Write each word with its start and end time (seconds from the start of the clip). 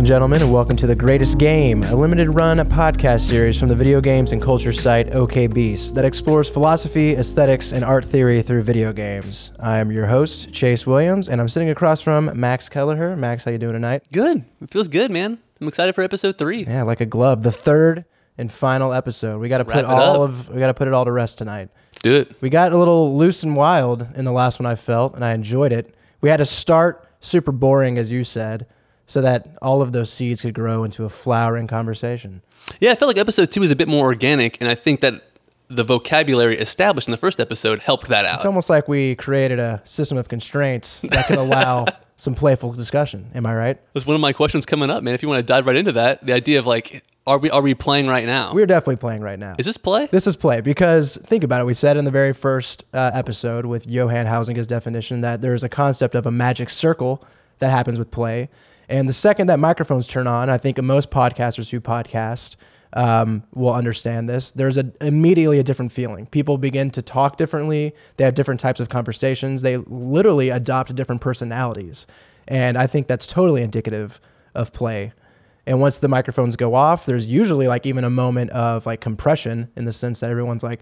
and 0.00 0.06
gentlemen, 0.06 0.40
and 0.40 0.50
welcome 0.50 0.76
to 0.76 0.86
The 0.86 0.96
Greatest 0.96 1.38
Game, 1.38 1.82
a 1.82 1.94
limited 1.94 2.30
run 2.30 2.56
podcast 2.56 3.28
series 3.28 3.58
from 3.58 3.68
the 3.68 3.74
video 3.74 4.00
games 4.00 4.32
and 4.32 4.40
culture 4.40 4.72
site 4.72 5.14
OK 5.14 5.46
Beast 5.46 5.94
that 5.94 6.06
explores 6.06 6.48
philosophy, 6.48 7.12
aesthetics, 7.16 7.74
and 7.74 7.84
art 7.84 8.06
theory 8.06 8.40
through 8.40 8.62
video 8.62 8.94
games. 8.94 9.52
I 9.60 9.76
am 9.76 9.92
your 9.92 10.06
host, 10.06 10.54
Chase 10.54 10.86
Williams, 10.86 11.28
and 11.28 11.38
I'm 11.38 11.50
sitting 11.50 11.68
across 11.68 12.00
from 12.00 12.30
Max 12.34 12.70
Kelleher. 12.70 13.14
Max, 13.14 13.44
how 13.44 13.50
you 13.50 13.58
doing 13.58 13.74
tonight? 13.74 14.08
Good. 14.10 14.42
It 14.62 14.70
feels 14.70 14.88
good, 14.88 15.10
man. 15.10 15.38
I'm 15.60 15.68
excited 15.68 15.94
for 15.94 16.00
episode 16.00 16.38
three. 16.38 16.64
Yeah, 16.64 16.84
like 16.84 17.02
a 17.02 17.06
glove. 17.06 17.42
The 17.42 17.52
third 17.52 18.06
and 18.38 18.50
final 18.50 18.94
episode. 18.94 19.38
We 19.38 19.50
got 19.50 19.58
to 19.58 19.66
put 19.66 19.84
all 19.84 20.22
up. 20.22 20.30
of 20.30 20.48
we 20.48 20.60
got 20.60 20.68
to 20.68 20.74
put 20.74 20.88
it 20.88 20.94
all 20.94 21.04
to 21.04 21.12
rest 21.12 21.36
tonight. 21.36 21.68
Let's 21.90 22.00
do 22.00 22.14
it. 22.14 22.40
We 22.40 22.48
got 22.48 22.72
a 22.72 22.78
little 22.78 23.18
loose 23.18 23.42
and 23.42 23.54
wild 23.54 24.16
in 24.16 24.24
the 24.24 24.32
last 24.32 24.60
one 24.60 24.66
I 24.66 24.76
felt, 24.76 25.14
and 25.14 25.22
I 25.22 25.34
enjoyed 25.34 25.72
it. 25.72 25.94
We 26.22 26.30
had 26.30 26.38
to 26.38 26.46
start 26.46 27.06
super 27.20 27.52
boring, 27.52 27.98
as 27.98 28.10
you 28.10 28.24
said, 28.24 28.66
so 29.10 29.20
that 29.20 29.48
all 29.60 29.82
of 29.82 29.90
those 29.90 30.12
seeds 30.12 30.40
could 30.40 30.54
grow 30.54 30.84
into 30.84 31.04
a 31.04 31.08
flowering 31.08 31.66
conversation. 31.66 32.42
Yeah, 32.78 32.92
I 32.92 32.94
felt 32.94 33.08
like 33.08 33.18
episode 33.18 33.50
two 33.50 33.60
was 33.60 33.72
a 33.72 33.76
bit 33.76 33.88
more 33.88 34.04
organic, 34.04 34.56
and 34.60 34.70
I 34.70 34.76
think 34.76 35.00
that 35.00 35.24
the 35.66 35.82
vocabulary 35.82 36.56
established 36.56 37.08
in 37.08 37.12
the 37.12 37.18
first 37.18 37.40
episode 37.40 37.80
helped 37.80 38.06
that 38.06 38.24
out. 38.24 38.36
It's 38.36 38.44
almost 38.44 38.70
like 38.70 38.86
we 38.86 39.16
created 39.16 39.58
a 39.58 39.80
system 39.82 40.16
of 40.16 40.28
constraints 40.28 41.00
that 41.00 41.26
can 41.26 41.38
allow 41.38 41.86
some 42.16 42.36
playful 42.36 42.72
discussion. 42.72 43.32
Am 43.34 43.46
I 43.46 43.56
right? 43.56 43.80
That's 43.94 44.06
one 44.06 44.14
of 44.14 44.20
my 44.20 44.32
questions 44.32 44.64
coming 44.64 44.90
up, 44.90 45.02
man. 45.02 45.12
If 45.14 45.24
you 45.24 45.28
want 45.28 45.40
to 45.40 45.44
dive 45.46 45.66
right 45.66 45.74
into 45.74 45.92
that, 45.92 46.24
the 46.24 46.32
idea 46.32 46.60
of 46.60 46.66
like, 46.66 47.02
are 47.26 47.38
we 47.38 47.50
are 47.50 47.62
we 47.62 47.74
playing 47.74 48.06
right 48.06 48.26
now? 48.26 48.54
We're 48.54 48.66
definitely 48.66 48.96
playing 48.96 49.22
right 49.22 49.40
now. 49.40 49.56
is 49.58 49.66
this 49.66 49.76
play? 49.76 50.06
This 50.06 50.28
is 50.28 50.36
play 50.36 50.60
because 50.60 51.16
think 51.16 51.42
about 51.42 51.62
it. 51.62 51.64
We 51.64 51.74
said 51.74 51.96
in 51.96 52.04
the 52.04 52.12
very 52.12 52.32
first 52.32 52.84
uh, 52.94 53.10
episode 53.12 53.66
with 53.66 53.88
Johann 53.88 54.26
Huizinga's 54.26 54.68
definition 54.68 55.22
that 55.22 55.40
there's 55.40 55.64
a 55.64 55.68
concept 55.68 56.14
of 56.14 56.26
a 56.26 56.30
magic 56.30 56.70
circle 56.70 57.24
that 57.58 57.72
happens 57.72 57.98
with 57.98 58.12
play. 58.12 58.48
And 58.90 59.08
the 59.08 59.12
second 59.12 59.46
that 59.46 59.60
microphones 59.60 60.08
turn 60.08 60.26
on, 60.26 60.50
I 60.50 60.58
think 60.58 60.82
most 60.82 61.10
podcasters 61.10 61.70
who 61.70 61.80
podcast 61.80 62.56
um, 62.92 63.44
will 63.54 63.72
understand 63.72 64.28
this. 64.28 64.50
There's 64.50 64.76
a, 64.76 64.92
immediately 65.00 65.60
a 65.60 65.62
different 65.62 65.92
feeling. 65.92 66.26
People 66.26 66.58
begin 66.58 66.90
to 66.90 67.02
talk 67.02 67.36
differently. 67.36 67.94
They 68.16 68.24
have 68.24 68.34
different 68.34 68.58
types 68.58 68.80
of 68.80 68.88
conversations. 68.88 69.62
They 69.62 69.76
literally 69.76 70.48
adopt 70.48 70.92
different 70.96 71.20
personalities. 71.20 72.08
And 72.48 72.76
I 72.76 72.88
think 72.88 73.06
that's 73.06 73.28
totally 73.28 73.62
indicative 73.62 74.20
of 74.56 74.72
play. 74.72 75.12
And 75.66 75.80
once 75.80 75.98
the 75.98 76.08
microphones 76.08 76.56
go 76.56 76.74
off, 76.74 77.06
there's 77.06 77.28
usually 77.28 77.68
like 77.68 77.86
even 77.86 78.02
a 78.02 78.10
moment 78.10 78.50
of 78.50 78.86
like 78.86 79.00
compression 79.00 79.70
in 79.76 79.84
the 79.84 79.92
sense 79.92 80.18
that 80.18 80.30
everyone's 80.30 80.64
like, 80.64 80.80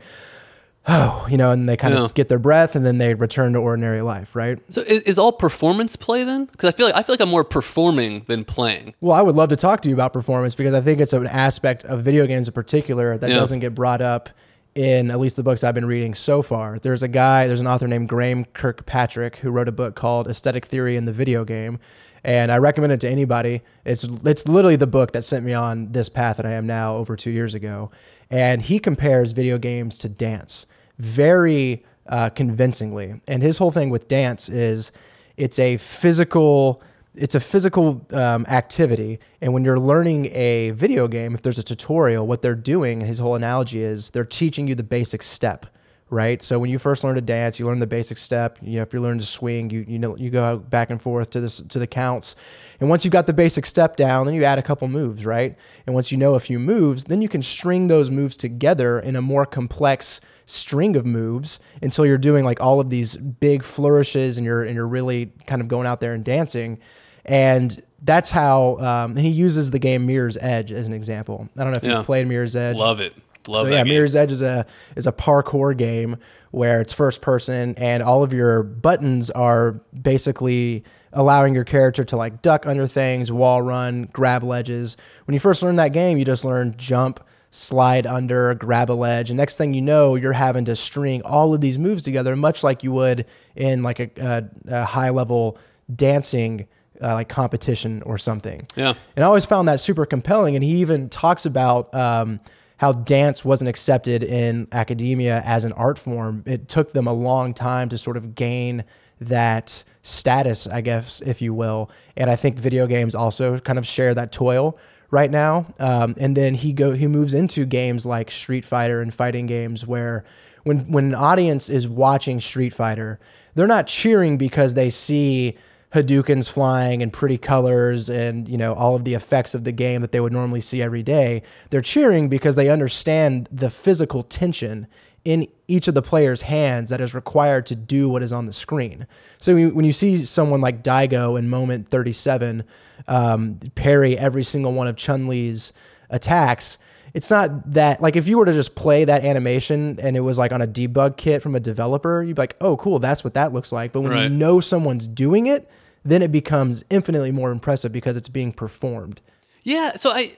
oh, 0.89 1.27
you 1.31 1.37
know, 1.37 1.51
and 1.51 1.69
they 1.69 1.77
kind 1.77 1.95
Yeah. 1.95 2.03
of 2.05 2.15
get 2.15 2.29
their 2.29 2.39
breath 2.39 2.75
and 2.75 2.85
then 2.85 2.99
they 2.99 3.15
return 3.15 3.53
to 3.53 3.59
ordinary 3.59 4.01
life, 4.03 4.35
right? 4.35 4.59
So 4.69 4.81
is, 4.83 5.03
is 5.03 5.19
all 5.19 5.33
performance 5.33 5.97
play 5.97 6.25
then? 6.25 6.47
Because 6.47 6.73
I 6.73 6.77
feel 6.77 6.87
like 6.87 6.95
I 6.97 7.03
feel 7.03 7.13
like 7.15 7.21
I'm 7.21 7.29
more 7.29 7.45
performing 7.45 8.25
than 8.27 8.45
playing. 8.45 8.95
Well, 9.01 9.13
I 9.15 9.23
would 9.23 9.35
love 9.37 9.51
to 9.51 9.57
talk 9.57 9.81
to 9.83 9.89
you 9.89 9.95
about 9.95 10.13
performance 10.13 10.55
because 10.55 10.75
I 10.75 10.81
think 10.81 11.01
it's 11.01 11.13
an 11.13 11.27
aspect 11.27 11.85
of 11.85 12.03
video 12.03 12.27
games 12.27 12.49
in 12.49 12.55
particular 12.55 13.17
that 13.19 13.29
Yeah. 13.31 13.37
doesn't 13.37 13.61
get 13.61 13.75
brought 13.75 14.01
up 14.01 14.31
in 14.75 15.11
at 15.11 15.19
least 15.19 15.37
the 15.37 15.43
books 15.43 15.65
I've 15.65 15.75
been 15.75 15.87
reading 15.87 16.15
so 16.15 16.41
far. 16.41 16.79
There's 16.79 17.03
a 17.03 17.09
guy, 17.09 17.47
there's 17.49 17.61
an 17.61 17.67
author 17.67 17.89
named 17.89 18.09
Graeme 18.09 18.45
Kirkpatrick 18.45 19.37
who 19.39 19.51
wrote 19.51 19.67
a 19.69 19.73
book 19.73 19.95
called 19.97 20.29
Aesthetic 20.29 20.67
Theory 20.67 20.97
in 20.97 21.05
the 21.05 21.13
Video 21.13 21.45
Game. 21.45 21.79
And 22.25 22.51
I 22.53 22.59
recommend 22.59 22.93
it 22.93 23.01
to 23.01 23.09
anybody. 23.09 23.63
It's 23.85 24.05
it's 24.05 24.47
literally 24.49 24.77
the 24.77 24.87
book 24.89 25.13
that 25.13 25.23
sent 25.23 25.45
me 25.45 25.53
on 25.55 25.93
this 25.93 26.09
path 26.09 26.37
that 26.37 26.47
I 26.47 26.53
am 26.53 26.67
now 26.67 26.97
over 26.97 27.17
two 27.17 27.31
years 27.31 27.55
ago. 27.55 27.91
And 28.31 28.61
he 28.63 28.79
compares 28.79 29.33
video 29.33 29.57
games 29.59 29.99
to 29.99 30.09
dance 30.09 30.67
very 30.99 31.85
uh, 32.09 32.31
convincingly. 32.31 33.21
And 33.27 33.43
his 33.43 33.59
whole 33.59 33.71
thing 33.71 33.91
with 33.91 34.09
dance 34.09 34.49
is 34.49 34.93
it's 35.37 35.59
a 35.59 35.77
physical 35.77 36.83
it's 37.15 37.35
a 37.35 37.41
physical 37.41 38.07
um, 38.13 38.47
activity. 38.47 39.19
And 39.41 39.53
when 39.53 39.65
you're 39.65 39.79
learning 39.79 40.27
a 40.27 40.71
video 40.71 41.09
game 41.09 41.35
if 41.35 41.43
there's 41.43 41.59
a 41.59 41.63
tutorial 41.63 42.27
what 42.27 42.43
they're 42.43 42.55
doing 42.55 43.01
his 43.01 43.19
whole 43.19 43.35
analogy 43.35 43.81
is 43.81 44.11
they're 44.11 44.25
teaching 44.25 44.69
you 44.69 44.75
the 44.75 44.85
basic 44.85 45.23
step 45.23 45.67
right? 46.11 46.43
So 46.43 46.59
when 46.59 46.71
you 46.71 46.79
first 46.79 47.05
learn 47.05 47.17
to 47.17 47.21
dance 47.21 47.59
you 47.59 47.67
learn 47.67 47.81
the 47.81 47.87
basic 47.87 48.17
step. 48.17 48.59
You 48.63 48.77
know 48.77 48.83
if 48.83 48.93
you're 48.93 49.03
learning 49.03 49.21
to 49.21 49.27
swing 49.27 49.69
you 49.69 49.85
you 49.87 49.99
know 49.99 50.17
you 50.17 50.31
go 50.31 50.57
back 50.57 50.91
and 50.91 51.01
forth 51.03 51.31
to 51.31 51.41
this 51.41 51.61
to 51.61 51.79
the 51.79 51.87
counts. 51.87 52.35
And 52.81 52.89
once 52.89 53.05
you've 53.05 53.13
got 53.13 53.27
the 53.27 53.35
basic 53.35 53.67
step 53.67 53.97
down 53.97 54.25
then 54.25 54.35
you 54.35 54.45
add 54.45 54.59
a 54.59 54.63
couple 54.63 54.89
moves 54.89 55.27
right? 55.27 55.57
And 55.87 55.95
once 55.95 56.11
you 56.11 56.17
know 56.17 56.35
a 56.35 56.41
few 56.41 56.59
moves 56.59 57.05
then 57.05 57.21
you 57.21 57.29
can 57.29 57.43
string 57.43 57.89
those 57.89 58.11
moves 58.11 58.37
together 58.37 58.99
in 58.99 59.17
a 59.17 59.23
more 59.23 59.45
complex 59.45 60.21
string 60.51 60.97
of 60.97 61.05
moves 61.07 61.61
until 61.83 62.05
you're 62.07 62.19
doing 62.19 62.45
like 62.45 62.61
all 62.61 62.81
of 62.81 62.89
these 62.91 63.17
big 63.17 63.63
flourishes 63.63 64.39
and 64.39 64.45
you're 64.45 64.65
and 64.65 64.75
you're 64.75 64.89
really 64.89 65.27
kind 65.47 65.61
of 65.63 65.69
going 65.69 65.87
out 65.87 66.01
there 66.01 66.15
and 66.15 66.25
dancing 66.25 66.79
and 67.25 67.83
that's 68.03 68.31
how 68.31 68.77
um, 68.79 69.17
he 69.17 69.29
uses 69.29 69.71
the 69.71 69.79
game 69.79 70.07
Mirror's 70.07 70.39
Edge 70.41 70.71
as 70.73 70.87
an 70.87 70.95
example. 70.95 71.49
I 71.57 71.65
don't 71.65 71.73
know 71.73 71.79
if 71.79 71.85
Yeah. 71.85 71.97
you've 71.99 72.07
played 72.07 72.27
Mirror's 72.29 72.55
Edge. 72.57 72.77
Love 72.77 73.01
it. 73.01 73.13
Love 73.49 73.67
So 73.67 73.73
yeah, 73.73 73.83
game. 73.83 73.89
Mirror's 73.93 74.15
Edge 74.17 74.31
is 74.33 74.41
a 74.43 74.65
is 74.97 75.07
a 75.07 75.13
parkour 75.13 75.77
game 75.77 76.17
where 76.51 76.81
it's 76.81 76.93
first 76.93 77.21
person 77.21 77.75
and 77.77 78.03
all 78.03 78.23
of 78.23 78.33
your 78.33 78.63
buttons 78.63 79.31
are 79.31 79.81
basically 80.01 80.85
allowing 81.13 81.55
your 81.55 81.65
character 81.65 82.05
to 82.05 82.17
like 82.17 82.41
duck 82.43 82.67
under 82.67 82.87
things, 82.87 83.33
wall 83.33 83.61
run, 83.63 84.09
grab 84.13 84.43
ledges. 84.43 84.97
When 85.27 85.35
you 85.35 85.41
first 85.41 85.63
learn 85.63 85.77
that 85.77 85.93
game, 85.93 86.19
you 86.19 86.25
just 86.25 86.45
learn 86.45 86.75
jump, 86.79 87.21
slide 87.51 88.07
under, 88.07 88.55
grab 88.55 88.91
a 88.91 88.93
ledge, 88.93 89.31
and 89.31 89.37
next 89.37 89.57
thing 89.57 89.75
you 89.75 89.81
know, 89.81 90.15
you're 90.15 90.33
having 90.33 90.65
to 90.67 90.77
string 90.77 91.23
all 91.23 91.55
of 91.55 91.61
these 91.61 91.79
moves 91.79 92.03
together, 92.03 92.37
much 92.37 92.63
like 92.63 92.83
you 92.83 92.93
would 92.93 93.27
in 93.57 93.83
like 93.83 94.01
a, 94.01 94.11
a, 94.19 94.81
a 94.81 94.85
high 94.85 95.11
level 95.11 95.59
dancing 95.95 96.67
uh, 97.03 97.15
like 97.15 97.29
competition 97.29 98.03
or 98.03 98.19
something. 98.19 98.67
Yeah. 98.77 98.95
And 99.17 99.25
I 99.25 99.29
always 99.29 99.45
found 99.45 99.69
that 99.69 99.81
super 99.81 100.05
compelling. 100.05 100.57
And 100.57 100.65
he 100.65 100.81
even 100.81 101.09
talks 101.09 101.47
about 101.47 101.95
um, 101.95 102.41
how 102.79 102.93
dance 102.93 103.45
wasn't 103.45 103.69
accepted 103.69 104.23
in 104.23 104.69
academia 104.73 105.43
as 105.45 105.65
an 105.65 105.73
art 105.73 105.99
form. 105.99 106.43
It 106.47 106.69
took 106.69 106.93
them 106.93 107.07
a 107.07 107.13
long 107.13 107.55
time 107.55 107.89
to 107.91 107.99
sort 107.99 108.17
of 108.17 108.35
gain 108.35 108.85
that 109.21 109.85
status, 110.03 110.67
I 110.67 110.81
guess, 110.81 111.21
if 111.21 111.43
you 111.43 111.53
will. 111.53 111.91
And 112.17 112.31
I 112.31 112.37
think 112.37 112.59
video 112.59 112.87
games 112.87 113.15
also 113.15 113.59
kind 113.59 113.79
of 113.79 113.87
share 113.87 114.15
that 114.15 114.33
toil 114.33 114.79
right 115.11 115.31
now. 115.31 115.67
Um, 115.79 116.15
and 116.19 116.37
then 116.37 116.55
he 116.55 116.73
go 116.73 116.93
he 116.93 117.07
moves 117.07 117.35
into 117.35 117.65
games 117.65 118.05
like 118.05 118.31
Street 118.31 118.65
Fighter 118.65 119.01
and 119.01 119.13
fighting 119.13 119.47
games 119.47 119.87
where 119.87 120.25
when 120.65 120.91
when 120.93 121.07
an 121.07 121.15
audience 121.15 121.69
is 121.69 121.89
watching 121.89 122.41
Street 122.41 122.73
Fighter, 122.73 123.19
they're 123.55 123.67
not 123.67 123.87
cheering 123.87 124.37
because 124.37 124.75
they 124.75 124.91
see 124.91 125.57
Hadoukens 125.95 126.51
flying 126.51 127.03
and 127.03 127.11
pretty 127.11 127.39
colors 127.39 128.11
and 128.11 128.47
you 128.49 128.59
know 128.59 128.75
all 128.75 128.95
of 128.95 129.05
the 129.05 129.15
effects 129.15 129.55
of 129.55 129.65
the 129.65 129.73
game 129.73 130.03
that 130.03 130.13
they 130.13 130.21
would 130.21 130.33
normally 130.33 130.61
see 130.61 130.83
every 130.83 131.03
day. 131.03 131.43
They're 131.71 131.81
cheering 131.81 132.29
because 132.29 132.57
they 132.57 132.69
understand 132.69 133.49
the 133.51 133.71
physical 133.71 134.23
tension 134.23 134.87
in 135.29 135.47
each 135.67 135.87
of 135.89 135.93
the 135.95 136.01
players' 136.01 136.41
hands 136.41 136.89
that 136.89 137.03
is 137.03 137.13
required 137.15 137.67
to 137.67 137.77
do 137.77 138.09
what 138.09 138.23
is 138.23 138.33
on 138.33 138.47
the 138.47 138.53
screen. 138.55 139.07
So 139.37 139.55
when 139.55 139.85
you- 139.85 139.93
see 139.93 140.17
someone 140.25 140.63
like 140.63 140.83
Daigo 140.83 141.39
in 141.39 141.51
moment 141.51 141.87
37 141.91 142.65
um, 143.07 143.59
parry 143.75 144.17
every 144.17 144.43
single 144.43 144.73
one 144.73 144.89
of 144.89 144.97
Chun 144.97 145.27
Li's 145.27 145.75
attacks, 146.09 146.79
it's 147.13 147.31
not 147.31 147.73
that 147.73 148.01
like 148.01 148.17
if 148.17 148.27
you 148.27 148.39
were 148.39 148.47
to 148.47 148.55
just 148.55 148.75
play 148.75 149.05
that 149.05 149.23
animation 149.23 149.99
and 150.01 150.17
it 150.17 150.21
was 150.21 150.39
like 150.39 150.51
on 150.51 150.63
a 150.63 150.67
debug 150.67 151.19
kit 151.19 151.43
from 151.43 151.55
a 151.55 151.61
developer, 151.61 152.23
you'd 152.23 152.37
be 152.37 152.41
like, 152.43 152.57
oh, 152.63 152.79
cool, 152.79 152.99
that's 152.99 153.23
what 153.23 153.35
that 153.35 153.53
looks 153.53 153.71
like. 153.71 153.93
But 153.93 154.01
when 154.01 154.17
you 154.17 154.29
know 154.31 154.61
someone's 154.61 155.07
doing 155.07 155.47
it, 155.47 155.69
then 156.05 156.23
it 156.23 156.33
becomes 156.33 156.85
infinitely 156.89 157.33
more 157.33 157.51
impressive 157.51 157.93
because 157.93 158.17
it's 158.17 158.31
being 158.31 158.53
performed. 158.53 159.21
Yeah. 159.63 159.97
So 159.97 160.09
I 160.11 160.33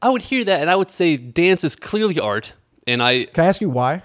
I 0.00 0.10
would 0.10 0.22
hear 0.22 0.44
that, 0.44 0.60
and 0.60 0.70
I 0.70 0.76
would 0.76 0.90
say 0.90 1.16
dance 1.16 1.64
is 1.64 1.74
clearly 1.74 2.20
art, 2.20 2.54
and 2.86 3.02
I 3.02 3.24
Can 3.24 3.42
I 3.42 3.48
ask 3.48 3.60
you 3.60 3.70
why? 3.70 4.02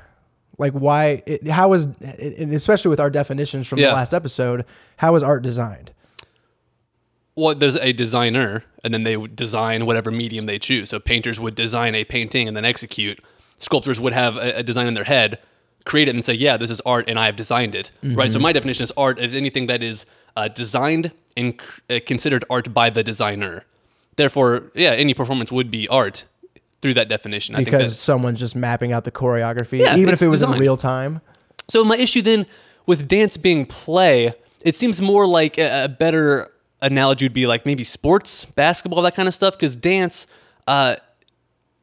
Like 0.58 0.74
why? 0.74 1.24
It, 1.26 1.48
how 1.48 1.74
is, 1.74 1.86
and 2.02 2.54
especially 2.54 2.90
with 2.90 3.00
our 3.00 3.10
definitions 3.10 3.68
from 3.68 3.80
Yeah. 3.80 3.88
the 3.90 3.94
last 3.96 4.14
episode, 4.14 4.66
how 4.98 5.16
is 5.16 5.24
art 5.24 5.44
designed? 5.44 5.92
well, 7.36 7.56
there's 7.56 7.76
a 7.78 7.92
designer, 7.94 8.64
and 8.84 8.94
then 8.94 9.04
they 9.04 9.18
would 9.18 9.36
design 9.36 9.86
whatever 9.88 10.12
medium 10.12 10.46
they 10.46 10.60
choose. 10.60 10.90
So 10.92 11.00
painters 11.00 11.40
would 11.40 11.56
design 11.56 11.96
a 11.96 12.04
painting 12.06 12.48
and 12.48 12.56
then 12.56 12.64
execute. 12.66 13.20
Sculptors 13.58 14.00
would 14.00 14.14
have 14.14 14.38
a, 14.38 14.60
a 14.60 14.64
design 14.64 14.86
in 14.86 14.94
their 14.94 15.04
head, 15.06 15.40
create 15.84 16.08
it, 16.08 16.14
and 16.16 16.24
say, 16.24 16.34
"Yeah, 16.36 16.58
this 16.58 16.70
is 16.70 16.80
art, 16.82 17.10
and 17.10 17.18
I 17.18 17.26
have 17.26 17.36
designed 17.36 17.74
it." 17.74 17.92
Right. 18.04 18.32
So 18.32 18.38
my 18.40 18.54
definition 18.54 18.84
is 18.84 18.92
art 18.96 19.20
is 19.20 19.34
anything 19.34 19.66
that 19.68 19.82
is 19.82 20.06
uh, 20.38 20.48
designed 20.48 21.12
and 21.36 21.60
c- 21.60 21.96
uh, 21.96 22.00
considered 22.06 22.46
art 22.52 22.72
by 22.74 22.92
the 22.92 23.04
designer. 23.04 23.66
Therefore, 24.16 24.72
yeah, 24.76 24.92
any 24.92 25.16
performance 25.16 25.52
would 25.52 25.72
be 25.72 25.88
art 25.88 26.26
through 26.84 26.94
that 26.96 27.08
definition. 27.08 27.56
I 27.56 27.60
think 27.60 27.68
Because 27.68 27.98
someone's 27.98 28.40
just 28.40 28.56
mapping 28.56 28.92
out 28.92 29.06
the 29.06 29.12
choreography, 29.12 29.80
Yeah, 29.80 29.96
even 29.96 30.14
if 30.14 30.22
it 30.22 30.28
was 30.28 30.44
in 30.44 30.52
real 30.52 30.78
time. 30.78 31.22
So 31.70 31.84
my 31.84 31.96
issue 31.96 32.22
then 32.22 32.46
with 32.86 33.08
dance 33.08 33.38
being 33.38 33.66
play, 33.66 34.34
it 34.64 34.76
seems 34.76 35.02
more 35.02 35.26
like 35.26 35.58
a, 35.58 35.86
a 35.86 35.88
better 35.88 36.50
analogy 36.82 37.26
would 37.26 37.34
be 37.34 37.48
like 37.48 37.66
maybe 37.66 37.86
sports, 37.86 38.44
basketball, 38.46 39.02
that 39.04 39.16
kind 39.16 39.30
of 39.30 39.34
stuff. 39.34 39.56
Because 39.56 39.78
dance, 39.78 40.28
uh, 40.68 40.98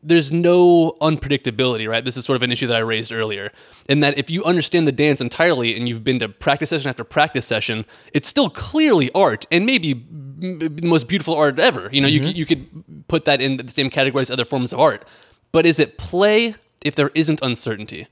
there's 0.03 0.33
no 0.33 0.97
unpredictability, 1.01 1.89
right? 1.89 2.05
This 2.05 2.19
is 2.19 2.27
sort 2.27 2.37
of 2.37 2.43
an 2.43 2.53
issue 2.53 2.67
that 2.67 2.77
I 2.77 2.81
raised 2.81 3.11
earlier. 3.11 3.51
In 3.89 4.01
that 4.01 4.19
if 4.19 4.29
you 4.31 4.45
understand 4.45 4.87
the 4.87 4.93
dance 4.93 5.23
entirely 5.23 5.77
and 5.77 5.89
you've 5.89 6.05
been 6.05 6.19
to 6.19 6.29
practice 6.29 6.71
session 6.71 6.91
after 6.91 7.05
practice 7.05 7.47
session, 7.47 7.87
it's 8.13 8.29
still 8.29 8.51
clearly 8.51 9.11
art 9.15 9.47
and 9.51 9.65
maybe 9.65 10.07
the 10.41 10.81
most 10.83 11.09
beautiful 11.09 11.35
art 11.35 11.59
ever. 11.59 11.89
You 11.93 12.01
know, 12.01 12.09
you 12.09 12.21
mm-hmm. 12.21 12.29
could, 12.29 12.39
you 12.39 12.47
could 12.47 13.09
put 13.09 13.25
that 13.27 13.41
in 13.41 13.59
the 13.59 13.71
same 13.71 13.91
category 13.91 14.23
as 14.23 14.31
other 14.31 14.45
forms 14.45 14.73
of 14.73 14.81
art. 14.81 15.05
But 15.53 15.67
is 15.67 15.81
it 15.81 15.99
play 15.99 16.55
if 16.85 16.95
there 16.95 17.11
isn't 17.15 17.41
uncertainty? 17.43 18.07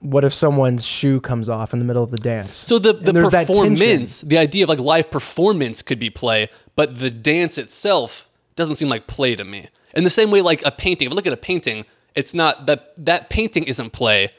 What 0.00 0.24
if 0.24 0.34
someone's 0.34 0.86
shoe 0.86 1.20
comes 1.20 1.48
off 1.48 1.72
in 1.72 1.78
the 1.78 1.84
middle 1.84 2.02
of 2.02 2.10
the 2.10 2.18
dance? 2.18 2.54
So 2.54 2.78
the 2.78 2.92
the 2.92 3.12
performance, 3.12 4.20
the 4.20 4.38
idea 4.38 4.64
of 4.64 4.68
like 4.68 4.78
live 4.78 5.10
performance 5.10 5.82
could 5.82 5.98
be 5.98 6.10
play, 6.10 6.48
but 6.76 6.98
the 6.98 7.10
dance 7.10 7.56
itself 7.56 8.28
doesn't 8.56 8.76
seem 8.76 8.88
like 8.88 9.06
play 9.06 9.34
to 9.36 9.44
me. 9.44 9.68
In 9.94 10.04
the 10.04 10.10
same 10.10 10.30
way, 10.30 10.42
like 10.42 10.64
a 10.66 10.70
painting. 10.70 11.06
If 11.06 11.12
I 11.12 11.14
look 11.14 11.26
at 11.26 11.32
a 11.32 11.38
painting, 11.38 11.86
it's 12.14 12.34
not 12.34 12.66
that 12.66 12.92
that 13.04 13.30
painting 13.30 13.64
isn't 13.64 13.90
play. 13.90 14.30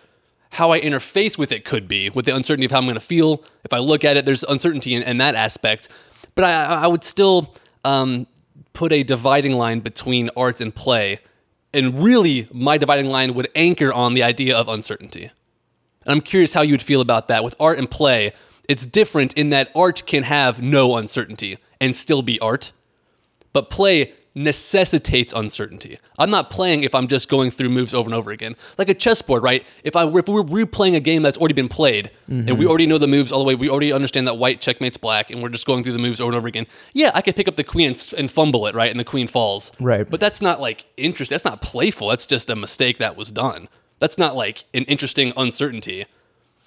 How 0.52 0.72
I 0.72 0.80
interface 0.80 1.38
with 1.38 1.52
it 1.52 1.66
could 1.66 1.88
be 1.88 2.10
with 2.10 2.25
the 2.25 2.36
uncertainty 2.36 2.66
of 2.66 2.72
how 2.72 2.78
I'm 2.78 2.86
going 2.86 2.96
to 2.96 3.02
feel. 3.02 3.44
If 3.64 3.74
I 3.74 3.80
look 3.80 4.06
at 4.06 4.16
it, 4.16 4.25
there's 4.25 4.44
uncertainty 4.44 4.96
in, 4.96 5.04
in 5.04 5.18
that 5.18 5.36
aspect. 5.36 5.90
But 6.38 6.45
I, 6.45 6.84
I 6.84 6.88
would 6.88 7.04
still 7.04 7.56
um, 7.84 8.28
put 8.74 8.94
a 8.94 9.01
dividing 9.01 9.54
line 9.54 9.80
between 9.80 10.30
art 10.38 10.62
and 10.62 10.74
play, 10.74 11.18
and 11.74 12.01
really, 12.01 12.48
my 12.54 12.78
dividing 12.78 13.07
line 13.07 13.34
would 13.34 13.50
anchor 13.56 13.92
on 13.92 14.13
the 14.13 14.22
idea 14.22 14.56
of 14.56 14.69
uncertainty. 14.69 15.24
And 15.24 16.12
I'm 16.12 16.22
curious 16.22 16.54
how 16.54 16.62
you 16.62 16.74
would 16.74 16.81
feel 16.84 17.01
about 17.01 17.28
that. 17.30 17.44
With 17.44 17.56
art 17.60 17.80
and 17.80 17.89
play, 17.89 18.34
it's 18.69 18.86
different 18.86 19.34
in 19.34 19.50
that 19.50 19.72
art 19.75 20.04
can 20.06 20.22
have 20.24 20.62
no 20.62 20.95
uncertainty 20.95 21.57
and 21.81 21.95
still 21.95 22.22
be 22.22 22.40
art, 22.40 22.72
but 23.51 23.72
play 23.72 24.13
necessitates 24.38 25.34
uncertainty. 25.34 25.98
I'm 26.19 26.30
not 26.30 26.50
playing 26.50 26.84
if 26.84 26.94
I'm 26.94 27.07
just 27.07 27.28
going 27.28 27.50
through 27.50 27.69
moves 27.69 27.94
over 27.94 28.07
and 28.07 28.13
over 28.13 28.31
again. 28.31 28.56
Like 28.78 28.88
a 28.88 28.94
chessboard, 28.94 29.42
right? 29.42 29.66
If 29.84 29.95
I 29.95 30.06
if 30.06 30.28
we're 30.28 30.44
replaying 30.44 30.95
a 30.95 31.00
game 31.00 31.24
that's 31.24 31.38
already 31.38 31.56
been 31.56 31.68
played 31.68 32.12
and 32.28 32.45
we 32.45 32.54
mm-hmm. 32.54 32.68
already 32.68 32.86
know 32.86 33.00
the 33.00 33.07
moves 33.07 33.31
all 33.31 33.39
the 33.39 33.45
way, 33.45 33.56
we 33.56 33.69
already 33.69 33.92
understand 33.92 34.28
that 34.28 34.38
white 34.38 34.62
checkmates 34.62 34.98
black 34.98 35.31
and 35.31 35.42
we're 35.42 35.50
just 35.50 35.66
going 35.66 35.84
through 35.84 35.94
the 35.94 36.00
moves 36.00 36.22
over 36.22 36.30
and 36.30 36.38
over 36.38 36.48
again. 36.48 36.68
Yeah, 36.94 37.12
I 37.16 37.22
could 37.22 37.36
pick 37.36 37.48
up 37.48 37.56
the 37.56 37.63
queen 37.63 37.88
and, 37.88 38.13
and 38.18 38.30
fumble 38.30 38.68
it, 38.68 38.75
right? 38.75 38.92
And 38.92 39.00
the 39.00 39.06
queen 39.06 39.28
falls. 39.28 39.72
Right. 39.80 40.07
But 40.07 40.19
that's 40.19 40.42
not 40.42 40.62
like 40.62 40.86
interesting. 40.98 41.33
That's 41.33 41.45
not 41.45 41.62
playful. 41.62 42.10
That's 42.10 42.28
just 42.28 42.50
a 42.50 42.56
mistake 42.56 43.00
that 43.00 43.18
was 43.18 43.31
done. 43.31 43.68
That's 44.00 44.19
not 44.19 44.36
like 44.36 44.63
an 44.75 44.83
interesting 44.83 45.33
uncertainty. 45.36 46.06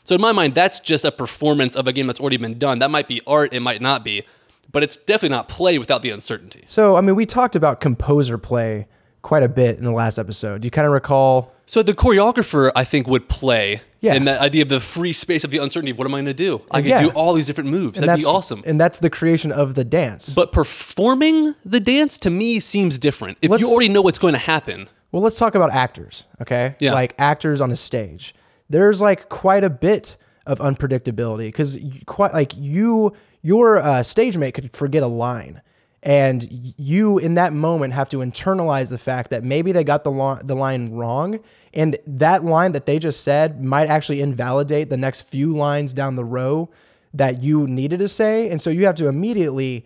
So 0.03 0.17
in 0.17 0.21
my 0.21 0.33
mind, 0.33 0.57
that's 0.57 0.81
just 0.81 1.05
a 1.05 1.13
performance 1.13 1.77
of 1.77 1.87
a 1.87 1.93
game 1.93 2.09
that's 2.09 2.19
already 2.19 2.39
been 2.39 2.59
done. 2.59 2.81
That 2.81 2.91
might 2.91 3.07
be 3.07 3.21
art, 3.29 3.55
it 3.55 3.61
might 3.61 3.81
not 3.81 4.05
be, 4.05 4.25
but 4.71 4.83
it's 4.83 4.97
definitely 4.97 5.35
not 5.37 5.49
play 5.49 5.79
without 5.79 6.03
the 6.03 6.11
uncertainty. 6.11 6.65
So, 6.67 6.97
I 6.97 7.01
mean, 7.01 7.17
we 7.17 7.27
talked 7.27 7.57
about 7.57 7.81
composer 7.81 8.39
play 8.39 8.87
quite 9.23 9.43
a 9.43 9.49
bit 9.49 9.77
in 9.79 9.85
the 9.85 9.93
last 9.93 10.19
episode. 10.19 10.63
Do 10.63 10.67
you 10.67 10.71
kind 10.71 10.87
of 10.87 10.93
recall? 10.93 11.53
So 11.67 11.83
the 11.83 11.93
choreographer, 11.93 12.71
I 12.75 12.85
think, 12.85 13.07
would 13.07 13.29
play 13.29 13.83
Yeah. 14.01 14.15
in 14.15 14.25
that 14.25 14.41
idea 14.41 14.63
of 14.63 14.69
the 14.71 14.81
free 14.81 15.13
space 15.13 15.45
of 15.45 15.51
the 15.51 15.59
uncertainty 15.59 15.91
of 15.91 15.99
what 15.99 16.07
am 16.07 16.15
I 16.15 16.19
going 16.19 16.25
to 16.27 16.35
do? 16.35 16.63
I 16.71 16.81
could 16.81 16.89
Yeah. 16.89 17.03
do 17.03 17.09
all 17.11 17.35
these 17.35 17.47
different 17.47 17.69
moves. 17.71 18.01
That'd 18.01 18.09
be 18.15 18.21
that's 18.23 18.27
awesome. 18.27 18.63
And 18.65 18.81
that's 18.81 18.99
the 18.99 19.11
creation 19.11 19.53
of 19.53 19.75
the 19.75 19.85
dance. 19.85 20.35
But 20.35 20.53
performing 20.53 21.55
the 21.65 21.81
dance 21.81 22.19
to 22.21 22.31
me 22.31 22.61
seems 22.61 22.99
different. 22.99 23.39
If 23.43 23.51
Let's- 23.51 23.61
you 23.63 23.71
already 23.71 23.89
know 23.91 24.03
what's 24.03 24.19
going 24.19 24.33
to 24.35 24.39
happen, 24.41 24.89
Well, 25.13 25.23
let's 25.23 25.37
talk 25.37 25.57
about 25.57 25.73
actors, 25.75 26.25
okay? 26.41 26.77
Yeah. 26.79 26.93
Like 26.95 27.15
actors 27.19 27.61
on 27.61 27.73
a 27.73 27.77
stage. 27.77 28.33
There's 28.71 29.01
like 29.03 29.29
quite 29.29 29.65
a 29.65 29.71
bit 29.71 30.17
of 30.47 30.61
unpredictability 30.61 31.47
because 31.49 31.77
quite 32.07 32.33
like 32.33 32.53
you, 32.57 33.13
your 33.43 33.79
uh, 33.79 34.03
stage 34.03 34.37
mate 34.37 34.53
could 34.53 34.73
forget 34.73 35.03
a 35.03 35.07
line, 35.07 35.63
and 36.03 36.47
you 36.51 37.19
in 37.19 37.35
that 37.35 37.53
moment 37.53 37.95
have 37.95 38.09
to 38.11 38.19
internalize 38.19 38.91
the 38.91 38.99
fact 38.99 39.31
that 39.31 39.45
maybe 39.45 39.73
they 39.73 39.85
got 39.85 40.05
the 40.05 40.11
lo- 40.11 40.39
the 40.43 40.55
line 40.55 40.91
wrong, 40.93 41.41
and 41.75 41.97
that 42.07 42.45
line 42.45 42.73
that 42.73 42.87
they 42.87 42.99
just 42.99 43.23
said 43.23 43.65
might 43.65 43.89
actually 43.89 44.21
invalidate 44.21 44.91
the 44.91 44.97
next 44.97 45.23
few 45.23 45.55
lines 45.55 45.93
down 45.93 46.15
the 46.15 46.25
row 46.25 46.71
that 47.13 47.43
you 47.43 47.67
needed 47.67 47.99
to 47.99 48.09
say, 48.09 48.49
and 48.49 48.61
so 48.61 48.71
you 48.71 48.87
have 48.87 48.95
to 48.95 49.09
immediately 49.09 49.85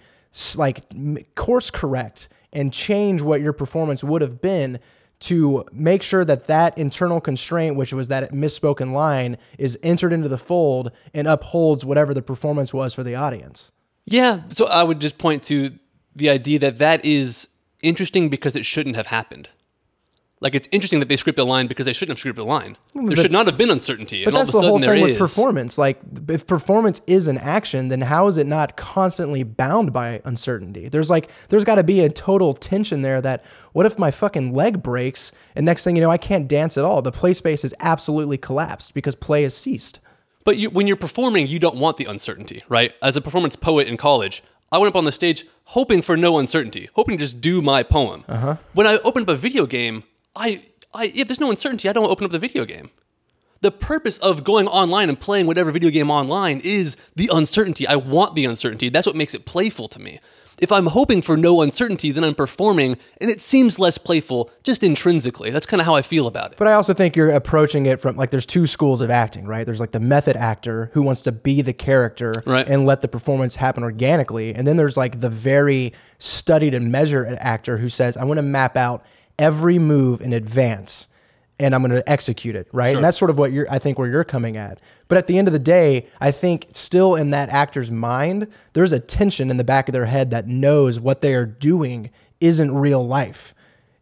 like 0.56 0.82
course 1.34 1.70
correct 1.70 2.28
and 2.52 2.72
change 2.72 3.22
what 3.22 3.40
your 3.40 3.52
performance 3.52 4.04
would 4.04 4.22
have 4.22 4.40
been 4.40 4.78
to 5.26 5.64
make 5.72 6.02
sure 6.02 6.24
that 6.24 6.46
that 6.46 6.76
internal 6.78 7.20
constraint 7.20 7.76
which 7.76 7.92
was 7.92 8.08
that 8.08 8.32
misspoken 8.32 8.92
line 8.92 9.36
is 9.58 9.78
entered 9.82 10.12
into 10.12 10.28
the 10.28 10.38
fold 10.38 10.90
and 11.12 11.26
upholds 11.26 11.84
whatever 11.84 12.14
the 12.14 12.22
performance 12.22 12.72
was 12.72 12.94
for 12.94 13.02
the 13.02 13.14
audience 13.14 13.72
Yeah, 14.06 14.42
so 14.48 14.66
I 14.66 14.82
would 14.82 15.00
just 15.00 15.18
point 15.18 15.42
to 15.44 15.78
the 16.14 16.30
idea 16.30 16.58
that 16.60 16.78
that 16.78 17.04
is 17.04 17.48
interesting 17.82 18.28
because 18.28 18.56
it 18.56 18.64
shouldn't 18.64 18.96
have 18.96 19.08
happened. 19.08 19.50
Like 20.44 20.54
it's 20.54 20.68
interesting 20.70 21.00
that 21.00 21.08
they 21.08 21.16
script 21.16 21.38
a 21.38 21.44
line 21.44 21.68
because 21.68 21.86
they 21.86 21.94
shouldn't 21.94 22.18
have 22.18 22.34
scripted 22.34 22.40
a 22.40 22.44
line. 22.44 22.76
There 22.94 23.16
should 23.16 23.32
not 23.32 23.46
have 23.46 23.56
been 23.56 23.70
uncertainty, 23.70 24.24
but 24.24 24.28
and 24.28 24.36
all 24.36 24.42
of 24.42 24.46
that's 24.48 24.58
a 24.58 24.60
the 24.60 24.68
whole 24.68 24.78
thing 24.78 25.02
is. 25.02 25.02
with 25.02 25.18
performance 25.18 25.78
like 25.78 25.98
if 26.28 26.46
performance 26.46 27.00
is 27.06 27.28
an 27.28 27.38
action 27.38 27.88
then 27.88 28.02
how 28.02 28.26
is 28.26 28.36
it 28.36 28.46
not 28.46 28.76
constantly 28.76 29.42
bound 29.42 29.94
by 29.94 30.20
uncertainty 30.26 30.88
there's 30.90 31.08
like 31.08 31.30
there's 31.48 31.64
got 31.64 31.76
to 31.76 31.82
be 31.82 32.00
a 32.00 32.10
total 32.10 32.52
tension 32.52 33.00
there 33.00 33.22
that 33.22 33.42
what 33.72 33.86
if 33.86 33.98
my 33.98 34.10
fucking 34.10 34.52
leg 34.52 34.82
breaks 34.82 35.32
and 35.56 35.64
next 35.64 35.82
thing 35.82 35.96
you 35.96 36.02
know 36.02 36.10
i 36.10 36.18
can't 36.18 36.46
dance 36.46 36.76
at 36.76 36.84
all 36.84 37.00
the 37.00 37.10
play 37.10 37.32
space 37.32 37.64
is 37.64 37.74
absolutely 37.80 38.36
collapsed 38.36 38.92
because 38.92 39.14
play 39.14 39.44
has 39.44 39.56
ceased 39.56 39.98
But 40.44 40.58
you, 40.58 40.68
when 40.68 40.86
you're 40.86 40.96
performing, 40.98 41.46
you 41.46 41.58
don't 41.58 41.76
want 41.76 41.96
the 41.96 42.04
uncertainty, 42.04 42.62
right? 42.68 42.94
As 43.02 43.16
a 43.16 43.22
performance 43.22 43.56
poet 43.56 43.88
in 43.88 43.96
college, 43.96 44.42
I 44.70 44.76
went 44.76 44.88
up 44.92 44.96
on 44.96 45.04
the 45.04 45.12
stage 45.12 45.46
hoping 45.68 46.02
for 46.02 46.16
no 46.18 46.38
uncertainty, 46.38 46.90
hoping 46.94 47.16
to 47.16 47.24
just 47.24 47.40
do 47.40 47.62
my 47.62 47.82
poem. 47.82 48.24
Uh-huh. 48.28 48.56
When 48.74 48.86
I 48.86 48.98
opened 49.04 49.28
up 49.28 49.34
a 49.34 49.38
video 49.38 49.64
game, 49.64 50.04
I, 50.36 50.62
I 50.94 51.12
if 51.14 51.28
there's 51.28 51.40
no 51.40 51.50
uncertainty, 51.50 51.88
I 51.88 51.92
don't 51.92 52.10
open 52.10 52.24
up 52.24 52.30
the 52.30 52.38
video 52.38 52.64
game. 52.64 52.90
The 53.60 53.70
purpose 53.70 54.18
of 54.18 54.44
going 54.44 54.68
online 54.68 55.08
and 55.08 55.18
playing 55.18 55.46
whatever 55.46 55.72
video 55.72 55.88
game 55.90 56.10
online 56.10 56.60
is 56.62 56.96
the 57.16 57.30
uncertainty. 57.32 57.86
I 57.86 57.96
want 57.96 58.34
the 58.34 58.44
uncertainty. 58.44 58.90
That's 58.90 59.06
what 59.06 59.16
makes 59.16 59.34
it 59.34 59.46
playful 59.46 59.88
to 59.88 59.98
me. 59.98 60.20
If 60.60 60.70
I'm 60.70 60.86
hoping 60.86 61.20
for 61.20 61.36
no 61.36 61.62
uncertainty, 61.62 62.12
then 62.12 62.22
I'm 62.22 62.34
performing, 62.34 62.96
and 63.20 63.28
it 63.28 63.40
seems 63.40 63.80
less 63.80 63.98
playful 63.98 64.50
just 64.62 64.84
intrinsically. 64.84 65.50
That's 65.50 65.66
kind 65.66 65.80
of 65.80 65.84
how 65.86 65.96
I 65.96 66.02
feel 66.02 66.28
about 66.28 66.52
it. 66.52 66.58
But 66.58 66.68
I 66.68 66.74
also 66.74 66.94
think 66.94 67.16
you're 67.16 67.30
approaching 67.30 67.86
it 67.86 68.00
from 68.00 68.14
like 68.16 68.30
there's 68.30 68.46
two 68.46 68.68
schools 68.68 69.00
of 69.00 69.10
acting, 69.10 69.46
right? 69.46 69.66
There's 69.66 69.80
like 69.80 69.90
the 69.90 69.98
method 69.98 70.36
actor 70.36 70.90
who 70.92 71.02
wants 71.02 71.22
to 71.22 71.32
be 71.32 71.60
the 71.60 71.72
character 71.72 72.34
Right. 72.46 72.68
and 72.68 72.86
let 72.86 73.00
the 73.00 73.08
performance 73.08 73.56
happen 73.56 73.82
organically. 73.82 74.54
And 74.54 74.64
then 74.64 74.76
there's 74.76 74.96
like 74.96 75.20
the 75.20 75.28
very 75.30 75.92
studied 76.18 76.72
and 76.72 76.92
measured 76.92 77.26
actor 77.40 77.78
who 77.78 77.88
says, 77.88 78.16
I 78.16 78.24
want 78.24 78.38
to 78.38 78.42
map 78.42 78.76
out 78.76 79.04
every 79.38 79.78
move 79.78 80.20
in 80.20 80.32
advance 80.32 81.08
and 81.60 81.72
I'm 81.72 81.82
going 81.82 81.92
to 81.92 82.10
execute 82.10 82.56
it, 82.56 82.66
right? 82.72 82.96
And 82.96 83.04
that's 83.04 83.16
sort 83.16 83.30
of 83.30 83.38
what 83.38 83.52
you're 83.52 83.70
I 83.70 83.78
think 83.78 83.98
where 83.98 84.08
you're 84.08 84.24
coming 84.24 84.56
at. 84.56 84.80
But 85.06 85.18
at 85.18 85.28
the 85.28 85.38
end 85.38 85.46
of 85.46 85.52
the 85.52 85.60
day, 85.60 86.06
I 86.20 86.32
think 86.32 86.66
still 86.72 87.14
in 87.14 87.30
that 87.30 87.48
actor's 87.48 87.92
mind, 87.92 88.48
there's 88.72 88.92
a 88.92 88.98
tension 88.98 89.50
in 89.50 89.56
the 89.56 89.64
back 89.64 89.88
of 89.88 89.92
their 89.92 90.06
head 90.06 90.30
that 90.30 90.48
knows 90.48 90.98
what 90.98 91.20
they 91.20 91.32
are 91.32 91.46
doing 91.46 92.10
isn't 92.40 92.74
real 92.74 93.06
life 93.06 93.54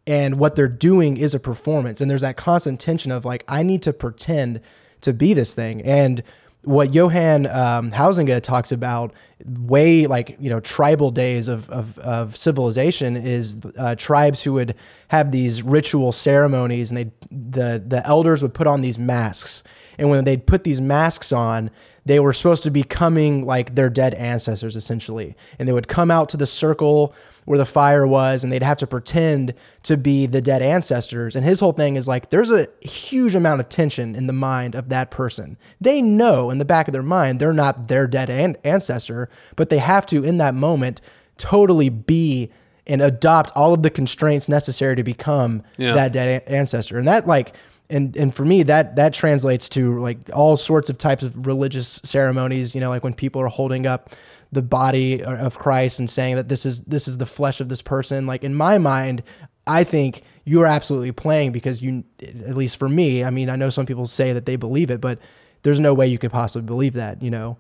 and 0.07 0.39
what 0.39 0.57
they're 0.57 0.69
doing 0.69 1.17
is 1.17 1.35
a 1.35 1.41
performance 1.41 2.01
and 2.01 2.11
there's 2.11 2.23
that 2.23 2.37
constant 2.37 2.81
tension 2.81 3.13
of 3.13 3.25
like 3.25 3.45
i 3.49 3.63
need 3.63 3.83
to 3.83 3.93
pretend 3.93 4.61
to 5.01 5.13
be 5.13 5.35
this 5.35 5.55
thing 5.55 5.81
and 5.83 6.23
what 6.63 6.93
johann 6.93 7.47
um, 7.47 7.91
Huizinga 7.91 8.41
talks 8.41 8.73
about 8.73 9.13
way 9.47 10.07
like 10.07 10.37
you 10.39 10.49
know 10.49 10.61
tribal 10.61 11.11
days 11.11 11.49
of, 11.49 11.69
of, 11.71 11.99
of 11.99 12.37
civilization 12.37 13.17
is 13.17 13.61
uh, 13.77 13.95
tribes 13.97 14.43
who 14.43 14.53
would 14.53 14.75
have 15.09 15.31
these 15.31 15.63
ritual 15.63 16.13
ceremonies 16.13 16.91
and 16.91 16.99
they 16.99 17.13
the 17.31 17.83
the 17.85 18.03
elders 18.07 18.43
would 18.43 18.55
put 18.55 18.67
on 18.67 18.81
these 18.81 18.99
masks. 18.99 19.63
And 19.99 20.11
when 20.11 20.25
they'd 20.25 20.47
put 20.47 20.65
these 20.65 20.81
masks 20.81 21.33
on 21.33 21.71
they 22.05 22.19
were 22.19 22.33
supposed 22.33 22.65
to 22.65 22.71
be 22.71 22.83
coming 22.83 23.47
like 23.47 23.75
their 23.75 23.89
dead 23.89 24.15
ancestors 24.15 24.75
essentially. 24.75 25.37
And 25.59 25.69
they 25.69 25.73
would 25.73 25.89
come 25.89 26.11
out 26.11 26.29
to 26.31 26.37
the 26.37 26.47
circle 26.47 27.15
where 27.45 27.59
the 27.59 27.65
fire 27.65 28.07
was 28.07 28.43
and 28.43 28.53
they'd 28.53 28.63
have 28.63 28.79
to 28.79 28.87
pretend 28.87 29.55
to 29.85 29.97
be 29.97 30.27
the 30.27 30.41
dead 30.41 30.63
ancestors. 30.63 31.37
And 31.37 31.45
his 31.45 31.61
whole 31.61 31.73
thing 31.73 31.97
is 31.97 32.09
like 32.09 32.31
there's 32.31 32.51
a 32.51 32.69
huge 32.81 33.35
amount 33.35 33.61
of 33.61 33.69
tension 33.69 34.15
in 34.15 34.27
the 34.27 34.33
mind 34.33 34.75
of 34.75 34.89
that 34.89 35.11
person. 35.11 35.57
They 35.81 36.03
know 36.03 36.51
in 36.51 36.59
the 36.59 36.65
back 36.65 36.89
of 36.89 36.93
their 36.93 37.03
mind 37.03 37.41
they're 37.41 37.53
not 37.53 37.89
their 37.89 38.07
dead 38.07 38.31
an- 38.31 38.57
ancestor 38.65 39.29
but 39.57 39.69
they 39.69 39.79
have 39.79 40.07
to 40.07 40.23
in 40.25 40.39
that 40.39 40.55
moment 40.55 41.01
totally 41.39 41.89
be 41.89 42.51
and 42.87 43.01
adopt 43.01 43.51
all 43.55 43.73
of 43.73 43.83
the 43.83 43.91
constraints 43.91 44.49
necessary 44.49 44.97
to 44.97 45.05
become 45.05 45.63
Yeah. 45.77 45.95
that 45.95 46.13
dead 46.13 46.43
ancestor. 46.47 46.99
And 46.99 47.07
that 47.09 47.27
like 47.27 47.55
and 47.91 48.17
and 48.17 48.35
for 48.35 48.45
me 48.45 48.63
that 48.65 48.97
that 48.97 49.13
translates 49.13 49.69
to 49.71 49.99
like 50.01 50.19
all 50.33 50.57
sorts 50.57 50.89
of 50.89 50.97
types 50.99 51.23
of 51.23 51.47
religious 51.47 52.01
ceremonies 52.05 52.75
you 52.75 52.81
know 52.81 52.89
like 52.89 53.05
when 53.05 53.13
people 53.13 53.41
are 53.43 53.49
holding 53.49 53.87
up 53.87 54.11
the 54.51 54.63
body 54.63 55.23
uh, 55.25 55.37
of 55.47 55.59
Christ 55.59 55.99
and 55.99 56.09
saying 56.09 56.37
that 56.37 56.49
this 56.49 56.65
is 56.67 56.81
this 56.83 57.07
is 57.09 57.19
the 57.19 57.27
flesh 57.27 57.61
of 57.61 57.69
this 57.69 57.83
person. 57.83 58.27
Like 58.27 58.45
in 58.45 58.55
my 58.55 58.79
mind 58.79 59.23
I 59.67 59.85
think 59.85 60.23
you're 60.45 60.67
absolutely 60.67 61.13
playing 61.13 61.53
because 61.53 61.83
you 61.83 62.05
at 62.21 62.57
least 62.57 62.79
for 62.79 62.89
me 62.89 63.23
I 63.25 63.31
mean 63.31 63.49
I 63.51 63.57
know 63.57 63.69
some 63.71 63.87
people 63.87 64.07
say 64.07 64.33
that 64.33 64.47
they 64.47 64.57
believe 64.57 64.91
it 64.91 65.01
but 65.01 65.19
there's 65.63 65.79
no 65.81 65.95
way 65.95 66.07
you 66.09 66.19
could 66.19 66.33
possibly 66.33 66.67
believe 66.67 66.95
that 66.95 67.23
you 67.23 67.31
know 67.31 67.59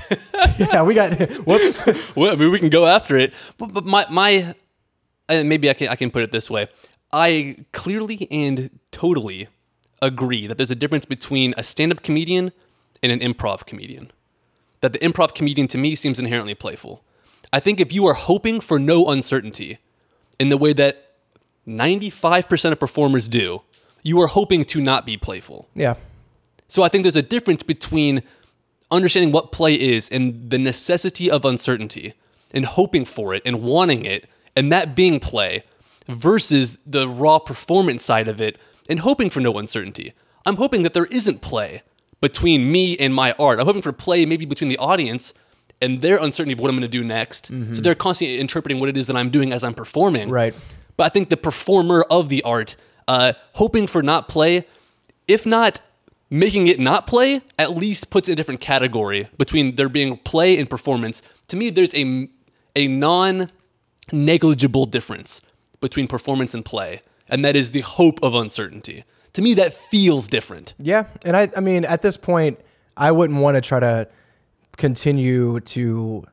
yeah 0.58 0.82
we 0.82 0.94
got 0.94 1.12
whoops 1.46 1.80
well, 2.16 2.32
I 2.32 2.36
mean, 2.36 2.50
we 2.50 2.58
can 2.58 2.70
go 2.70 2.86
after 2.86 3.16
it. 3.16 3.32
But, 3.58 3.72
but 3.72 3.84
my 3.84 4.06
my, 4.10 4.54
and 5.28 5.48
maybe 5.48 5.70
I 5.70 5.74
can 5.74 5.88
I 5.88 5.96
can 5.96 6.10
put 6.10 6.22
it 6.22 6.32
this 6.32 6.50
way. 6.50 6.68
I 7.12 7.56
clearly 7.72 8.26
and 8.30 8.70
totally 8.90 9.48
agree 10.00 10.46
that 10.46 10.56
there's 10.56 10.70
a 10.70 10.76
difference 10.76 11.04
between 11.04 11.54
a 11.56 11.62
stand-up 11.62 12.02
comedian 12.02 12.52
and 13.02 13.12
an 13.12 13.20
improv 13.20 13.66
comedian. 13.66 14.10
That 14.80 14.92
the 14.92 14.98
improv 14.98 15.34
comedian 15.34 15.68
to 15.68 15.78
me 15.78 15.94
seems 15.94 16.18
inherently 16.18 16.54
playful. 16.54 17.04
I 17.52 17.60
think 17.60 17.80
if 17.80 17.92
you 17.92 18.06
are 18.06 18.14
hoping 18.14 18.60
for 18.60 18.78
no 18.78 19.08
uncertainty 19.08 19.78
in 20.40 20.48
the 20.48 20.56
way 20.56 20.72
that 20.72 21.12
95% 21.68 22.72
of 22.72 22.80
performers 22.80 23.28
do, 23.28 23.62
you 24.02 24.20
are 24.20 24.26
hoping 24.26 24.64
to 24.64 24.80
not 24.80 25.06
be 25.06 25.16
playful. 25.16 25.68
Yeah. 25.74 25.94
So 26.66 26.82
I 26.82 26.88
think 26.88 27.04
there's 27.04 27.16
a 27.16 27.22
difference 27.22 27.62
between 27.62 28.22
understanding 28.92 29.32
what 29.32 29.52
play 29.52 29.74
is 29.74 30.08
and 30.10 30.50
the 30.50 30.58
necessity 30.58 31.30
of 31.30 31.44
uncertainty 31.44 32.14
and 32.54 32.64
hoping 32.64 33.04
for 33.04 33.34
it 33.34 33.42
and 33.44 33.62
wanting 33.62 34.04
it 34.04 34.28
and 34.54 34.70
that 34.70 34.94
being 34.94 35.18
play 35.18 35.64
versus 36.06 36.78
the 36.86 37.08
raw 37.08 37.38
performance 37.38 38.04
side 38.04 38.28
of 38.28 38.40
it 38.40 38.58
and 38.88 39.00
hoping 39.00 39.30
for 39.30 39.40
no 39.40 39.58
uncertainty. 39.58 40.12
I'm 40.44 40.56
hoping 40.56 40.82
that 40.82 40.92
there 40.92 41.06
isn't 41.06 41.40
play 41.40 41.82
between 42.20 42.70
me 42.70 42.96
and 42.98 43.14
my 43.14 43.34
art. 43.38 43.58
I'm 43.58 43.66
hoping 43.66 43.82
for 43.82 43.92
play 43.92 44.26
maybe 44.26 44.44
between 44.44 44.68
the 44.68 44.78
audience 44.78 45.34
and 45.80 46.00
their 46.00 46.18
uncertainty 46.18 46.52
of 46.52 46.60
what 46.60 46.68
I'm 46.68 46.76
going 46.76 46.82
to 46.82 46.88
do 46.88 47.02
next. 47.02 47.46
So 47.46 47.80
they're 47.80 47.94
constantly 47.94 48.38
interpreting 48.38 48.78
what 48.78 48.88
it 48.88 48.96
is 48.96 49.08
that 49.08 49.16
I'm 49.16 49.30
doing 49.30 49.52
as 49.52 49.64
I'm 49.64 49.74
performing. 49.74 50.30
Right. 50.30 50.54
But 50.96 51.06
I 51.06 51.08
think 51.08 51.30
the 51.30 51.36
performer 51.36 52.04
of 52.10 52.28
the 52.28 52.42
art, 52.42 52.76
uh, 53.08 53.32
hoping 53.54 53.86
for 53.86 54.02
not 54.02 54.28
play, 54.28 54.66
if 55.26 55.46
not 55.46 55.80
making 56.32 56.66
it 56.66 56.80
not 56.80 57.06
play, 57.06 57.42
at 57.58 57.76
least 57.76 58.08
puts 58.08 58.26
a 58.26 58.34
different 58.34 58.60
category 58.60 59.28
between 59.36 59.74
there 59.74 59.90
being 59.90 60.16
play 60.16 60.58
and 60.58 60.68
performance. 60.68 61.20
To 61.48 61.56
me, 61.56 61.68
there's 61.70 61.94
a 61.94 62.28
a 62.74 62.88
non 62.88 63.50
negligible 64.10 64.86
difference 64.86 65.42
between 65.80 66.08
performance 66.08 66.54
and 66.54 66.64
play, 66.64 67.00
and 67.28 67.44
that 67.44 67.54
is 67.54 67.72
the 67.72 67.82
hope 67.82 68.18
of 68.22 68.34
uncertainty. 68.34 69.04
To 69.34 69.42
me, 69.42 69.54
that 69.54 69.74
feels 69.74 70.26
different. 70.26 70.74
Yeah, 70.78 71.04
and 71.22 71.36
I, 71.36 71.50
I 71.54 71.60
mean, 71.60 71.84
at 71.84 72.00
this 72.00 72.16
point, 72.16 72.58
I 72.96 73.12
wouldn't 73.12 73.40
want 73.40 73.56
to 73.56 73.60
try 73.60 73.80
to 73.80 74.08
continue 74.78 75.60
to, 75.60 76.24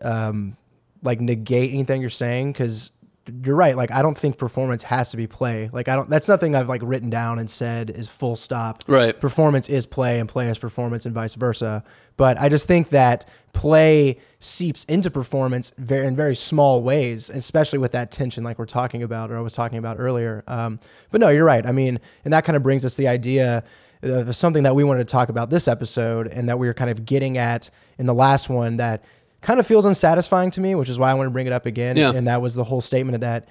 um, 0.00 0.56
like 1.02 1.20
negate 1.20 1.72
anything 1.72 2.00
you're 2.00 2.10
saying 2.10 2.52
because 2.52 2.92
you're 3.42 3.56
right. 3.56 3.76
Like, 3.76 3.90
I 3.90 4.02
don't 4.02 4.16
think 4.16 4.38
performance 4.38 4.82
has 4.84 5.10
to 5.10 5.16
be 5.16 5.26
play. 5.26 5.70
Like, 5.72 5.88
I 5.88 5.96
don't. 5.96 6.10
That's 6.10 6.28
nothing 6.28 6.54
I've 6.54 6.68
like 6.68 6.82
written 6.84 7.10
down 7.10 7.38
and 7.38 7.48
said 7.48 7.90
is 7.90 8.08
full 8.08 8.36
stop. 8.36 8.84
Right. 8.86 9.18
Performance 9.18 9.68
is 9.68 9.86
play, 9.86 10.20
and 10.20 10.28
play 10.28 10.48
is 10.48 10.58
performance, 10.58 11.06
and 11.06 11.14
vice 11.14 11.34
versa. 11.34 11.84
But 12.16 12.38
I 12.38 12.48
just 12.48 12.66
think 12.66 12.90
that 12.90 13.28
play 13.52 14.18
seeps 14.38 14.84
into 14.84 15.10
performance 15.10 15.72
very 15.78 16.06
in 16.06 16.16
very 16.16 16.36
small 16.36 16.82
ways, 16.82 17.30
especially 17.30 17.78
with 17.78 17.92
that 17.92 18.10
tension, 18.10 18.44
like 18.44 18.58
we're 18.58 18.66
talking 18.66 19.02
about, 19.02 19.30
or 19.30 19.38
I 19.38 19.40
was 19.40 19.54
talking 19.54 19.78
about 19.78 19.96
earlier. 19.98 20.44
Um, 20.46 20.78
but 21.10 21.20
no, 21.20 21.30
you're 21.30 21.46
right. 21.46 21.66
I 21.66 21.72
mean, 21.72 21.98
and 22.24 22.32
that 22.32 22.44
kind 22.44 22.56
of 22.56 22.62
brings 22.62 22.84
us 22.84 22.96
the 22.96 23.08
idea 23.08 23.64
of 24.02 24.36
something 24.36 24.64
that 24.64 24.74
we 24.74 24.84
wanted 24.84 25.08
to 25.08 25.10
talk 25.10 25.30
about 25.30 25.48
this 25.48 25.66
episode, 25.66 26.26
and 26.28 26.48
that 26.48 26.58
we 26.58 26.66
were 26.66 26.74
kind 26.74 26.90
of 26.90 27.06
getting 27.06 27.38
at 27.38 27.70
in 27.98 28.06
the 28.06 28.14
last 28.14 28.50
one 28.50 28.76
that 28.76 29.02
kind 29.44 29.60
of 29.60 29.66
feels 29.66 29.84
unsatisfying 29.84 30.50
to 30.52 30.60
me, 30.60 30.74
which 30.74 30.88
is 30.88 30.98
why 30.98 31.10
I 31.10 31.14
want 31.14 31.28
to 31.28 31.30
bring 31.32 31.46
it 31.46 31.52
up 31.52 31.66
again. 31.66 31.96
Yeah. 31.96 32.12
And 32.12 32.26
that 32.26 32.42
was 32.42 32.54
the 32.54 32.64
whole 32.64 32.80
statement 32.80 33.14
of 33.14 33.20
that 33.20 33.48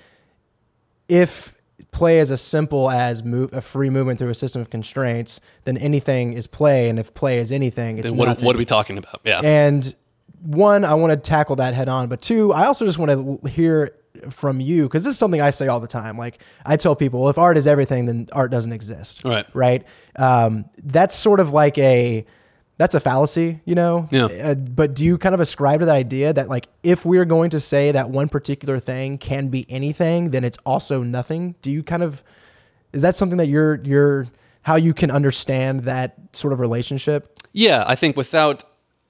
if 1.08 1.60
play 1.92 2.20
is 2.20 2.32
as 2.32 2.42
simple 2.42 2.90
as 2.90 3.24
move, 3.24 3.54
a 3.54 3.62
free 3.62 3.90
movement 3.90 4.20
through 4.20 4.30
a 4.30 4.36
system 4.36 4.62
of 4.62 4.70
constraints, 4.70 5.40
then 5.66 5.78
anything 5.78 6.34
is 6.34 6.48
play, 6.48 6.90
and 6.90 7.00
if 7.00 7.14
play 7.14 7.38
is 7.38 7.52
anything, 7.52 7.98
it's 7.98 8.10
Then 8.10 8.18
what, 8.18 8.26
nothing. 8.28 8.46
what 8.46 8.56
are 8.56 8.60
we 8.60 8.66
talking 8.66 8.98
about? 8.98 9.22
Yeah. 9.24 9.42
And 9.44 9.94
one, 10.42 10.86
I 10.86 10.94
want 10.96 11.12
to 11.12 11.18
tackle 11.18 11.56
that 11.58 11.74
head 11.74 11.90
on, 11.90 12.08
but 12.08 12.22
two, 12.22 12.52
I 12.54 12.66
also 12.66 12.86
just 12.86 12.98
want 12.98 13.12
to 13.44 13.50
hear 13.50 13.96
from 14.30 14.60
you 14.62 14.84
because 14.84 15.04
this 15.04 15.12
is 15.12 15.20
something 15.20 15.42
I 15.42 15.50
say 15.50 15.68
all 15.68 15.80
the 15.80 15.88
time. 15.88 16.18
Like 16.18 16.42
I 16.66 16.78
tell 16.78 16.96
people, 16.96 17.22
well, 17.22 17.30
if 17.30 17.38
art 17.38 17.58
is 17.58 17.68
everything, 17.68 18.06
then 18.06 18.28
art 18.32 18.52
doesn't 18.52 18.72
exist. 18.72 19.24
Right. 19.24 19.46
Right. 19.54 19.86
Um, 20.16 20.66
that's 20.84 21.16
sort 21.16 21.40
of 21.40 21.52
like 21.52 21.78
a 21.78 22.26
that's 22.78 22.96
a 22.96 23.00
fallacy, 23.00 23.62
you 23.66 23.76
know. 23.76 24.08
Yeah. 24.12 24.26
Uh, 24.26 24.56
but 24.56 24.96
do 24.96 25.06
you 25.06 25.18
kind 25.18 25.36
of 25.36 25.42
ascribe 25.42 25.80
to 25.82 25.86
the 25.86 25.92
idea 25.94 26.34
that 26.34 26.50
like 26.50 26.68
if 26.84 27.06
we're 27.06 27.26
going 27.26 27.52
to 27.52 27.60
say 27.60 27.92
that 27.92 28.10
one 28.10 28.30
particular 28.30 28.80
thing 28.80 29.18
can 29.18 29.50
be 29.50 29.66
anything, 29.70 30.32
then 30.32 30.44
it's 30.44 30.58
also 30.66 31.04
nothing? 31.04 31.56
Do 31.62 31.72
you 31.72 31.84
kind 31.84 32.04
of 32.04 32.24
is 32.92 33.02
that 33.02 33.16
something 33.16 33.38
that 33.38 33.48
you're 33.48 33.82
you're 33.84 34.26
how 34.64 34.76
you 34.76 34.94
can 34.94 35.12
understand 35.12 35.82
that 35.82 36.16
sort 36.34 36.54
of 36.54 36.60
relationship? 36.60 37.40
Yeah, 37.52 37.84
I 37.86 37.96
think 37.96 38.18
without 38.18 38.64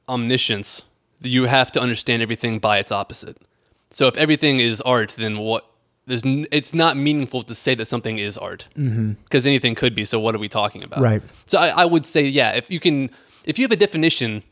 omniscience, 0.10 0.84
you 1.22 1.46
have 1.46 1.72
to 1.72 1.82
understand 1.82 2.22
everything 2.22 2.60
by 2.60 2.80
its 2.80 2.92
opposite. 2.92 3.38
So 3.90 4.08
if 4.08 4.18
everything 4.18 4.60
is 4.60 4.82
art, 4.82 5.16
then 5.18 5.38
what? 5.38 5.66
There's 6.06 6.26
n- 6.26 6.48
it's 6.52 6.74
not 6.74 6.98
meaningful 6.98 7.44
to 7.44 7.56
say 7.56 7.76
that 7.76 7.86
something 7.86 8.18
is 8.18 8.38
art 8.38 8.68
because 8.76 9.48
anything 9.48 9.74
could 9.74 9.96
be. 9.96 10.04
So 10.04 10.20
what 10.20 10.36
are 10.36 10.40
we 10.40 10.50
talking 10.50 10.84
about? 10.84 11.00
Right. 11.00 11.22
So 11.46 11.58
I, 11.58 11.70
I 11.70 11.86
would 11.86 12.06
say, 12.06 12.26
yeah, 12.26 12.52
if 12.52 12.70
you 12.70 12.82
can, 12.82 13.10
if 13.46 13.58
you 13.60 13.64
have 13.64 13.72
a 13.72 13.76
definition, 13.78 14.44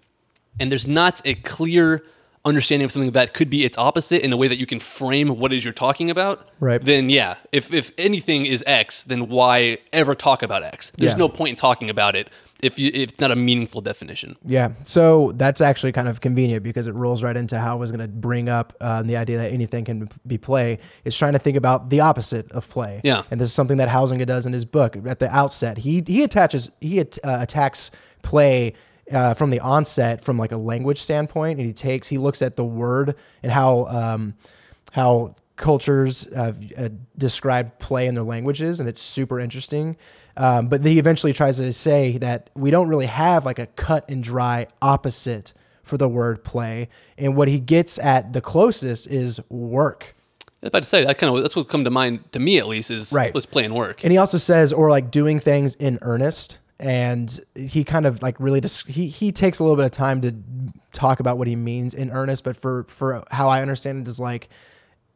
and 0.59 0.71
there's 0.71 0.87
not 0.87 1.21
a 1.25 1.35
clear 1.35 2.03
understanding 2.43 2.83
of 2.85 2.91
something 2.91 3.11
that 3.11 3.35
could 3.35 3.51
be 3.51 3.63
its 3.63 3.77
opposite 3.77 4.23
in 4.23 4.33
a 4.33 4.37
way 4.37 4.47
that 4.47 4.57
you 4.57 4.65
can 4.65 4.79
frame 4.79 5.27
what 5.37 5.53
it 5.53 5.57
is 5.57 5.63
you're 5.63 5.71
talking 5.71 6.09
about, 6.09 6.47
Right. 6.59 6.83
Then 6.83 7.09
yeah, 7.09 7.35
if 7.51 7.71
if 7.73 7.91
anything 7.99 8.45
is 8.47 8.63
X, 8.65 9.03
then 9.03 9.29
why 9.29 9.77
ever 9.93 10.15
talk 10.15 10.41
about 10.41 10.63
X? 10.63 10.91
There's 10.97 11.11
Yeah. 11.13 11.17
no 11.19 11.29
point 11.29 11.49
in 11.51 11.55
talking 11.55 11.89
about 11.91 12.15
it 12.15 12.29
if 12.63 12.79
you 12.79 12.89
if 12.93 13.09
it's 13.11 13.19
not 13.19 13.29
a 13.29 13.35
meaningful 13.35 13.79
definition. 13.81 14.37
Yeah, 14.43 14.69
so 14.79 15.33
that's 15.35 15.61
actually 15.61 15.91
kind 15.91 16.07
of 16.09 16.19
convenient 16.19 16.63
because 16.63 16.87
it 16.87 16.93
rolls 16.95 17.21
right 17.21 17.37
into 17.37 17.59
how 17.59 17.73
I 17.73 17.79
was 17.79 17.91
going 17.91 18.01
to 18.01 18.07
bring 18.07 18.49
up 18.49 18.73
um, 18.81 19.05
the 19.05 19.17
idea 19.17 19.37
that 19.37 19.51
anything 19.51 19.85
can 19.85 20.09
be 20.25 20.39
play. 20.39 20.79
Is 21.05 21.15
trying 21.15 21.33
to 21.33 21.39
think 21.39 21.57
about 21.57 21.91
the 21.91 21.99
opposite 21.99 22.51
of 22.53 22.67
play. 22.67 23.01
Yeah. 23.03 23.21
and 23.29 23.39
this 23.39 23.49
is 23.49 23.53
something 23.53 23.77
that 23.77 23.89
Huizinga 23.89 24.25
does 24.25 24.47
in 24.47 24.53
his 24.53 24.65
book 24.65 24.97
at 25.05 25.19
the 25.19 25.29
outset. 25.29 25.77
He 25.79 26.03
he 26.07 26.23
attaches 26.23 26.71
he 26.79 26.99
at, 26.99 27.19
uh, 27.23 27.37
attacks 27.41 27.91
play. 28.21 28.73
Uh, 29.11 29.33
from 29.33 29.49
the 29.49 29.59
onset, 29.59 30.23
from 30.23 30.37
like 30.37 30.53
a 30.53 30.57
language 30.57 31.01
standpoint, 31.01 31.59
and 31.59 31.67
he 31.67 31.73
takes 31.73 32.07
he 32.07 32.17
looks 32.17 32.41
at 32.41 32.55
the 32.55 32.63
word 32.63 33.13
and 33.43 33.51
how 33.51 33.85
um, 33.87 34.35
how 34.93 35.35
cultures 35.57 36.27
uh, 36.27 36.53
uh, 36.77 36.87
describe 37.17 37.77
play 37.77 38.07
in 38.07 38.15
their 38.15 38.23
languages, 38.23 38.79
and 38.79 38.87
it's 38.87 39.01
super 39.01 39.37
interesting. 39.37 39.97
Um, 40.37 40.69
but 40.69 40.85
he 40.85 40.97
eventually 40.97 41.33
tries 41.33 41.57
to 41.57 41.73
say 41.73 42.19
that 42.19 42.51
we 42.55 42.71
don't 42.71 42.87
really 42.87 43.07
have 43.07 43.43
like 43.45 43.59
a 43.59 43.65
cut 43.65 44.09
and 44.09 44.23
dry 44.23 44.67
opposite 44.81 45.51
for 45.83 45.97
the 45.97 46.07
word 46.07 46.41
play, 46.41 46.87
and 47.17 47.35
what 47.35 47.49
he 47.49 47.59
gets 47.59 47.99
at 47.99 48.31
the 48.31 48.39
closest 48.39 49.07
is 49.07 49.41
work. 49.49 50.15
I 50.43 50.55
was 50.61 50.67
about 50.69 50.83
to 50.83 50.89
say 50.89 51.03
that 51.03 51.17
kind 51.17 51.35
of 51.35 51.41
that's 51.41 51.57
what 51.57 51.67
come 51.67 51.83
to 51.83 51.91
mind 51.91 52.31
to 52.31 52.39
me 52.39 52.59
at 52.59 52.67
least 52.67 52.91
is 52.91 53.11
Right. 53.11 53.33
was 53.33 53.45
playing 53.45 53.73
work. 53.73 54.05
And 54.05 54.11
he 54.13 54.17
also 54.17 54.37
says, 54.37 54.71
or 54.71 54.89
like 54.89 55.11
doing 55.11 55.37
things 55.37 55.75
in 55.75 55.99
earnest. 56.01 56.59
And 56.81 57.39
he 57.53 57.83
kind 57.83 58.07
of 58.07 58.23
like 58.23 58.39
really 58.39 58.59
just 58.59 58.87
he 58.87 59.07
he 59.07 59.31
takes 59.31 59.59
a 59.59 59.63
little 59.63 59.77
bit 59.77 59.85
of 59.85 59.91
time 59.91 60.19
to 60.21 60.35
talk 60.91 61.19
about 61.19 61.37
what 61.37 61.47
he 61.47 61.55
means 61.55 61.93
in 61.93 62.09
earnest. 62.11 62.43
But 62.43 62.55
for 62.55 62.85
for 62.85 63.23
how 63.29 63.49
I 63.49 63.61
understand 63.61 64.01
it 64.01 64.09
is 64.09 64.19
like 64.19 64.49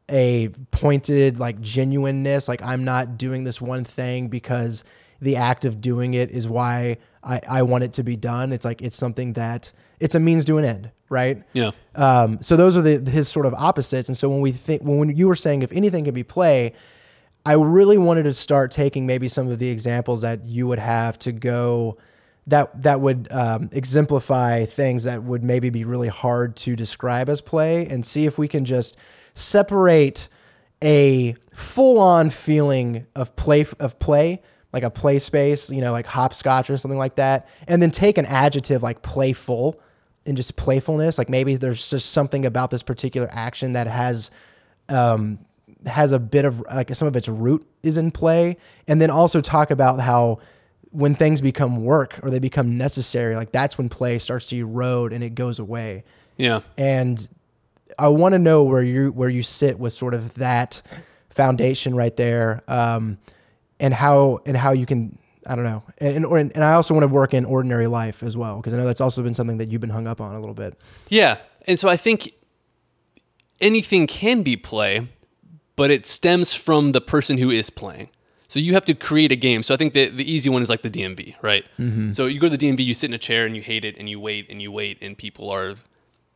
a 0.09 0.49
pointed 0.71 1.39
like 1.39 1.59
genuineness. 1.61 2.47
Like 2.47 2.63
I'm 2.63 2.83
not 2.83 3.17
doing 3.17 3.43
this 3.43 3.61
one 3.61 3.83
thing 3.83 4.27
because 4.27 4.83
the 5.21 5.37
act 5.37 5.65
of 5.65 5.81
doing 5.81 6.13
it 6.13 6.29
is 6.31 6.47
why 6.47 6.97
I 7.23 7.41
I 7.47 7.61
want 7.63 7.83
it 7.83 7.93
to 7.93 8.03
be 8.03 8.15
done. 8.15 8.53
It's 8.53 8.65
like 8.65 8.81
it's 8.81 8.95
something 8.95 9.33
that 9.33 9.71
it's 9.99 10.15
a 10.15 10.19
means 10.19 10.45
to 10.45 10.57
an 10.57 10.65
end, 10.65 10.91
right? 11.09 11.41
Yeah. 11.53 11.71
Um, 11.95 12.41
so 12.41 12.55
those 12.55 12.77
are 12.77 12.81
the 12.81 13.09
his 13.09 13.27
sort 13.27 13.45
of 13.45 13.53
opposites. 13.53 14.09
And 14.09 14.17
so 14.17 14.29
when 14.29 14.41
we 14.41 14.51
think 14.51 14.81
when 14.83 15.15
you 15.15 15.27
were 15.27 15.35
saying 15.35 15.61
if 15.61 15.71
anything 15.71 16.05
can 16.05 16.13
be 16.13 16.23
play, 16.23 16.73
I 17.45 17.53
really 17.53 17.97
wanted 17.97 18.23
to 18.23 18.33
start 18.33 18.71
taking 18.71 19.05
maybe 19.05 19.27
some 19.27 19.47
of 19.47 19.59
the 19.59 19.69
examples 19.69 20.21
that 20.21 20.45
you 20.45 20.67
would 20.67 20.79
have 20.79 21.19
to 21.19 21.31
go 21.31 21.97
that 22.47 22.83
that 22.83 23.01
would 23.01 23.27
um, 23.31 23.69
exemplify 23.71 24.65
things 24.65 25.03
that 25.03 25.23
would 25.23 25.43
maybe 25.43 25.69
be 25.69 25.83
really 25.83 26.07
hard 26.07 26.55
to 26.57 26.75
describe 26.75 27.27
as 27.27 27.41
play, 27.41 27.87
and 27.87 28.05
see 28.05 28.25
if 28.25 28.37
we 28.37 28.47
can 28.47 28.65
just 28.65 28.97
separate 29.33 30.29
a 30.83 31.35
full-on 31.53 32.29
feeling 32.29 33.07
of 33.15 33.35
play 33.35 33.65
of 33.79 33.97
play 33.97 34.41
like 34.73 34.83
a 34.83 34.89
play 34.89 35.17
space 35.17 35.71
you 35.71 35.79
know 35.79 35.93
like 35.93 36.05
hopscotch 36.05 36.69
or 36.69 36.75
something 36.75 36.97
like 36.97 37.15
that 37.15 37.47
and 37.65 37.81
then 37.81 37.89
take 37.89 38.17
an 38.17 38.25
adjective 38.25 38.83
like 38.83 39.01
playful 39.01 39.79
and 40.25 40.35
just 40.35 40.55
playfulness. 40.55 41.17
Like 41.17 41.29
maybe 41.29 41.55
there's 41.55 41.89
just 41.89 42.11
something 42.11 42.45
about 42.45 42.71
this 42.71 42.83
particular 42.83 43.29
action 43.31 43.73
that 43.73 43.87
has 43.87 44.31
um, 44.89 45.39
has 45.87 46.11
a 46.11 46.19
bit 46.19 46.45
of 46.45 46.61
like 46.61 46.93
some 46.95 47.07
of 47.07 47.15
its 47.15 47.27
root 47.27 47.65
is 47.83 47.97
in 47.97 48.11
play, 48.11 48.57
and 48.87 49.01
then 49.01 49.09
also 49.09 49.41
talk 49.41 49.71
about 49.71 49.99
how 49.99 50.39
when 50.91 51.13
things 51.13 51.41
become 51.41 51.83
work 51.83 52.19
or 52.23 52.29
they 52.29 52.39
become 52.39 52.77
necessary, 52.77 53.35
like 53.35 53.51
that's 53.51 53.77
when 53.77 53.89
play 53.89 54.17
starts 54.17 54.47
to 54.47 54.55
erode 54.55 55.11
and 55.11 55.23
it 55.23 55.35
goes 55.35 55.59
away. 55.59 56.03
Yeah. 56.37 56.61
And 56.77 57.27
I 57.99 58.07
want 58.07 58.33
to 58.33 58.39
know 58.39 58.63
where 58.63 58.83
you 58.83 59.11
where 59.11 59.29
you 59.29 59.43
sit 59.43 59.79
with 59.79 59.93
sort 59.93 60.13
of 60.13 60.33
that 60.35 60.81
foundation 61.29 61.95
right 61.95 62.15
there, 62.15 62.61
um, 62.67 63.17
and 63.79 63.93
how 63.93 64.39
and 64.45 64.55
how 64.55 64.71
you 64.71 64.85
can. 64.85 65.17
I 65.47 65.55
don't 65.55 65.65
know, 65.65 65.83
and 65.99 66.25
and, 66.25 66.51
and 66.55 66.63
I 66.63 66.73
also 66.73 66.95
want 66.95 67.03
to 67.03 67.07
work 67.07 67.35
in 67.35 67.45
ordinary 67.45 67.85
life 67.85 68.23
as 68.23 68.35
well 68.35 68.57
because 68.57 68.73
I 68.73 68.77
know 68.77 68.85
that's 68.85 69.01
also 69.01 69.21
been 69.21 69.35
something 69.35 69.59
that 69.59 69.71
you've 69.71 69.81
been 69.81 69.91
hung 69.91 70.07
up 70.07 70.19
on 70.19 70.33
a 70.33 70.39
little 70.39 70.55
bit. 70.55 70.73
Yeah. 71.09 71.37
And 71.67 71.79
so 71.79 71.87
I 71.87 71.97
think 71.97 72.31
anything 73.61 74.07
can 74.07 74.43
be 74.43 74.55
play, 74.55 75.07
but 75.75 75.91
it 75.91 76.05
stems 76.05 76.53
from 76.53 76.91
the 76.91 77.01
person 77.01 77.37
who 77.37 77.49
is 77.49 77.69
playing. 77.69 78.09
So 78.47 78.59
you 78.59 78.73
have 78.73 78.85
to 78.85 78.93
create 78.93 79.31
a 79.31 79.35
game. 79.35 79.63
So 79.63 79.73
I 79.73 79.77
think 79.77 79.93
the, 79.93 80.07
the 80.07 80.31
easy 80.31 80.49
one 80.49 80.61
is 80.61 80.69
like 80.69 80.81
the 80.81 80.89
DMV, 80.89 81.35
right? 81.41 81.65
So 82.13 82.25
you 82.27 82.39
go 82.39 82.47
to 82.47 82.55
the 82.55 82.69
DMV, 82.69 82.85
you 82.85 82.93
sit 82.93 83.09
in 83.09 83.13
a 83.13 83.17
chair 83.17 83.45
and 83.45 83.55
you 83.55 83.61
hate 83.61 83.83
it 83.83 83.97
and 83.97 84.07
you 84.09 84.19
wait 84.19 84.49
and 84.49 84.61
you 84.61 84.71
wait 84.71 84.99
and 85.01 85.17
people 85.17 85.49
are 85.49 85.75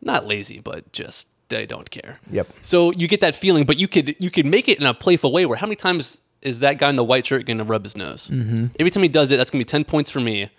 not 0.01 0.25
lazy, 0.25 0.60
but 0.60 0.91
just 0.91 1.27
they 1.50 1.65
don't 1.65 1.89
care. 1.89 2.19
Yep. 2.31 2.48
So 2.62 2.91
you 2.93 3.08
get 3.08 3.22
that 3.22 3.36
feeling, 3.36 3.65
but 3.65 3.79
you 3.79 3.88
could 3.88 4.15
you 4.19 4.31
could 4.31 4.46
make 4.46 4.67
it 4.67 4.79
in 4.79 4.86
a 4.86 4.93
playful 4.93 5.31
way. 5.31 5.46
Where 5.46 5.58
how 5.58 5.67
many 5.67 5.75
times 5.75 6.22
is 6.41 6.60
that 6.60 6.77
guy 6.77 6.89
in 6.89 6.96
the 6.96 7.03
white 7.03 7.25
shirt 7.25 7.46
going 7.46 7.58
to 7.58 7.63
rub 7.63 7.84
his 7.84 7.98
nose? 7.98 8.29
Mm-hmm. 8.29 8.67
Every 8.79 8.89
time 8.91 9.03
he 9.03 9.10
does 9.10 9.31
it, 9.31 9.38
that's 9.38 9.51
going 9.51 9.60
to 9.60 9.65
be 9.65 9.69
ten 9.69 9.84
points 9.84 10.10
for 10.10 10.19
me. 10.19 10.50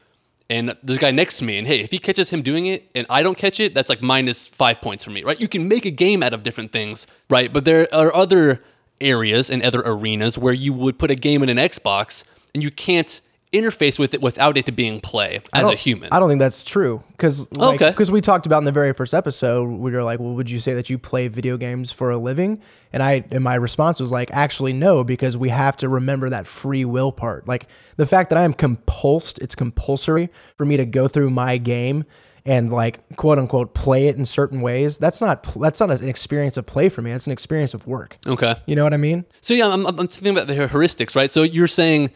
And 0.51 0.71
a 0.71 0.97
guy 0.97 1.13
next 1.13 1.39
to 1.39 1.45
me, 1.45 1.59
and 1.59 1.67
hey, 1.67 1.79
if 1.81 1.93
he 1.93 2.01
catches 2.01 2.31
him 2.31 2.43
doing 2.43 2.67
it 2.67 2.91
and 2.97 3.07
I 3.09 3.23
don't 3.23 3.39
catch 3.39 3.61
it, 3.61 3.73
that's 3.73 3.89
like 3.89 4.03
minus 4.03 4.49
five 4.49 4.81
points 4.81 5.05
for 5.05 5.11
me, 5.11 5.23
right? 5.23 5.41
You 5.41 5.47
can 5.47 5.69
make 5.69 5.87
a 5.87 5.93
game 5.93 6.25
out 6.25 6.35
of 6.35 6.43
different 6.43 6.73
things, 6.73 7.07
right? 7.31 7.53
But 7.53 7.65
there 7.65 7.87
are 7.95 8.13
other 8.13 8.61
areas 9.01 9.49
and 9.49 9.63
other 9.63 9.81
arenas 9.85 10.37
where 10.37 10.53
you 10.53 10.73
would 10.73 10.99
put 10.99 11.09
a 11.09 11.15
game 11.15 11.45
in 11.45 11.49
an 11.49 11.57
Xbox 11.57 12.25
and 12.53 12.65
you 12.65 12.71
can't 12.73 13.21
interface 13.53 13.99
with 13.99 14.15
it 14.15 14.21
without 14.23 14.57
it 14.57 14.77
being 14.77 15.01
play 15.01 15.41
as 15.53 15.69
a 15.69 15.75
human. 15.75 16.09
I 16.13 16.21
don't 16.21 16.29
think 16.29 16.39
that's 16.39 16.63
true 16.63 17.03
because 17.13 17.51
like, 17.59 17.81
Okay. 17.83 17.91
because 17.91 18.11
we 18.11 18.21
talked 18.21 18.47
about 18.47 18.59
in 18.59 18.65
the 18.65 18.71
very 18.73 18.93
first 18.93 19.13
episode, 19.13 19.65
we 19.69 19.91
were 19.91 20.05
like, 20.05 20.21
well, 20.21 20.35
would 20.35 20.49
you 20.49 20.61
say 20.61 20.75
that 20.75 20.89
you 20.89 20.99
play 20.99 21.27
video 21.29 21.57
games 21.57 21.91
for 21.91 22.11
a 22.11 22.17
living? 22.17 22.63
And 22.93 23.03
I 23.03 23.25
and 23.33 23.43
my 23.43 23.57
response 23.57 23.99
was 23.99 24.13
like, 24.13 24.31
actually, 24.33 24.73
no, 24.73 25.03
because 25.03 25.37
we 25.37 25.49
have 25.49 25.77
to 25.79 25.89
remember 25.89 26.31
that 26.31 26.47
free 26.47 26.85
will 26.85 27.11
part. 27.11 27.49
Like 27.49 27.67
the 27.97 28.07
fact 28.07 28.31
that 28.31 28.39
I 28.39 28.43
am 28.43 28.55
compulsed, 28.55 29.41
it's 29.43 29.55
compulsory 29.57 30.29
for 30.57 30.65
me 30.65 30.77
to 30.77 30.85
go 30.87 31.09
through 31.09 31.31
my 31.31 31.57
game 31.59 32.05
and 32.47 32.73
like 32.73 33.01
quote 33.17 33.39
unquote 33.39 33.75
play 33.75 34.07
it 34.09 34.17
in 34.17 34.25
certain 34.25 34.61
ways. 34.61 34.97
That's 34.97 35.21
not 35.21 35.43
that's 35.61 35.81
not 35.81 35.91
an 35.91 36.09
experience 36.09 36.57
of 36.57 36.67
play 36.67 36.89
for 36.89 37.03
me. 37.03 37.11
That's 37.11 37.27
an 37.27 37.33
experience 37.33 37.75
of 37.75 37.87
work. 37.87 38.17
okay. 38.27 38.55
You 38.67 38.77
know 38.77 38.85
what 38.85 38.95
I 38.95 38.97
mean? 38.97 39.25
So 39.41 39.55
yeah, 39.55 39.67
I'm, 39.69 39.85
I'm 39.87 39.99
I'm 39.99 40.07
thinking 40.07 40.33
about 40.37 40.47
the 40.47 40.55
heuristics, 40.55 41.17
right? 41.17 41.31
So 41.33 41.43
you're 41.43 41.67
saying, 41.67 42.11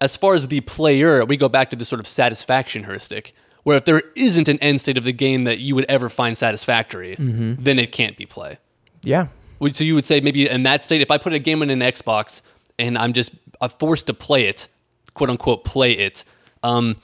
as 0.00 0.16
far 0.16 0.34
as 0.34 0.48
the 0.48 0.60
player, 0.62 1.24
we 1.24 1.36
go 1.36 1.48
back 1.48 1.70
to 1.70 1.76
this 1.76 1.88
sort 1.88 2.00
of 2.00 2.06
satisfaction 2.06 2.84
heuristic, 2.84 3.34
where 3.62 3.76
if 3.76 3.84
there 3.84 4.02
isn't 4.16 4.48
an 4.48 4.58
end 4.58 4.80
state 4.80 4.98
of 4.98 5.04
the 5.04 5.12
game 5.12 5.44
that 5.44 5.58
you 5.58 5.74
would 5.74 5.86
ever 5.88 6.08
find 6.08 6.36
satisfactory, 6.36 7.16
then 7.18 7.78
it 7.78 7.92
can't 7.92 8.16
be 8.16 8.26
play. 8.26 8.58
Yeah. 9.02 9.28
So 9.72 9.84
you 9.84 9.94
would 9.94 10.04
say 10.04 10.20
maybe 10.20 10.48
in 10.48 10.64
that 10.64 10.84
state, 10.84 11.00
if 11.00 11.10
I 11.10 11.16
put 11.16 11.32
a 11.32 11.38
game 11.38 11.62
in 11.62 11.70
an 11.70 11.80
Xbox 11.80 12.42
and 12.78 12.98
I'm 12.98 13.12
just 13.14 13.32
uh, 13.60 13.68
forced 13.68 14.08
to 14.08 14.14
play 14.14 14.44
it, 14.44 14.68
quote 15.14 15.30
unquote, 15.30 15.64
play 15.64 15.92
it. 15.92 16.24
Um, 16.62 16.96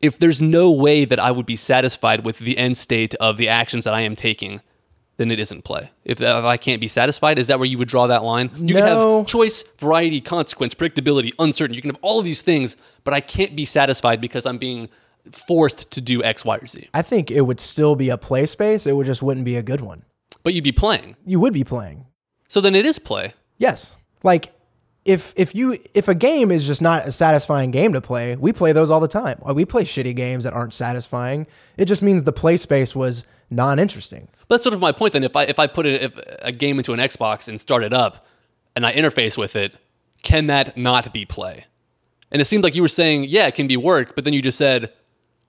if 0.00 0.18
there's 0.18 0.40
no 0.42 0.70
way 0.70 1.04
that 1.04 1.20
I 1.20 1.30
would 1.30 1.46
be 1.46 1.56
satisfied 1.56 2.24
with 2.24 2.38
the 2.38 2.58
end 2.58 2.76
state 2.76 3.14
of 3.16 3.36
the 3.36 3.48
actions 3.48 3.84
that 3.84 3.94
I 3.94 4.00
am 4.00 4.16
taking, 4.16 4.60
then 5.18 5.30
it 5.30 5.38
isn't 5.38 5.64
play. 5.64 5.90
If, 6.04 6.20
if 6.20 6.26
I 6.26 6.56
can't 6.56 6.80
be 6.80 6.88
satisfied, 6.88 7.38
is 7.38 7.48
that 7.48 7.58
where 7.58 7.66
you 7.66 7.76
would 7.76 7.88
draw 7.88 8.06
that 8.06 8.24
line? 8.24 8.50
You 8.56 8.74
can 8.74 8.84
have 8.84 9.26
choice, 9.26 9.62
variety, 9.78 10.20
consequence, 10.20 10.74
predictability, 10.74 11.32
uncertain. 11.38 11.74
You 11.74 11.82
can 11.82 11.90
have 11.90 11.98
all 12.02 12.18
of 12.18 12.24
these 12.24 12.40
things, 12.40 12.76
but 13.04 13.12
I 13.12 13.20
can't 13.20 13.54
be 13.54 13.64
satisfied 13.64 14.20
because 14.20 14.46
I'm 14.46 14.58
being 14.58 14.88
forced 15.30 15.92
to 15.92 16.00
do 16.00 16.22
X, 16.22 16.44
Y, 16.44 16.56
or 16.56 16.66
Z. 16.66 16.88
I 16.94 17.02
think 17.02 17.30
it 17.30 17.42
would 17.42 17.60
still 17.60 17.96
be 17.96 18.08
a 18.08 18.16
play 18.16 18.46
space. 18.46 18.86
It 18.86 18.94
would 18.94 19.06
just 19.06 19.22
wouldn't 19.22 19.44
be 19.44 19.56
a 19.56 19.62
good 19.62 19.80
one. 19.80 20.04
But 20.44 20.54
you'd 20.54 20.64
be 20.64 20.72
playing. 20.72 21.16
You 21.26 21.40
would 21.40 21.52
be 21.52 21.64
playing. 21.64 22.06
So 22.46 22.60
then 22.60 22.74
it 22.74 22.86
is 22.86 22.98
play. 22.98 23.34
Yes. 23.58 23.96
Like 24.22 24.52
if 25.08 25.32
if 25.36 25.54
you 25.54 25.78
if 25.94 26.06
a 26.06 26.14
game 26.14 26.50
is 26.50 26.66
just 26.66 26.82
not 26.82 27.08
a 27.08 27.12
satisfying 27.12 27.70
game 27.70 27.94
to 27.94 28.00
play, 28.00 28.36
we 28.36 28.52
play 28.52 28.72
those 28.72 28.90
all 28.90 29.00
the 29.00 29.08
time. 29.08 29.40
We 29.42 29.64
play 29.64 29.84
shitty 29.84 30.14
games 30.14 30.44
that 30.44 30.52
aren't 30.52 30.74
satisfying. 30.74 31.46
It 31.78 31.86
just 31.86 32.02
means 32.02 32.24
the 32.24 32.32
play 32.32 32.58
space 32.58 32.94
was 32.94 33.24
non-interesting. 33.48 34.28
But 34.40 34.56
that's 34.56 34.64
sort 34.64 34.74
of 34.74 34.80
my 34.80 34.92
point. 34.92 35.14
Then, 35.14 35.24
if 35.24 35.34
I 35.34 35.44
if 35.44 35.58
I 35.58 35.66
put 35.66 35.86
a, 35.86 36.04
if 36.04 36.20
a 36.42 36.52
game 36.52 36.76
into 36.76 36.92
an 36.92 37.00
Xbox 37.00 37.48
and 37.48 37.58
start 37.58 37.82
it 37.82 37.94
up, 37.94 38.26
and 38.76 38.84
I 38.84 38.92
interface 38.92 39.38
with 39.38 39.56
it, 39.56 39.74
can 40.22 40.46
that 40.48 40.76
not 40.76 41.10
be 41.10 41.24
play? 41.24 41.64
And 42.30 42.42
it 42.42 42.44
seemed 42.44 42.62
like 42.62 42.74
you 42.74 42.82
were 42.82 42.88
saying, 42.88 43.24
yeah, 43.24 43.46
it 43.46 43.54
can 43.54 43.66
be 43.66 43.78
work, 43.78 44.14
but 44.14 44.24
then 44.24 44.34
you 44.34 44.42
just 44.42 44.58
said, 44.58 44.92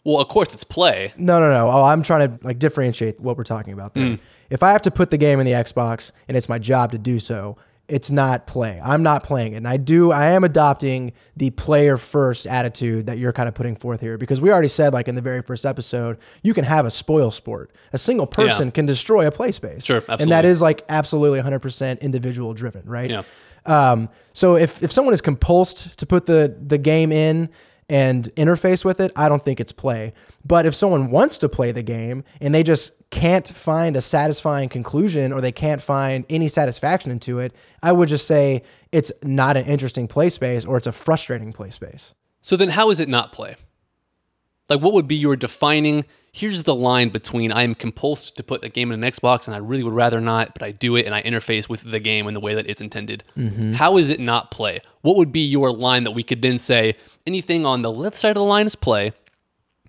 well, 0.06 0.22
of 0.22 0.30
course 0.30 0.54
it's 0.54 0.64
play. 0.64 1.14
No, 1.18 1.42
no, 1.42 1.50
no. 1.50 1.70
Oh, 1.70 1.84
I'm 1.84 2.02
trying 2.04 2.30
to 2.30 2.46
like 2.46 2.60
differentiate 2.60 3.20
what 3.20 3.36
we're 3.36 3.44
talking 3.44 3.74
about 3.74 3.94
there. 3.94 4.12
Hmm. 4.12 4.16
If 4.50 4.64
I 4.64 4.72
have 4.72 4.82
to 4.84 4.92
put 4.92 5.10
the 5.10 5.18
game 5.18 5.42
in 5.42 5.46
the 5.46 5.52
Xbox 5.52 6.14
and 6.30 6.38
it's 6.38 6.48
my 6.48 6.58
job 6.58 6.94
to 6.94 6.98
do 6.98 7.20
so, 7.20 7.58
it's 7.90 8.12
not 8.12 8.48
play. 8.48 8.80
I'm 8.84 9.04
not 9.04 9.24
playing 9.24 9.54
it. 9.54 9.58
And 9.58 9.68
I 9.68 9.78
do 9.78 10.12
I 10.12 10.28
am 10.28 10.44
adopting 10.44 11.14
the 11.36 11.50
player 11.50 11.98
first 11.98 12.48
attitude 12.48 13.08
that 13.08 13.18
you're 13.18 13.34
kind 13.34 13.48
of 13.50 13.56
putting 13.56 13.76
forth 13.76 14.00
here 14.02 14.18
because 14.18 14.40
we 14.40 14.52
already 14.52 14.68
said 14.68 14.94
like 14.94 15.08
in 15.08 15.16
the 15.16 15.22
very 15.22 15.42
first 15.42 15.66
episode, 15.66 16.18
you 16.44 16.54
can 16.54 16.66
have 16.66 16.86
a 16.86 16.92
spoil 16.92 17.32
sport. 17.32 17.72
A 17.94 17.98
single 17.98 18.28
person 18.28 18.68
Yeah. 18.68 18.72
can 18.72 18.86
destroy 18.86 19.28
a 19.28 19.32
play 19.32 19.52
space. 19.52 19.86
Sure, 19.86 19.98
absolutely. 19.98 20.24
And 20.24 20.32
that 20.32 20.46
is 20.46 20.62
like 20.62 20.86
absolutely 20.90 21.42
100% 21.42 22.00
individual 22.02 22.54
driven, 22.54 22.84
right? 22.88 23.10
Yeah. 23.10 23.24
Um, 23.66 24.10
so 24.34 24.56
if, 24.56 24.82
if 24.82 24.92
someone 24.92 25.14
is 25.14 25.22
compulsed 25.22 25.96
to 25.98 26.06
put 26.06 26.26
the, 26.26 26.56
the 26.66 26.78
game 26.78 27.12
in 27.12 27.50
and 27.90 28.26
interface 28.36 28.86
with 28.86 29.00
it, 29.00 29.12
I 29.16 29.28
don't 29.28 29.44
think 29.44 29.60
it's 29.60 29.72
play. 29.72 30.14
But 30.46 30.66
if 30.66 30.76
someone 30.76 31.10
wants 31.10 31.38
to 31.40 31.50
play 31.50 31.72
the 31.72 31.84
game 31.84 32.24
and 32.40 32.54
they 32.54 32.64
just 32.64 32.94
can't 33.10 33.48
find 33.48 33.96
a 33.96 34.02
satisfying 34.02 34.70
conclusion 34.70 35.34
or 35.34 35.42
they 35.42 35.52
can't 35.52 35.82
find 35.82 36.26
any 36.30 36.48
satisfaction 36.48 37.12
into 37.12 37.40
it, 37.40 37.54
I 37.82 37.92
would 37.92 38.10
just 38.10 38.28
say 38.28 38.64
it's 38.92 39.12
not 39.24 39.58
an 39.58 39.66
interesting 39.66 40.08
play 40.08 40.30
space 40.30 40.66
or 40.66 40.78
it's 40.78 40.88
a 40.88 40.92
frustrating 40.92 41.52
play 41.52 41.72
space. 41.72 42.14
So 42.42 42.56
then, 42.56 42.70
how 42.70 42.90
is 42.90 43.00
it 43.00 43.10
not 43.10 43.32
play? 43.32 43.56
Like, 44.70 44.82
what 44.82 44.94
would 44.94 45.08
be 45.08 45.16
your 45.16 45.36
defining? 45.36 46.06
Here's 46.40 46.64
the 46.64 46.74
line 46.74 47.10
between 47.10 47.52
I 47.52 47.64
am 47.64 47.76
compulsed 47.76 48.36
to 48.36 48.44
put 48.44 48.64
a 48.64 48.70
game 48.70 48.94
in 48.94 49.04
an 49.04 49.12
Xbox 49.12 49.48
and 49.48 49.54
I 49.54 49.60
really 49.60 49.84
would 49.84 49.92
rather 49.92 50.22
not, 50.22 50.54
but 50.54 50.64
I 50.64 50.72
do 50.72 50.96
it 50.96 51.06
and 51.06 51.14
I 51.14 51.22
interface 51.22 51.68
with 51.68 51.82
the 51.82 52.00
game 52.00 52.30
in 52.30 52.34
the 52.34 52.40
way 52.40 52.54
that 52.54 52.66
it's 52.66 52.80
intended. 52.80 53.26
Mm-hmm. 53.36 53.74
How 53.74 53.98
is 53.98 54.10
it 54.10 54.22
not 54.22 54.50
play? 54.50 54.80
What 55.02 55.18
would 55.18 55.34
be 55.34 55.42
your 55.42 55.70
line 55.70 56.06
that 56.06 56.12
we 56.12 56.24
could 56.24 56.42
then 56.42 56.58
say 56.58 56.96
anything 57.28 57.66
on 57.66 57.82
the 57.82 57.92
left 57.92 58.16
side 58.16 58.30
of 58.30 58.36
the 58.36 58.46
line 58.46 58.68
is 58.68 58.76
play, 58.78 59.12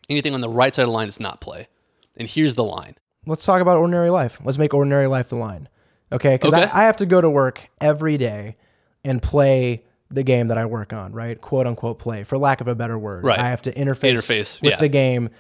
anything 0.08 0.34
on 0.34 0.40
the 0.40 0.48
right 0.48 0.74
side 0.74 0.82
of 0.82 0.88
the 0.88 0.92
line 0.92 1.06
is 1.06 1.20
not 1.20 1.40
play? 1.40 1.68
And 2.16 2.28
here's 2.28 2.56
the 2.56 2.64
line. 2.64 2.96
Let's 3.26 3.44
talk 3.44 3.60
about 3.60 3.76
ordinary 3.76 4.10
life. 4.10 4.40
Let's 4.42 4.58
make 4.58 4.74
ordinary 4.74 5.06
life 5.06 5.28
the 5.28 5.36
line. 5.36 5.68
Okay? 6.10 6.34
Because 6.34 6.52
Okay. 6.52 6.64
I, 6.64 6.80
I 6.80 6.84
have 6.86 6.96
to 6.96 7.06
go 7.06 7.20
to 7.20 7.30
work 7.30 7.70
every 7.80 8.18
day 8.18 8.56
and 9.04 9.22
play 9.22 9.84
the 10.10 10.24
game 10.24 10.48
that 10.48 10.58
I 10.58 10.66
work 10.66 10.92
on, 10.92 11.12
right? 11.12 11.40
Quote 11.40 11.68
unquote 11.68 12.00
play, 12.00 12.24
for 12.24 12.36
lack 12.38 12.60
of 12.60 12.66
a 12.66 12.74
better 12.74 12.98
word. 12.98 13.22
Right. 13.22 13.38
I 13.38 13.50
have 13.50 13.62
to 13.62 13.72
interface, 13.72 14.14
Interface, 14.14 14.60
with 14.60 14.72
yeah. 14.72 14.80
the 14.80 14.88
game 14.88 15.30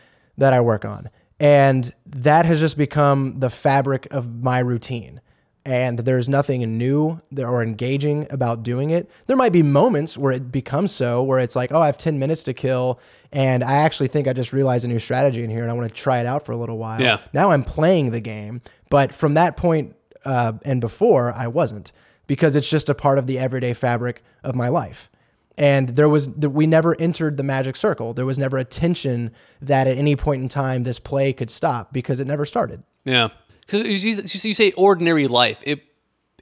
that 0.40 0.52
I 0.52 0.60
work 0.60 0.84
on. 0.84 1.10
And 1.38 1.92
that 2.04 2.44
has 2.46 2.60
just 2.60 2.76
become 2.76 3.40
the 3.40 3.48
fabric 3.48 4.08
of 4.10 4.42
my 4.42 4.58
routine. 4.58 5.20
And 5.64 6.00
there's 6.00 6.28
nothing 6.28 6.78
new 6.78 7.20
or 7.36 7.62
engaging 7.62 8.26
about 8.30 8.62
doing 8.62 8.90
it. 8.90 9.10
There 9.26 9.36
might 9.36 9.52
be 9.52 9.62
moments 9.62 10.16
where 10.16 10.32
it 10.32 10.50
becomes 10.50 10.92
so, 10.92 11.22
where 11.22 11.38
it's 11.38 11.54
like, 11.54 11.70
oh, 11.70 11.80
I 11.80 11.86
have 11.86 11.98
10 11.98 12.18
minutes 12.18 12.42
to 12.44 12.54
kill. 12.54 12.98
And 13.30 13.62
I 13.62 13.74
actually 13.74 14.08
think 14.08 14.26
I 14.26 14.32
just 14.32 14.52
realized 14.52 14.86
a 14.86 14.88
new 14.88 14.98
strategy 14.98 15.44
in 15.44 15.50
here 15.50 15.62
and 15.62 15.70
I 15.70 15.74
want 15.74 15.88
to 15.88 15.94
try 15.94 16.18
it 16.18 16.26
out 16.26 16.46
for 16.46 16.52
a 16.52 16.56
little 16.56 16.78
while. 16.78 17.00
Yeah. 17.00 17.18
Now 17.34 17.50
I'm 17.50 17.62
playing 17.62 18.10
the 18.10 18.20
game. 18.20 18.62
But 18.88 19.14
from 19.14 19.34
that 19.34 19.58
point 19.58 19.94
uh, 20.24 20.54
and 20.64 20.80
before, 20.80 21.32
I 21.32 21.46
wasn't 21.46 21.92
because 22.26 22.56
it's 22.56 22.68
just 22.68 22.88
a 22.88 22.94
part 22.94 23.18
of 23.18 23.26
the 23.26 23.38
everyday 23.38 23.74
fabric 23.74 24.22
of 24.42 24.54
my 24.54 24.68
life. 24.68 25.10
And 25.58 25.90
there 25.90 26.08
was 26.08 26.30
we 26.30 26.66
never 26.66 26.98
entered 27.00 27.36
the 27.36 27.42
magic 27.42 27.76
circle. 27.76 28.14
There 28.14 28.26
was 28.26 28.38
never 28.38 28.56
a 28.56 28.64
tension 28.64 29.32
that 29.60 29.86
at 29.86 29.98
any 29.98 30.16
point 30.16 30.42
in 30.42 30.48
time 30.48 30.84
this 30.84 30.98
play 30.98 31.32
could 31.32 31.50
stop 31.50 31.92
because 31.92 32.20
it 32.20 32.26
never 32.26 32.46
started. 32.46 32.82
Yeah. 33.04 33.28
So 33.66 33.78
you, 33.78 34.14
say 34.14 34.72
ordinary 34.72 35.26
life. 35.26 35.62
If 35.64 35.80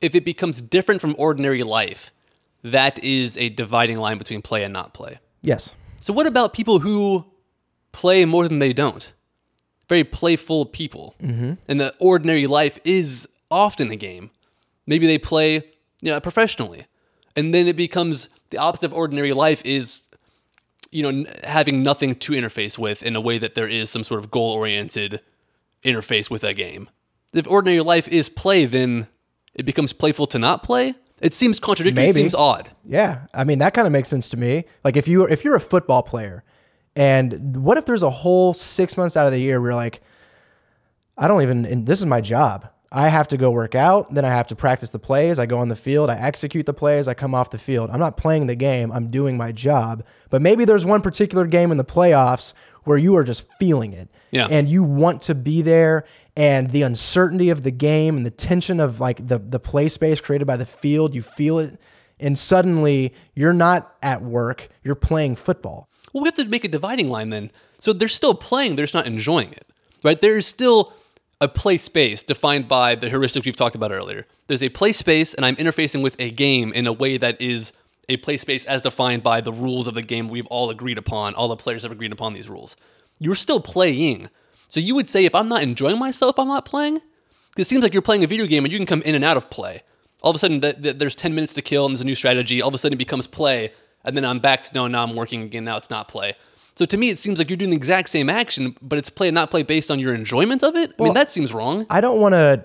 if 0.01 0.15
it 0.15 0.25
becomes 0.25 0.63
different 0.63 1.01
from 1.01 1.15
ordinary 1.19 1.63
life, 1.63 2.13
that 2.63 3.03
is 3.03 3.37
a 3.37 3.49
dividing 3.51 3.99
line 3.99 4.19
between 4.19 4.41
play 4.41 4.65
and 4.65 4.73
not 4.73 4.95
play. 4.95 5.19
Yes. 5.43 5.75
So 6.01 6.13
what 6.13 6.27
about 6.27 6.55
people 6.55 6.79
who 6.79 7.27
play 7.93 8.25
more 8.25 8.49
than 8.49 8.61
they 8.61 8.73
don't? 8.73 9.13
Very 9.89 10.05
playful 10.05 10.67
people, 10.67 11.15
mm-hmm. 11.21 11.55
and 11.67 11.81
the 11.81 11.95
ordinary 11.99 12.47
life 12.47 12.79
is 12.85 13.29
often 13.51 13.91
a 13.91 13.97
game. 13.97 14.31
Maybe 14.87 15.07
they 15.07 15.19
play, 15.19 15.55
you 16.03 16.13
know, 16.13 16.21
professionally, 16.21 16.87
and 17.37 17.53
then 17.55 17.67
it 17.67 17.77
becomes 17.77 18.29
the 18.51 18.59
opposite 18.59 18.87
of 18.87 18.95
ordinary 18.95 19.33
life 19.33 19.63
is, 19.65 20.09
you 20.91 21.03
know, 21.03 21.09
n- 21.09 21.27
having 21.45 21.83
nothing 21.83 22.15
to 22.17 22.33
interface 22.33 22.79
with 22.79 23.03
in 23.03 23.17
a 23.17 23.21
way 23.21 23.39
that 23.39 23.55
there 23.55 23.69
is 23.69 23.91
some 23.91 24.05
sort 24.05 24.21
of 24.21 24.31
goal-oriented 24.31 25.21
interface 25.83 26.31
with 26.31 26.45
a 26.45 26.55
game. 26.55 26.89
If 27.35 27.47
ordinary 27.47 27.83
life 27.83 28.09
is 28.09 28.29
play, 28.29 28.65
then 28.65 29.07
it 29.55 29.67
becomes 29.67 29.93
playful 29.93 30.27
to 30.29 30.39
not 30.39 30.63
play. 30.63 30.95
It 31.21 31.35
seems 31.35 31.59
contradictory. 31.59 32.09
It 32.09 32.15
seems 32.15 32.35
odd. 32.35 32.71
Yeah, 32.85 33.27
I 33.35 33.45
mean 33.45 33.59
that 33.59 33.75
kind 33.75 33.87
of 33.87 33.93
makes 33.93 34.09
sense 34.09 34.29
to 34.31 34.37
me. 34.37 34.65
Like 34.85 34.97
if 34.97 35.09
you 35.09 35.27
if 35.27 35.45
you're 35.45 35.57
a 35.57 35.61
football 35.61 36.03
player, 36.03 36.45
and 36.95 37.57
what 37.57 37.77
if 37.77 37.87
there's 37.87 38.05
a 38.05 38.11
whole 38.11 38.55
six 38.55 38.97
months 38.97 39.17
out 39.17 39.27
of 39.27 39.33
the 39.33 39.41
year 39.41 39.61
where 39.61 39.71
you're 39.71 39.77
like, 39.77 40.01
I 41.17 41.27
don't 41.27 41.43
even. 41.43 41.65
And 41.67 41.87
this 41.87 41.99
is 41.99 42.07
my 42.07 42.21
job. 42.21 42.69
I 42.91 43.09
have 43.09 43.29
to 43.29 43.37
go 43.37 43.51
work 43.51 43.75
out. 43.75 44.15
Then 44.15 44.25
I 44.25 44.31
have 44.31 44.47
to 44.49 44.57
practice 44.57 44.91
the 44.91 44.99
plays. 44.99 45.39
I 45.39 45.47
go 45.47 45.59
on 45.59 45.69
the 45.69 45.77
field. 45.77 46.09
I 46.09 46.17
execute 46.17 46.65
the 46.65 46.73
plays. 46.73 47.07
I 47.07 47.15
come 47.15 47.35
off 47.35 47.51
the 47.51 47.59
field. 47.59 47.91
I'm 47.91 48.01
not 48.01 48.17
playing 48.17 48.47
the 48.47 48.55
game. 48.55 48.91
I'm 48.93 49.11
doing 49.11 49.37
my 49.37 49.53
job. 49.53 50.05
But 50.31 50.41
maybe 50.41 50.65
there's 50.65 50.87
one 50.87 51.03
particular 51.03 51.47
game 51.47 51.71
in 51.71 51.77
the 51.77 51.85
playoffs 51.85 52.55
where 52.85 52.97
you 52.97 53.15
are 53.17 53.25
just 53.25 53.47
feeling 53.59 53.93
it. 53.93 54.09
Yeah. 54.31 54.47
And 54.51 54.69
you 54.69 54.83
want 54.83 55.21
to 55.23 55.35
be 55.35 55.61
there. 55.61 56.05
And 56.35 56.71
the 56.71 56.83
uncertainty 56.83 57.51
of 57.51 57.63
the 57.63 57.71
game 57.71 58.17
and 58.17 58.25
the 58.25 58.31
tension 58.31 58.81
of 58.81 59.01
like 59.01 59.29
the 59.29 59.39
the 59.39 59.61
play 59.61 59.89
space 59.89 60.21
created 60.21 60.47
by 60.47 60.57
the 60.57 60.67
field, 60.67 61.15
you 61.15 61.21
feel 61.21 61.59
it. 61.59 61.79
And 62.19 62.39
suddenly 62.39 63.15
you're 63.35 63.53
not 63.53 63.95
at 64.03 64.23
work. 64.23 64.69
You're 64.83 64.95
playing 64.95 65.37
football. 65.37 65.89
Well, 66.13 66.23
we 66.23 66.29
have 66.29 66.37
to 66.37 66.47
make 66.47 66.65
a 66.65 66.69
dividing 66.69 67.11
line 67.11 67.31
then. 67.31 67.51
So 67.81 67.93
they're 67.93 68.09
still 68.09 68.35
playing, 68.35 68.77
they're 68.77 68.85
just 68.85 68.95
not 68.95 69.07
enjoying 69.07 69.53
it, 69.53 69.65
right? 70.03 70.21
There 70.21 70.37
is 70.37 70.47
still 70.47 70.93
a 71.41 71.49
play 71.49 71.79
space 71.79 72.25
defined 72.25 72.67
by 72.67 72.95
the 72.95 73.09
heuristics 73.09 73.45
we've 73.45 73.57
talked 73.57 73.77
about 73.77 73.93
earlier. 73.93 74.27
There's 74.49 74.63
a 74.63 74.69
play 74.69 74.93
space, 74.93 75.35
and 75.35 75.45
I'm 75.45 75.57
interfacing 75.57 76.03
with 76.03 76.17
a 76.19 76.31
game 76.31 76.73
in 76.73 76.87
a 76.87 76.93
way 76.93 77.17
that 77.17 77.41
is 77.41 77.73
a 78.09 78.17
play 78.17 78.37
space 78.37 78.65
as 78.65 78.83
defined 78.83 79.23
by 79.23 79.41
the 79.41 79.53
rules 79.53 79.87
of 79.87 79.95
the 79.95 80.03
game 80.03 80.29
we've 80.29 80.47
all 80.47 80.71
agreed 80.71 80.99
upon. 80.99 81.35
All 81.35 81.49
the 81.49 81.57
players 81.57 81.83
have 81.83 81.93
agreed 81.93 82.13
upon 82.13 82.33
these 82.33 82.49
rules. 82.49 82.77
You're 83.19 83.35
still 83.35 83.61
playing. 83.61 84.29
So 84.69 84.81
you 84.81 84.95
would 84.95 85.09
say 85.09 85.25
if 85.25 85.35
I'm 85.35 85.49
not 85.49 85.63
enjoying 85.63 85.99
myself, 85.99 86.39
I'm 86.39 86.49
not 86.49 86.65
playing? 86.65 87.01
It 87.57 87.65
seems 87.65 87.83
like 87.83 87.93
you're 87.93 88.03
playing 88.03 88.25
a 88.25 88.27
video 88.27 88.47
game 88.47 88.65
and 88.65 88.73
you 88.73 88.79
can 88.79 88.87
come 88.87 89.03
in 89.03 89.15
and 89.15 89.25
out 89.25 89.37
of 89.37 89.51
play. 89.51 89.83
All 90.23 90.31
of 90.31 90.37
a 90.37 90.39
sudden, 90.39 90.61
th- 90.61 90.83
th- 90.83 90.99
there's 90.99 91.15
10 91.15 91.35
minutes 91.35 91.55
to 91.55 91.63
kill 91.63 91.87
and 91.87 91.95
there's 91.95 92.01
a 92.01 92.07
new 92.07 92.15
strategy. 92.15 92.63
All 92.63 92.69
of 92.69 92.75
a 92.75 92.79
sudden, 92.79 92.95
it 92.95 92.99
becomes 92.99 93.27
play. 93.27 93.73
And 94.05 94.17
then 94.17 94.25
I'm 94.25 94.39
back 94.39 94.63
to, 94.65 94.75
no, 94.75 94.87
now 94.87 95.03
I'm 95.03 95.15
working 95.15 95.43
again. 95.43 95.65
Now 95.65 95.77
it's 95.77 95.91
not 95.91 96.09
play. 96.09 96.35
So 96.79 96.85
to 96.85 96.97
me, 96.97 97.09
it 97.11 97.19
seems 97.19 97.41
like 97.41 97.51
you're 97.51 97.57
doing 97.57 97.71
the 97.73 97.77
exact 97.77 98.09
same 98.09 98.31
action, 98.31 98.77
but 98.81 99.01
it's 99.01 99.11
play 99.11 99.27
and 99.27 99.35
not 99.35 99.51
play 99.51 99.65
based 99.65 99.91
on 99.91 99.99
your 99.99 100.15
enjoyment 100.15 100.63
of 100.63 100.77
it. 100.77 100.93
I 100.97 101.03
mean, 101.03 101.13
that 101.15 101.29
seems 101.29 101.53
wrong. 101.53 101.85
I 101.91 102.01
don't 102.01 102.21
want 102.21 102.35
to 102.35 102.65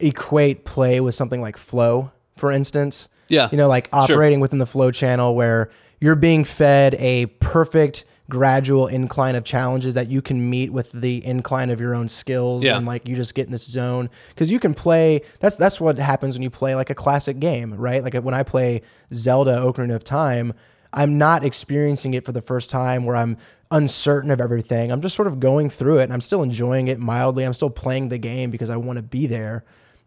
equate 0.00 0.64
play 0.64 1.00
with 1.00 1.14
something 1.14 1.40
like 1.40 1.56
flow, 1.56 2.10
for 2.34 2.50
instance. 2.50 3.08
Yeah. 3.28 3.48
You 3.52 3.56
know, 3.56 3.68
like 3.68 3.88
operating 3.92 4.40
within 4.40 4.58
the 4.58 4.66
flow 4.66 4.90
channel 4.90 5.36
where 5.36 5.70
you're 6.00 6.16
being 6.16 6.42
fed 6.42 6.96
a 6.96 7.26
perfect 7.26 8.04
gradual 8.28 8.88
incline 8.88 9.36
of 9.36 9.44
challenges 9.44 9.94
that 9.94 10.10
you 10.10 10.20
can 10.20 10.50
meet 10.50 10.72
with 10.72 10.90
the 10.90 11.24
incline 11.24 11.70
of 11.70 11.80
your 11.80 11.94
own 11.94 12.08
skills 12.08 12.64
Yeah. 12.64 12.76
and 12.76 12.84
like 12.84 13.06
you 13.06 13.14
just 13.14 13.36
get 13.36 13.46
in 13.46 13.52
this 13.52 13.64
zone 13.64 14.10
because 14.30 14.50
you 14.50 14.58
can 14.58 14.74
play 14.74 15.20
that's 15.38 15.56
that's 15.56 15.80
what 15.80 15.96
happens 15.98 16.34
when 16.34 16.42
you 16.42 16.50
play 16.50 16.74
like 16.74 16.90
a 16.90 16.94
classic 16.96 17.38
game 17.38 17.72
right 17.74 18.02
like 18.02 18.14
when 18.14 18.34
i 18.34 18.42
play 18.42 18.82
zelda 19.14 19.58
ocarina 19.58 19.94
of 19.94 20.02
time 20.02 20.52
i'm 20.96 21.16
not 21.18 21.44
experiencing 21.44 22.14
it 22.14 22.24
for 22.24 22.32
the 22.32 22.42
first 22.42 22.68
time 22.68 23.04
where 23.04 23.16
i'm 23.16 23.36
uncertain 23.70 24.30
of 24.30 24.40
everything 24.40 24.90
i'm 24.90 25.00
just 25.00 25.14
sort 25.14 25.28
of 25.28 25.38
going 25.38 25.70
through 25.70 25.98
it 25.98 26.04
and 26.04 26.12
i'm 26.12 26.20
still 26.20 26.42
enjoying 26.42 26.88
it 26.88 26.98
mildly 26.98 27.44
i'm 27.44 27.52
still 27.52 27.70
playing 27.70 28.08
the 28.08 28.18
game 28.18 28.50
because 28.50 28.70
i 28.70 28.76
want 28.76 28.96
to 28.96 29.02
be 29.02 29.26
there 29.26 29.64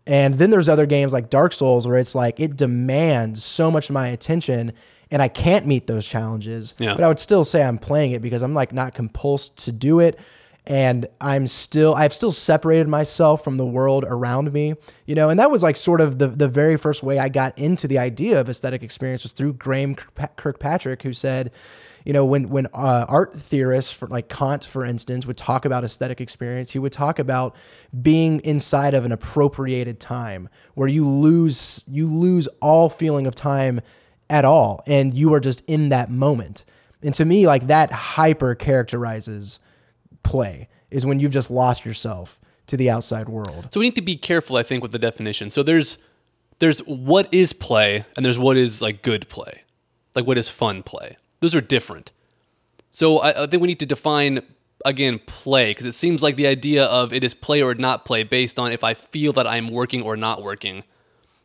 and 0.10 0.34
then 0.36 0.50
there's 0.50 0.68
other 0.68 0.88
games 0.88 1.14
like 1.14 1.30
Dark 1.30 1.54
Souls 1.54 1.88
where 1.88 1.98
it's 1.98 2.16
like 2.16 2.40
it 2.40 2.56
demands 2.56 3.44
so 3.44 3.70
much 3.70 3.90
of 3.90 3.94
my 3.94 4.08
attention 4.08 4.74
and 5.12 5.22
I 5.22 5.28
can't 5.28 5.68
meet 5.68 5.86
those 5.86 6.08
challenges. 6.08 6.74
Yeah. 6.80 6.96
But 6.96 7.04
I 7.04 7.08
would 7.08 7.20
still 7.20 7.44
say 7.44 7.64
I'm 7.64 7.78
playing 7.78 8.14
it 8.14 8.22
because 8.24 8.42
I'm 8.42 8.56
like 8.56 8.74
not 8.74 8.96
compulsed 8.96 9.64
to 9.66 9.72
do 9.72 10.00
it. 10.00 10.20
And 10.70 11.08
I'm 11.20 11.48
still 11.48 11.96
I've 11.96 12.14
still 12.14 12.32
separated 12.32 12.88
myself 12.88 13.44
from 13.44 13.58
the 13.58 13.66
world 13.66 14.06
around 14.08 14.54
me, 14.54 14.76
you 15.08 15.16
know, 15.16 15.30
and 15.30 15.40
that 15.40 15.50
was 15.50 15.64
like 15.64 15.76
sort 15.76 16.00
of 16.00 16.20
the 16.20 16.28
the 16.28 16.48
very 16.48 16.78
first 16.78 17.02
way 17.02 17.18
I 17.18 17.28
got 17.28 17.58
into 17.58 17.88
the 17.88 17.98
idea 17.98 18.40
of 18.40 18.48
aesthetic 18.48 18.84
experience 18.84 19.24
was 19.24 19.32
through 19.32 19.54
Graeme 19.54 19.96
Kirkpatrick, 19.96 21.02
who 21.02 21.12
said, 21.12 21.52
you 22.06 22.14
know, 22.14 22.24
when 22.24 22.50
when 22.50 22.68
uh, 22.68 23.06
art 23.10 23.36
theorists, 23.36 23.92
for 23.92 24.08
like 24.08 24.30
Kant, 24.30 24.64
for 24.64 24.86
instance, 24.86 25.26
would 25.26 25.38
talk 25.38 25.66
about 25.66 25.84
aesthetic 25.84 26.22
experience, 26.22 26.72
he 26.72 26.80
would 26.80 26.92
talk 26.92 27.20
about 27.20 27.56
being 28.00 28.40
inside 28.42 28.94
of 28.94 29.06
an 29.06 29.12
appropriated 29.12 30.00
time 30.00 30.50
where 30.76 30.88
you 30.88 31.08
lose 31.08 31.84
you 31.88 32.08
lose 32.08 32.48
all 32.62 32.90
feeling 32.90 33.26
of 33.26 33.36
time 33.36 33.82
at 34.30 34.46
all, 34.46 34.84
and 34.86 35.16
you 35.16 35.34
are 35.34 35.40
just 35.40 35.64
in 35.66 35.90
that 35.90 36.10
moment. 36.10 36.64
And 37.02 37.16
to 37.16 37.26
me, 37.26 37.48
like 37.48 37.68
that 37.68 37.92
hyper 37.92 38.56
characterizes 38.56 39.60
play 40.24 40.68
is 40.92 41.06
when 41.06 41.20
you've 41.20 41.32
just 41.32 41.52
lost 41.52 41.86
yourself 41.86 42.40
to 42.68 42.78
the 42.78 42.90
outside 42.90 43.28
world. 43.30 43.68
So 43.72 43.80
we 43.80 43.88
need 43.88 43.96
to 43.96 44.02
be 44.02 44.16
careful, 44.16 44.56
I 44.56 44.64
think, 44.64 44.84
with 44.84 44.92
the 44.92 45.00
definition. 45.00 45.50
So 45.50 45.64
there's 45.64 45.98
there's 46.60 46.80
what 46.80 47.34
is 47.34 47.54
play, 47.54 48.06
and 48.16 48.26
there's 48.26 48.40
what 48.40 48.58
is 48.58 48.82
like 48.82 49.02
good 49.02 49.28
play, 49.30 49.64
like 50.16 50.28
what 50.28 50.38
is 50.38 50.50
fun 50.50 50.84
play. 50.84 51.18
Those 51.40 51.56
are 51.56 51.62
different. 51.62 52.12
So 52.90 53.20
I, 53.20 53.44
I 53.44 53.48
think 53.48 53.62
we 53.62 53.68
need 53.68 53.80
to 53.80 53.86
define 53.86 54.42
again 54.86 55.20
play 55.26 55.72
because 55.72 55.86
it 55.86 55.94
seems 55.94 56.24
like 56.24 56.36
the 56.36 56.48
idea 56.48 56.86
of 56.86 57.12
it 57.12 57.24
is 57.24 57.34
play 57.34 57.62
or 57.62 57.76
not 57.76 58.06
play 58.06 58.24
based 58.24 58.60
on 58.60 58.72
if 58.72 58.84
I 58.84 58.94
feel 58.94 59.34
that 59.34 59.48
I'm 59.48 59.68
working 59.68 60.02
or 60.02 60.16
not 60.16 60.44
working 60.44 60.84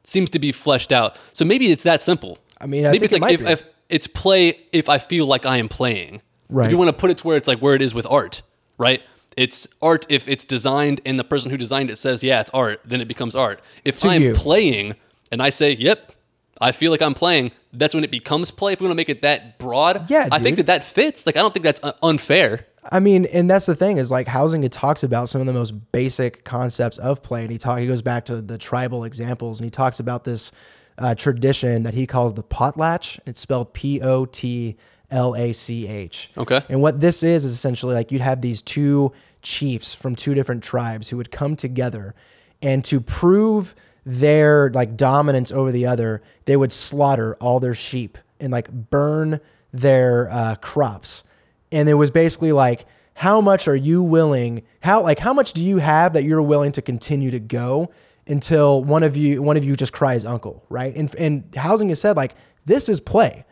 seems 0.05 0.31
to 0.31 0.39
be 0.39 0.53
fleshed 0.53 0.93
out. 0.93 1.19
So 1.33 1.45
maybe 1.45 1.67
it's 1.67 1.85
that 1.85 2.03
simple. 2.03 2.39
I 2.61 2.67
mean, 2.67 2.87
I 2.87 2.91
maybe 2.91 3.01
think 3.01 3.05
it's 3.05 3.15
it 3.15 3.21
like 3.21 3.41
might 3.41 3.51
if, 3.51 3.63
if 3.63 3.75
it's 3.89 4.07
play 4.07 4.61
if 4.73 4.89
I 4.89 4.99
feel 4.99 5.27
like 5.27 5.47
I 5.47 5.57
am 5.59 5.69
playing. 5.69 6.23
Right. 6.49 6.67
If 6.67 6.73
you 6.73 6.79
want 6.79 6.89
to 6.89 6.93
put 6.93 7.11
it 7.11 7.19
to 7.19 7.27
where 7.27 7.37
it's 7.37 7.49
like 7.49 7.59
where 7.61 7.75
it 7.75 7.83
is 7.83 7.95
with 7.95 8.07
art, 8.07 8.43
right? 8.79 9.03
It's 9.37 9.67
art 9.83 10.07
if 10.09 10.29
it's 10.29 10.45
designed 10.45 11.01
and 11.05 11.19
the 11.19 11.25
person 11.25 11.51
who 11.51 11.57
designed 11.57 11.91
it 11.91 11.97
says, 11.97 12.23
yeah, 12.23 12.41
it's 12.41 12.51
art, 12.51 12.81
then 12.85 13.01
it 13.01 13.09
becomes 13.09 13.35
art. 13.35 13.61
If 13.85 13.99
To 13.99 14.09
I'm 14.09 14.23
you. 14.23 14.33
playing 14.35 14.95
and 15.33 15.43
I 15.43 15.51
say, 15.51 15.73
yep, 15.73 16.13
I 16.61 16.71
feel 16.71 16.93
like 16.93 17.03
I'm 17.03 17.15
playing, 17.15 17.51
that's 17.73 17.95
when 17.97 18.05
it 18.05 18.13
becomes 18.13 18.53
play. 18.53 18.75
If 18.75 18.81
we 18.81 18.87
want 18.87 18.93
to 18.93 18.97
make 18.97 19.09
it 19.09 19.23
that 19.23 19.59
broad, 19.59 20.09
Yeah, 20.09 20.29
I 20.31 20.39
think 20.39 20.57
that 20.59 20.67
that 20.67 20.85
fits. 20.85 21.27
Like, 21.27 21.37
I 21.37 21.41
don't 21.41 21.53
think 21.53 21.65
that's 21.65 21.83
uh, 21.83 21.93
unfair. 22.01 22.69
I 22.93 23.01
mean, 23.01 23.25
and 23.25 23.51
that's 23.51 23.67
the 23.67 23.75
thing 23.75 23.97
is 23.97 24.13
like 24.13 24.29
Huizinga. 24.29 24.65
It 24.65 24.73
talks 24.73 25.03
about 25.03 25.29
some 25.29 25.41
of 25.41 25.49
the 25.49 25.53
most 25.53 25.73
basic 25.91 26.45
concepts 26.45 26.99
of 26.99 27.23
play, 27.23 27.43
and 27.43 27.51
he 27.51 27.59
talk. 27.59 27.79
He 27.81 27.87
goes 27.87 28.03
back 28.03 28.27
to 28.27 28.41
the 28.41 28.59
tribal 28.59 29.05
examples, 29.05 29.59
and 29.59 29.67
he 29.67 29.71
talks 29.71 29.99
about 29.99 30.25
this 30.25 30.53
uh, 30.99 31.15
tradition 31.15 31.83
that 31.85 31.95
he 31.95 32.07
calls 32.07 32.35
the 32.35 32.45
potlatch. 32.45 33.19
It's 33.27 33.41
spelled 33.41 33.73
P 33.73 34.01
O 34.03 34.27
T 34.27 34.77
L 35.15 35.35
A 35.37 35.53
C 35.53 35.87
H. 35.87 36.31
Okay. 36.37 36.61
And 36.69 36.83
what 36.83 37.01
this 37.01 37.23
is 37.23 37.45
is 37.45 37.53
essentially 37.53 37.95
like 37.95 38.13
you'd 38.13 38.21
have 38.21 38.41
these 38.41 38.61
two 38.61 39.13
chiefs 39.41 39.95
from 39.95 40.17
two 40.17 40.35
different 40.35 40.63
tribes 40.63 41.09
who 41.09 41.17
would 41.17 41.31
come 41.31 41.57
together, 41.57 42.15
and 42.61 42.85
to 42.85 43.01
prove 43.01 43.75
their 44.05 44.71
like 44.71 44.97
dominance 44.97 45.51
over 45.53 45.73
the 45.73 45.87
other, 45.87 46.21
they 46.45 46.57
would 46.57 46.73
slaughter 46.73 47.37
all 47.41 47.61
their 47.61 47.75
sheep 47.75 48.19
and 48.41 48.53
like 48.53 48.71
burn 48.71 49.41
their 49.73 50.29
uh, 50.31 50.55
crops. 50.57 51.25
And 51.73 51.89
it 51.89 51.95
was 51.95 52.11
basically 52.11 52.53
like, 52.53 52.87
how 53.15 53.41
much 53.41 53.69
are 53.69 53.77
you 53.77 54.03
willing? 54.03 54.63
How 54.81 55.03
like 55.03 55.19
how 55.21 55.33
much 55.33 55.53
do 55.53 55.63
you 55.63 55.79
have 55.79 56.13
that 56.13 56.25
you're 56.25 56.43
willing 56.43 56.73
to 56.73 56.83
continue 56.83 57.31
to 57.31 57.41
go 57.41 57.93
until 58.27 58.83
one 58.83 59.03
of 59.03 59.17
you 59.17 59.43
one 59.43 59.57
of 59.57 59.65
you 59.65 59.77
just 59.77 59.93
cries 59.93 60.25
uncle, 60.25 60.65
right? 60.69 60.95
And 60.97 61.15
and 61.15 61.51
Huizinga 61.53 61.91
has 61.91 62.01
said 62.01 62.17
like 62.17 62.35
this 62.67 62.89
is 62.89 63.01
play. 63.01 63.45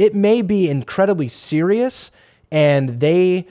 It 0.00 0.14
may 0.14 0.40
be 0.40 0.70
incredibly 0.70 1.28
serious, 1.28 2.10
and 2.50 3.00
they 3.00 3.46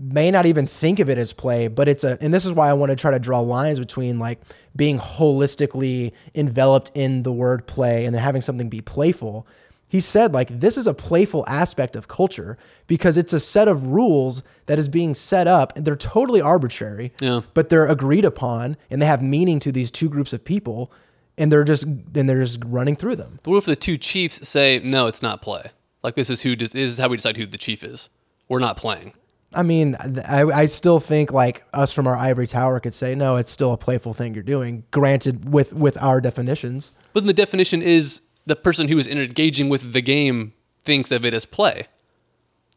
may 0.00 0.30
not 0.30 0.46
even 0.46 0.66
think 0.66 1.00
of 1.00 1.10
it 1.10 1.18
as 1.18 1.34
play, 1.34 1.68
but 1.68 1.86
it's 1.86 2.02
a, 2.02 2.16
and 2.22 2.32
this 2.32 2.46
is 2.46 2.52
why 2.54 2.70
I 2.70 2.72
want 2.72 2.90
to 2.90 2.96
try 2.96 3.10
to 3.10 3.18
draw 3.18 3.40
lines 3.40 3.78
between 3.78 4.18
like 4.18 4.40
being 4.74 4.98
holistically 4.98 6.12
enveloped 6.34 6.90
in 6.94 7.24
the 7.24 7.30
word 7.32 7.66
play 7.66 8.06
and 8.06 8.14
then 8.14 8.22
having 8.22 8.40
something 8.40 8.70
be 8.70 8.80
playful. 8.80 9.46
He 9.86 10.00
said, 10.00 10.32
like, 10.32 10.48
this 10.48 10.78
is 10.78 10.86
a 10.86 10.94
playful 10.94 11.44
aspect 11.46 11.94
of 11.94 12.08
culture 12.08 12.56
because 12.86 13.18
it's 13.18 13.34
a 13.34 13.38
set 13.40 13.68
of 13.68 13.88
rules 13.88 14.42
that 14.64 14.78
is 14.78 14.88
being 14.88 15.14
set 15.14 15.46
up 15.46 15.76
and 15.76 15.84
they're 15.84 15.94
totally 15.94 16.40
arbitrary, 16.40 17.12
Yeah. 17.20 17.42
but 17.52 17.68
they're 17.68 17.86
agreed 17.86 18.24
upon 18.24 18.78
and 18.90 19.02
they 19.02 19.06
have 19.06 19.20
meaning 19.22 19.58
to 19.60 19.70
these 19.70 19.90
two 19.90 20.08
groups 20.08 20.32
of 20.32 20.42
people 20.42 20.90
and 21.36 21.52
they're 21.52 21.64
just, 21.64 21.84
then 22.14 22.26
they're 22.26 22.40
just 22.40 22.60
running 22.64 22.96
through 22.96 23.16
them. 23.16 23.38
But 23.42 23.50
what 23.50 23.58
if 23.58 23.66
the 23.66 23.76
two 23.76 23.98
chiefs 23.98 24.48
say, 24.48 24.80
no, 24.82 25.06
it's 25.06 25.22
not 25.22 25.42
play? 25.42 25.64
Like, 26.02 26.14
this 26.14 26.30
is 26.30 26.42
who 26.42 26.56
this 26.56 26.74
is 26.74 26.98
how 26.98 27.08
we 27.08 27.16
decide 27.16 27.36
who 27.36 27.46
the 27.46 27.58
chief 27.58 27.84
is. 27.84 28.08
We're 28.48 28.58
not 28.58 28.76
playing. 28.76 29.14
I 29.54 29.62
mean, 29.62 29.96
I, 30.26 30.44
I 30.44 30.66
still 30.66 30.98
think 30.98 31.32
like 31.32 31.64
us 31.72 31.92
from 31.92 32.06
our 32.06 32.16
ivory 32.16 32.46
tower 32.46 32.80
could 32.80 32.94
say, 32.94 33.14
no, 33.14 33.36
it's 33.36 33.50
still 33.50 33.72
a 33.72 33.76
playful 33.76 34.14
thing 34.14 34.34
you're 34.34 34.42
doing. 34.42 34.84
Granted, 34.90 35.52
with 35.52 35.72
with 35.72 36.00
our 36.02 36.20
definitions. 36.20 36.92
But 37.12 37.20
then 37.20 37.26
the 37.26 37.34
definition 37.34 37.82
is 37.82 38.22
the 38.46 38.56
person 38.56 38.88
who 38.88 38.98
is 38.98 39.06
engaging 39.06 39.68
with 39.68 39.92
the 39.92 40.00
game 40.00 40.54
thinks 40.84 41.12
of 41.12 41.24
it 41.24 41.34
as 41.34 41.44
play. 41.44 41.86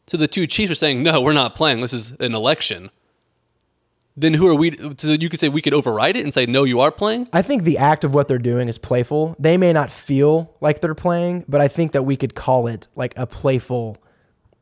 So 0.07 0.17
the 0.17 0.27
two 0.27 0.45
chiefs 0.45 0.71
are 0.71 0.75
saying, 0.75 1.01
no, 1.01 1.19
we're 1.21 1.33
not 1.33 1.55
playing. 1.55 1.81
This 1.81 1.93
is 1.93 2.11
an 2.19 2.35
election. 2.35 2.91
Then 4.17 4.33
who 4.33 4.47
are 4.47 4.55
we? 4.55 4.71
So 4.97 5.09
you 5.09 5.27
could 5.29 5.39
say 5.39 5.49
we 5.49 5.61
could 5.61 5.73
override 5.73 6.15
it 6.15 6.23
and 6.23 6.33
say, 6.33 6.45
no, 6.45 6.63
you 6.63 6.79
are 6.79 6.91
playing. 6.91 7.27
I 7.33 7.41
think 7.41 7.63
the 7.63 7.77
act 7.77 8.03
of 8.03 8.13
what 8.13 8.27
they're 8.27 8.37
doing 8.37 8.69
is 8.69 8.77
playful. 8.77 9.35
They 9.37 9.57
may 9.57 9.73
not 9.73 9.91
feel 9.91 10.55
like 10.61 10.79
they're 10.79 10.95
playing, 10.95 11.43
but 11.49 11.59
I 11.59 11.67
think 11.67 11.91
that 11.91 12.03
we 12.03 12.15
could 12.15 12.33
call 12.33 12.67
it 12.67 12.87
like 12.95 13.13
a 13.17 13.27
playful, 13.27 13.97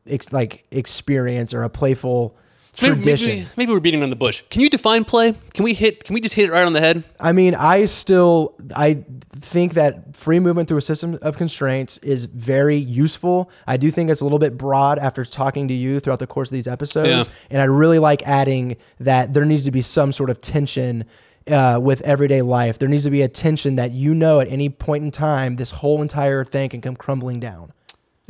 ex- 0.08 0.34
like 0.34 0.66
experience 0.72 1.54
or 1.54 1.62
a 1.62 1.70
playful 1.70 2.36
So 2.76 2.88
maybe- 2.90 3.02
tradition. 3.04 3.30
Maybe, 3.30 3.48
maybe 3.58 3.72
we're 3.72 3.80
beating 3.80 4.02
around 4.02 4.10
the 4.10 4.16
bush. 4.16 4.42
Can 4.50 4.62
you 4.62 4.70
define 4.70 5.06
play? 5.06 5.34
Can 5.54 5.64
we 5.64 5.74
hit? 5.74 6.04
Can 6.04 6.14
we 6.16 6.22
just 6.22 6.34
hit 6.36 6.50
it 6.50 6.52
right 6.52 6.64
on 6.66 6.74
the 6.74 6.80
head? 6.80 7.04
I 7.20 7.32
mean, 7.32 7.54
I 7.56 7.86
still 7.86 8.56
I 8.76 9.04
think 9.36 9.74
that 9.76 10.16
free 10.16 10.40
movement 10.40 10.68
through 10.70 10.78
a 10.78 10.82
system 10.82 11.20
of 11.22 11.38
constraints 11.38 12.00
is 12.00 12.26
very 12.26 12.76
useful. 12.78 13.52
I 13.68 13.78
do 13.78 13.92
think 13.92 14.10
it's 14.10 14.22
a 14.22 14.26
little 14.26 14.40
bit 14.40 14.58
broad 14.58 14.98
after 15.00 15.24
talking 15.24 15.68
to 15.68 15.74
you 15.74 16.00
throughout 16.00 16.20
the 16.20 16.28
course 16.28 16.50
of 16.50 16.54
these 16.56 16.68
episodes, 16.68 17.28
Yeah. 17.28 17.34
and 17.52 17.62
I 17.62 17.66
really 17.66 18.00
like 18.00 18.24
adding 18.24 18.78
that 19.00 19.34
there 19.34 19.46
needs 19.46 19.66
to 19.66 19.72
be 19.72 19.82
some 19.82 20.12
sort 20.12 20.30
of 20.30 20.40
tension. 20.40 21.06
Uh, 21.46 21.78
with 21.78 22.00
everyday 22.04 22.42
life, 22.42 22.80
there 22.80 22.88
needs 22.88 23.04
to 23.04 23.10
be 23.10 23.22
a 23.22 23.28
tension 23.28 23.76
that 23.76 23.92
you 23.92 24.14
know 24.16 24.40
at 24.40 24.48
any 24.48 24.70
point 24.70 25.04
in 25.04 25.12
time, 25.12 25.58
this 25.58 25.72
whole 25.72 26.02
entire 26.02 26.46
thing 26.46 26.70
can 26.70 26.80
come 26.80 26.96
crumbling 26.96 27.38
down. 27.42 27.74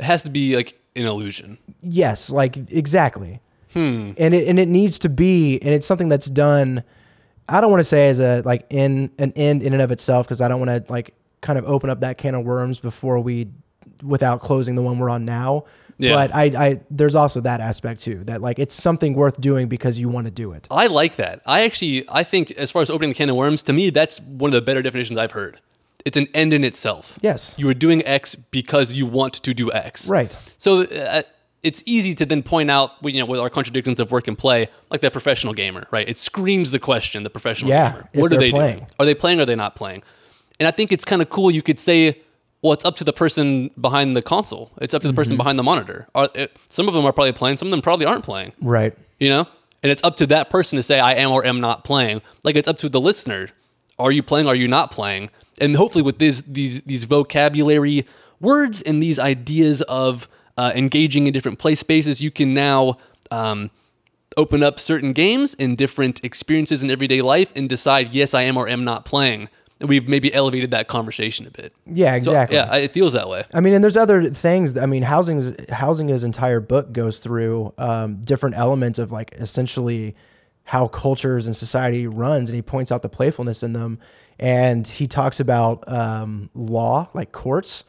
It 0.00 0.04
has 0.04 0.24
to 0.24 0.30
be 0.30 0.56
like 0.56 0.76
an 0.96 1.06
illusion. 1.06 1.58
Yes, 1.80 2.32
like 2.32 2.56
exactly. 2.72 3.38
And 3.80 4.34
it 4.34 4.48
and 4.48 4.58
it 4.58 4.68
needs 4.68 4.98
to 5.00 5.08
be, 5.08 5.58
and 5.60 5.70
it's 5.70 5.86
something 5.86 6.08
that's 6.08 6.26
done. 6.26 6.82
I 7.48 7.60
don't 7.60 7.70
want 7.70 7.80
to 7.80 7.84
say 7.84 8.08
as 8.08 8.20
a 8.20 8.42
like 8.44 8.66
in 8.70 9.10
an 9.18 9.32
end 9.36 9.62
in 9.62 9.72
and 9.72 9.82
of 9.82 9.90
itself 9.90 10.26
because 10.26 10.40
I 10.40 10.48
don't 10.48 10.60
want 10.60 10.86
to 10.86 10.92
like 10.92 11.14
kind 11.40 11.58
of 11.58 11.64
open 11.66 11.90
up 11.90 12.00
that 12.00 12.16
can 12.18 12.34
of 12.34 12.44
worms 12.44 12.80
before 12.80 13.20
we, 13.20 13.48
without 14.02 14.40
closing 14.40 14.74
the 14.74 14.82
one 14.82 14.98
we're 14.98 15.10
on 15.10 15.24
now. 15.24 15.64
Yeah. 15.98 16.14
But 16.14 16.34
I, 16.34 16.44
I 16.44 16.80
there's 16.90 17.14
also 17.14 17.40
that 17.42 17.60
aspect 17.60 18.00
too 18.00 18.24
that 18.24 18.40
like 18.40 18.58
it's 18.58 18.74
something 18.74 19.14
worth 19.14 19.40
doing 19.40 19.68
because 19.68 19.98
you 19.98 20.08
want 20.08 20.26
to 20.26 20.32
do 20.32 20.52
it. 20.52 20.66
I 20.70 20.88
like 20.88 21.16
that. 21.16 21.42
I 21.46 21.64
actually, 21.64 22.04
I 22.10 22.24
think 22.24 22.50
as 22.52 22.70
far 22.70 22.82
as 22.82 22.90
opening 22.90 23.10
the 23.10 23.14
can 23.14 23.30
of 23.30 23.36
worms, 23.36 23.62
to 23.64 23.72
me, 23.72 23.90
that's 23.90 24.20
one 24.20 24.48
of 24.48 24.54
the 24.54 24.62
better 24.62 24.82
definitions 24.82 25.18
I've 25.18 25.32
heard. 25.32 25.60
It's 26.04 26.16
an 26.16 26.26
end 26.34 26.52
in 26.52 26.64
itself. 26.64 27.18
Yes. 27.22 27.54
You 27.58 27.68
are 27.68 27.74
doing 27.74 28.04
X 28.04 28.34
because 28.34 28.92
you 28.92 29.06
want 29.06 29.34
to 29.34 29.54
do 29.54 29.72
X. 29.72 30.08
Right. 30.08 30.36
So 30.56 30.82
uh, 30.82 31.22
it's 31.64 31.82
easy 31.86 32.14
to 32.14 32.24
then 32.26 32.42
point 32.42 32.70
out, 32.70 32.92
you 33.02 33.18
know, 33.18 33.26
with 33.26 33.40
our 33.40 33.50
contradictions 33.50 33.98
of 33.98 34.12
work 34.12 34.28
and 34.28 34.38
play, 34.38 34.68
like 34.90 35.00
that 35.00 35.12
professional 35.12 35.52
gamer, 35.54 35.86
right? 35.90 36.08
It 36.08 36.18
screams 36.18 36.70
the 36.70 36.78
question, 36.78 37.22
the 37.24 37.30
professional 37.30 37.70
Yeah, 37.70 37.90
gamer. 37.92 38.08
What 38.14 38.32
are 38.32 38.38
they're 38.38 38.50
playing. 38.50 38.76
doing? 38.76 38.86
Are 39.00 39.06
they 39.06 39.14
playing 39.14 39.38
or 39.40 39.42
are 39.42 39.46
they 39.46 39.56
not 39.56 39.74
playing? 39.74 40.02
And 40.60 40.68
I 40.68 40.70
think 40.70 40.92
it's 40.92 41.04
kind 41.04 41.20
of 41.22 41.28
cool. 41.30 41.50
You 41.50 41.62
could 41.62 41.78
say, 41.80 42.20
well, 42.62 42.72
it's 42.72 42.84
up 42.84 42.96
to 42.96 43.04
the 43.04 43.12
person 43.12 43.70
behind 43.80 44.14
the 44.16 44.22
console. 44.22 44.70
It's 44.80 44.94
up 44.94 45.02
to 45.02 45.08
the 45.08 45.12
Mm-hmm. 45.12 45.20
person 45.20 45.36
behind 45.36 45.58
the 45.58 45.62
monitor. 45.64 46.06
Are, 46.14 46.28
uh, 46.36 46.46
some 46.70 46.86
of 46.86 46.94
them 46.94 47.04
are 47.04 47.12
probably 47.12 47.32
playing. 47.32 47.56
Some 47.56 47.68
of 47.68 47.72
them 47.72 47.82
probably 47.82 48.06
aren't 48.06 48.24
playing 48.24 48.52
Right. 48.62 48.94
you 49.18 49.28
know 49.28 49.46
and 49.82 49.90
it's 49.92 50.02
up 50.04 50.16
to 50.16 50.26
that 50.26 50.48
person 50.48 50.76
to 50.78 50.82
say 50.82 50.98
i 50.98 51.12
am 51.12 51.30
or 51.30 51.44
am 51.44 51.60
not 51.60 51.84
playing 51.84 52.22
like 52.42 52.56
it's 52.56 52.66
up 52.66 52.78
to 52.78 52.88
the 52.88 52.98
listener 53.00 53.48
are 53.98 54.10
you 54.10 54.22
playing 54.22 54.46
are 54.48 54.54
you 54.54 54.66
not 54.66 54.90
playing 54.90 55.28
and 55.60 55.76
hopefully 55.76 56.02
with 56.02 56.18
these 56.18 56.40
these 56.42 56.80
these 56.82 57.04
vocabulary 57.04 58.06
words 58.40 58.80
and 58.82 59.02
these 59.02 59.18
ideas 59.18 59.82
of 59.82 60.26
uh, 60.56 60.72
engaging 60.74 61.26
in 61.26 61.32
different 61.32 61.58
play 61.58 61.74
spaces 61.74 62.20
you 62.20 62.30
can 62.30 62.52
now 62.52 62.96
um, 63.30 63.70
open 64.36 64.62
up 64.62 64.78
certain 64.80 65.12
games 65.12 65.54
and 65.58 65.76
different 65.76 66.22
experiences 66.24 66.82
in 66.82 66.90
everyday 66.90 67.22
life 67.22 67.52
and 67.56 67.68
decide 67.68 68.14
yes 68.14 68.34
i 68.34 68.42
am 68.42 68.56
or 68.56 68.68
am 68.68 68.84
not 68.84 69.04
playing 69.04 69.48
and 69.80 69.88
we've 69.88 70.06
maybe 70.08 70.32
elevated 70.32 70.70
that 70.70 70.86
conversation 70.86 71.46
a 71.46 71.50
bit 71.50 71.72
Yeah, 71.86 72.10
So, 72.12 72.16
exactly. 72.16 72.56
yeah 72.56 72.74
it 72.76 72.92
feels 72.92 73.12
that 73.14 73.28
way 73.28 73.42
I 73.52 73.60
mean, 73.60 73.74
and 73.74 73.82
there's 73.82 73.96
other 73.96 74.22
things. 74.24 74.78
I 74.78 74.86
mean, 74.86 75.02
Huizinga's 75.02 75.70
housing 75.72 76.06
his 76.08 76.22
entire 76.24 76.60
book 76.60 76.92
goes 76.92 77.18
through 77.20 77.74
um, 77.78 78.22
different 78.22 78.56
elements 78.56 78.98
of 79.00 79.10
like 79.10 79.32
essentially 79.34 80.14
how 80.62 80.86
cultures 80.88 81.46
and 81.46 81.54
society 81.56 82.06
runs, 82.06 82.48
and 82.50 82.54
he 82.56 82.62
points 82.62 82.90
out 82.92 83.02
the 83.02 83.08
playfulness 83.08 83.62
in 83.64 83.72
them. 83.72 83.98
And 84.38 84.86
he 84.86 85.06
talks 85.08 85.40
about 85.40 85.84
um, 85.92 86.50
law, 86.54 87.08
like 87.12 87.32
courts, 87.32 87.84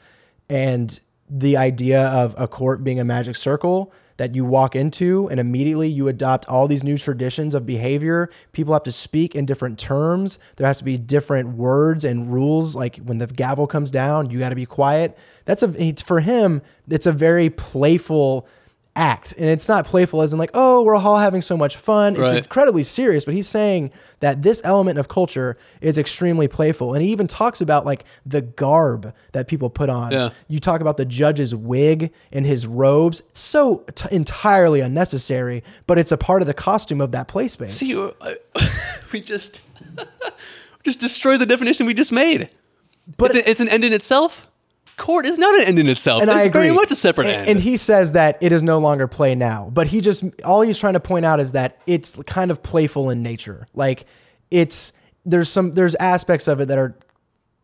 and 0.49 0.99
the 1.29 1.57
idea 1.57 2.07
of 2.07 2.35
a 2.37 2.47
court 2.47 2.83
being 2.83 2.99
a 2.99 3.03
magic 3.03 3.35
circle 3.35 3.91
that 4.17 4.33
you 4.33 4.45
walk 4.45 4.75
into 4.75 5.27
and 5.29 5.39
immediately 5.39 5.89
you 5.89 6.07
adopt 6.07 6.47
all 6.47 6.67
these 6.67 6.83
new 6.83 6.97
traditions 6.97 7.53
of 7.53 7.65
behavior. 7.65 8.29
People 8.53 8.73
have 8.73 8.83
to 8.83 8.91
speak 8.91 9.35
in 9.35 9.45
different 9.45 9.77
terms. 9.77 10.39
There 10.55 10.67
has 10.67 10.77
to 10.77 10.83
be 10.83 10.97
different 10.97 11.57
words 11.57 12.05
and 12.05 12.31
rules. 12.31 12.75
Like 12.75 12.97
when 12.97 13.17
the 13.17 13.27
gavel 13.27 13.67
comes 13.67 13.91
down, 13.91 14.29
you 14.29 14.39
got 14.39 14.49
to 14.49 14.55
be 14.55 14.65
quiet. 14.65 15.17
That's 15.45 15.63
a 15.63 15.93
for 16.05 16.21
him. 16.21 16.61
It's 16.89 17.05
a 17.05 17.11
very 17.11 17.49
playful 17.49 18.47
act, 18.95 19.33
and 19.37 19.45
it's 19.49 19.67
not 19.67 19.85
playful 19.85 20.21
as 20.21 20.31
in 20.33 20.39
like, 20.39 20.51
oh, 20.53 20.83
we're 20.83 20.95
all 20.95 21.17
having 21.17 21.41
so 21.41 21.57
much 21.57 21.75
fun. 21.77 22.13
It's 22.13 22.21
Right. 22.31 22.37
incredibly 22.37 22.83
serious. 22.83 23.25
But 23.25 23.33
he's 23.33 23.47
saying 23.47 23.91
that 24.21 24.41
this 24.41 24.61
element 24.63 24.97
of 24.99 25.07
culture 25.07 25.57
is 25.81 25.97
extremely 25.97 26.47
playful, 26.47 26.93
and 26.93 27.03
he 27.03 27.11
even 27.11 27.27
talks 27.27 27.59
about 27.61 27.85
like 27.85 28.05
the 28.25 28.41
garb 28.41 29.13
that 29.33 29.47
people 29.47 29.69
put 29.69 29.89
on. 29.89 30.11
Yeah. 30.11 30.29
You 30.47 30.59
talk 30.59 30.81
about 30.81 30.97
the 30.97 31.05
judge's 31.05 31.53
wig 31.53 32.11
and 32.31 32.45
his 32.45 32.65
robes, 32.67 33.21
so 33.33 33.79
t- 33.95 34.07
entirely 34.15 34.79
unnecessary, 34.81 35.63
but 35.87 35.97
it's 35.99 36.11
a 36.11 36.17
part 36.17 36.41
of 36.41 36.47
the 36.47 36.53
costume 36.53 37.01
of 37.01 37.11
that 37.11 37.27
play 37.27 37.47
space. 37.47 37.73
See, 37.73 37.95
uh, 37.99 38.11
we 39.11 39.19
just 39.21 39.61
just 40.83 40.99
destroy 40.99 41.37
the 41.37 41.45
definition 41.45 41.85
we 41.85 41.93
just 41.93 42.11
made. 42.11 42.49
But- 43.17 43.17
But 43.17 43.35
it's, 43.35 43.47
a- 43.47 43.51
it's 43.51 43.61
an 43.61 43.69
end 43.69 43.83
in 43.83 43.93
itself. 43.93 44.47
Court 44.97 45.25
is 45.25 45.37
not 45.37 45.55
an 45.55 45.67
end 45.67 45.79
in 45.79 45.87
itself. 45.89 46.21
and 46.21 46.29
it's 46.29 46.37
I 46.39 46.43
agree. 46.43 46.61
very 46.63 46.73
much 46.75 46.91
a 46.91 46.95
separate 46.95 47.27
and, 47.27 47.35
end. 47.35 47.49
and 47.49 47.59
he 47.59 47.77
says 47.77 48.13
that 48.13 48.37
it 48.41 48.51
is 48.51 48.63
no 48.63 48.79
longer 48.79 49.07
play 49.07 49.35
now, 49.35 49.69
but 49.73 49.87
he 49.87 50.01
just 50.01 50.23
all 50.43 50.61
he's 50.61 50.79
trying 50.79 50.93
to 50.93 50.99
point 50.99 51.25
out 51.25 51.39
is 51.39 51.51
that 51.53 51.79
it's 51.85 52.21
kind 52.23 52.51
of 52.51 52.63
playful 52.63 53.09
in 53.09 53.21
nature. 53.21 53.67
Like 53.73 54.05
it's 54.51 54.93
there's 55.25 55.49
some 55.49 55.71
there's 55.71 55.95
aspects 55.95 56.47
of 56.47 56.59
it 56.61 56.67
that 56.67 56.77
are 56.77 56.97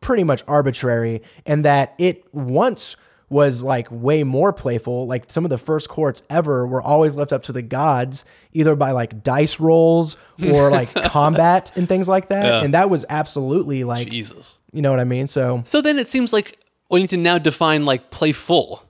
pretty 0.02 0.24
much 0.24 0.44
arbitrary, 0.48 1.22
and 1.46 1.64
that 1.66 1.94
it 2.00 2.26
once 2.34 2.96
was 3.30 3.64
like 3.64 3.88
way 3.90 4.24
more 4.26 4.52
playful. 4.52 5.08
Like 5.08 5.30
some 5.32 5.46
of 5.46 5.50
the 5.50 5.58
first 5.58 5.88
courts 5.88 6.22
ever 6.30 6.68
were 6.68 6.82
always 6.82 7.16
left 7.16 7.32
up 7.32 7.44
to 7.44 7.54
the 7.54 7.62
gods, 7.62 8.26
either 8.52 8.76
by 8.76 8.92
like 8.92 9.24
dice 9.24 9.58
rolls 9.58 10.18
or 10.52 10.70
like 10.72 10.94
combat 10.94 11.72
and 11.78 11.88
things 11.88 12.10
like 12.10 12.28
that. 12.28 12.44
Yeah. 12.46 12.64
And 12.66 12.74
that 12.74 12.90
was 12.90 13.06
absolutely 13.10 13.86
like 13.86 14.10
Jesus. 14.10 14.58
you 14.74 14.82
know 14.82 14.92
what 14.92 15.00
I 15.00 15.06
mean. 15.06 15.28
So 15.28 15.62
So 15.66 15.82
then 15.82 15.98
it 15.98 16.10
seems 16.10 16.34
like 16.34 16.60
we 16.92 17.02
need 17.02 17.10
to 17.12 17.18
now 17.18 17.38
define 17.38 17.86
like 17.86 18.12
playful. 18.12 18.84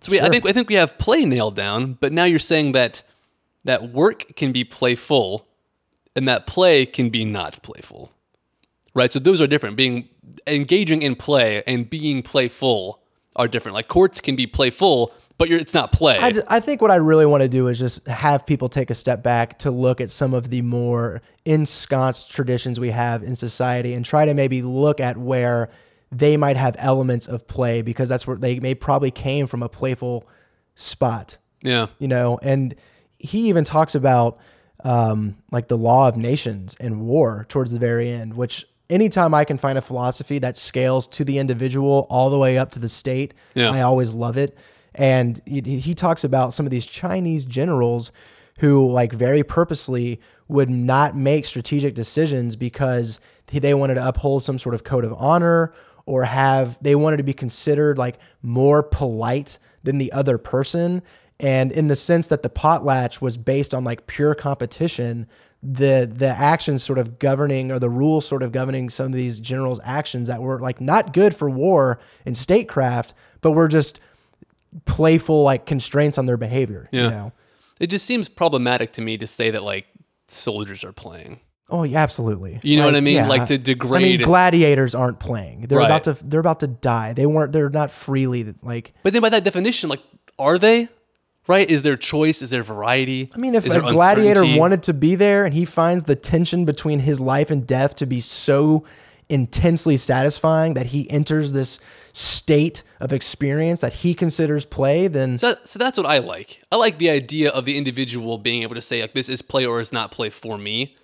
So 0.00 0.12
we, 0.12 0.20
I 0.20 0.28
think 0.28 0.46
I 0.46 0.52
think 0.52 0.68
we 0.68 0.74
have 0.74 0.98
play 0.98 1.24
nailed 1.24 1.56
down, 1.56 1.94
but 1.94 2.12
now 2.12 2.24
you're 2.24 2.38
saying 2.38 2.72
that 2.72 3.02
that 3.64 3.90
work 3.90 4.36
can 4.36 4.52
be 4.52 4.62
playful, 4.62 5.48
and 6.14 6.28
that 6.28 6.46
play 6.46 6.86
can 6.86 7.08
be 7.08 7.24
not 7.24 7.62
playful, 7.62 8.12
right? 8.94 9.12
So 9.12 9.18
those 9.18 9.40
are 9.40 9.46
different. 9.46 9.76
Being 9.76 10.08
engaging 10.46 11.02
in 11.02 11.16
play 11.16 11.62
and 11.66 11.88
being 11.88 12.22
playful 12.22 13.00
are 13.34 13.48
different. 13.48 13.74
Like 13.74 13.88
courts 13.88 14.20
can 14.20 14.36
be 14.36 14.46
playful, 14.46 15.12
but 15.38 15.48
you're, 15.48 15.58
it's 15.58 15.74
not 15.74 15.92
play. 15.92 16.18
I, 16.18 16.34
I 16.48 16.60
think 16.60 16.80
what 16.82 16.90
I 16.90 16.96
really 16.96 17.26
want 17.26 17.42
to 17.42 17.48
do 17.48 17.68
is 17.68 17.78
just 17.78 18.06
have 18.06 18.46
people 18.46 18.68
take 18.68 18.90
a 18.90 18.94
step 18.94 19.22
back 19.22 19.58
to 19.60 19.70
look 19.70 20.00
at 20.00 20.10
some 20.10 20.34
of 20.34 20.50
the 20.50 20.62
more 20.62 21.22
ensconced 21.44 22.32
traditions 22.32 22.78
we 22.78 22.90
have 22.90 23.22
in 23.22 23.34
society 23.34 23.94
and 23.94 24.04
try 24.04 24.26
to 24.26 24.34
maybe 24.34 24.62
look 24.62 25.00
at 25.00 25.16
where 25.16 25.70
they 26.10 26.36
might 26.36 26.56
have 26.56 26.76
elements 26.78 27.26
of 27.26 27.46
play 27.46 27.82
because 27.82 28.08
that's 28.08 28.26
where 28.26 28.36
they 28.36 28.60
may 28.60 28.74
probably 28.74 29.10
came 29.10 29.46
from 29.46 29.62
a 29.62 29.68
playful 29.68 30.28
spot, 30.74 31.38
yeah. 31.62 31.88
you 31.98 32.08
know. 32.08 32.38
And 32.42 32.74
he 33.18 33.48
even 33.48 33.64
talks 33.64 33.94
about 33.94 34.38
um, 34.84 35.36
like 35.50 35.68
the 35.68 35.76
law 35.78 36.08
of 36.08 36.16
nations 36.16 36.76
and 36.78 37.02
war 37.02 37.46
towards 37.48 37.72
the 37.72 37.78
very 37.78 38.08
end, 38.08 38.34
which 38.34 38.64
anytime 38.88 39.34
I 39.34 39.44
can 39.44 39.56
find 39.56 39.76
a 39.76 39.80
philosophy 39.80 40.38
that 40.38 40.56
scales 40.56 41.06
to 41.08 41.24
the 41.24 41.38
individual 41.38 42.06
all 42.08 42.30
the 42.30 42.38
way 42.38 42.56
up 42.56 42.70
to 42.72 42.78
the 42.78 42.88
state, 42.88 43.34
Yeah. 43.54 43.70
I 43.70 43.82
always 43.82 44.12
love 44.14 44.36
it. 44.36 44.56
And 44.94 45.40
he, 45.44 45.60
he 45.60 45.94
talks 45.94 46.24
about 46.24 46.54
some 46.54 46.66
of 46.66 46.70
these 46.70 46.86
Chinese 46.86 47.44
generals 47.44 48.12
who, 48.60 48.88
like, 48.88 49.12
very 49.12 49.42
purposely 49.42 50.20
would 50.48 50.70
not 50.70 51.14
make 51.14 51.44
strategic 51.44 51.94
decisions 51.94 52.56
because 52.56 53.20
they 53.52 53.74
wanted 53.74 53.94
to 53.94 54.06
uphold 54.06 54.42
some 54.42 54.58
sort 54.58 54.74
of 54.74 54.84
code 54.84 55.04
of 55.04 55.12
honor 55.18 55.74
or 56.06 56.24
have 56.24 56.78
they 56.82 56.94
wanted 56.94 57.18
to 57.18 57.24
be 57.24 57.34
considered 57.34 57.98
like 57.98 58.18
more 58.40 58.82
polite 58.82 59.58
than 59.82 59.98
the 59.98 60.12
other 60.12 60.38
person. 60.38 61.02
And 61.38 61.70
in 61.70 61.88
the 61.88 61.96
sense 61.96 62.28
that 62.28 62.42
the 62.42 62.48
potlatch 62.48 63.20
was 63.20 63.36
based 63.36 63.74
on 63.74 63.84
like 63.84 64.06
pure 64.06 64.34
competition, 64.34 65.26
the 65.62 66.10
the 66.10 66.28
actions 66.28 66.82
sort 66.82 66.98
of 66.98 67.18
governing 67.18 67.70
or 67.70 67.78
the 67.78 67.90
rules 67.90 68.26
sort 68.26 68.42
of 68.42 68.52
governing 68.52 68.88
some 68.88 69.06
of 69.06 69.12
these 69.12 69.40
generals' 69.40 69.80
actions 69.84 70.28
that 70.28 70.40
were 70.40 70.60
like 70.60 70.80
not 70.80 71.12
good 71.12 71.34
for 71.34 71.50
war 71.50 71.98
and 72.24 72.36
statecraft, 72.36 73.12
but 73.40 73.50
were 73.52 73.68
just 73.68 74.00
playful 74.84 75.42
like 75.42 75.66
constraints 75.66 76.18
on 76.18 76.26
their 76.26 76.36
behavior. 76.36 76.88
Yeah. 76.92 77.04
You 77.04 77.10
know? 77.10 77.32
It 77.80 77.88
just 77.88 78.06
seems 78.06 78.28
problematic 78.28 78.92
to 78.92 79.02
me 79.02 79.18
to 79.18 79.26
say 79.26 79.50
that 79.50 79.62
like 79.62 79.86
soldiers 80.28 80.84
are 80.84 80.92
playing. 80.92 81.40
Oh, 81.68 81.82
yeah, 81.82 81.98
absolutely. 82.02 82.60
You 82.62 82.76
know 82.76 82.86
what 82.86 82.94
I 82.94 83.00
mean? 83.00 83.26
Like, 83.26 83.46
to 83.46 83.58
degrade. 83.58 84.02
I 84.02 84.06
mean, 84.18 84.20
gladiators 84.22 84.94
aren't 84.94 85.18
playing. 85.18 85.62
They're 85.62 85.78
Right. 85.78 85.86
about 85.86 86.04
to. 86.04 86.16
They're 86.24 86.40
about 86.40 86.60
to 86.60 86.68
die. 86.68 87.12
They 87.12 87.26
weren't. 87.26 87.52
They're 87.52 87.70
not 87.70 87.90
freely 87.90 88.54
like. 88.62 88.94
But 89.02 89.12
then 89.12 89.22
by 89.22 89.30
that 89.30 89.42
definition, 89.42 89.90
like, 89.90 90.00
are 90.38 90.58
they? 90.58 90.88
Right? 91.48 91.68
Is 91.68 91.82
there 91.82 91.96
choice? 91.96 92.42
Is 92.42 92.50
there 92.50 92.62
variety? 92.62 93.30
I 93.34 93.38
mean, 93.38 93.54
if 93.54 93.66
a 93.66 93.80
gladiator 93.80 94.44
wanted 94.56 94.82
to 94.84 94.94
be 94.94 95.14
there 95.14 95.44
and 95.44 95.54
he 95.54 95.64
finds 95.64 96.04
the 96.04 96.16
tension 96.16 96.64
between 96.64 97.00
his 97.00 97.20
life 97.20 97.50
and 97.50 97.66
death 97.66 97.96
to 97.96 98.06
be 98.06 98.20
so 98.20 98.84
intensely 99.28 99.96
satisfying 99.96 100.74
that 100.74 100.86
he 100.86 101.10
enters 101.10 101.52
this 101.52 101.80
state 102.12 102.82
of 103.00 103.12
experience 103.12 103.80
that 103.80 103.92
he 103.92 104.14
considers 104.14 104.64
play, 104.64 105.08
then 105.08 105.36
So, 105.38 105.54
so 105.64 105.78
that's 105.78 105.98
what 105.98 106.06
I 106.06 106.18
like. 106.18 106.60
I 106.70 106.76
like 106.76 106.98
the 106.98 107.10
idea 107.10 107.50
of 107.50 107.64
the 107.64 107.76
individual 107.76 108.38
being 108.38 108.62
able 108.62 108.74
to 108.76 108.80
say 108.80 109.00
like 109.02 109.14
this 109.14 109.28
is 109.28 109.42
play 109.42 109.66
or 109.66 109.80
is 109.80 109.92
not 109.92 110.12
play 110.12 110.30
for 110.30 110.56
me. 110.58 110.96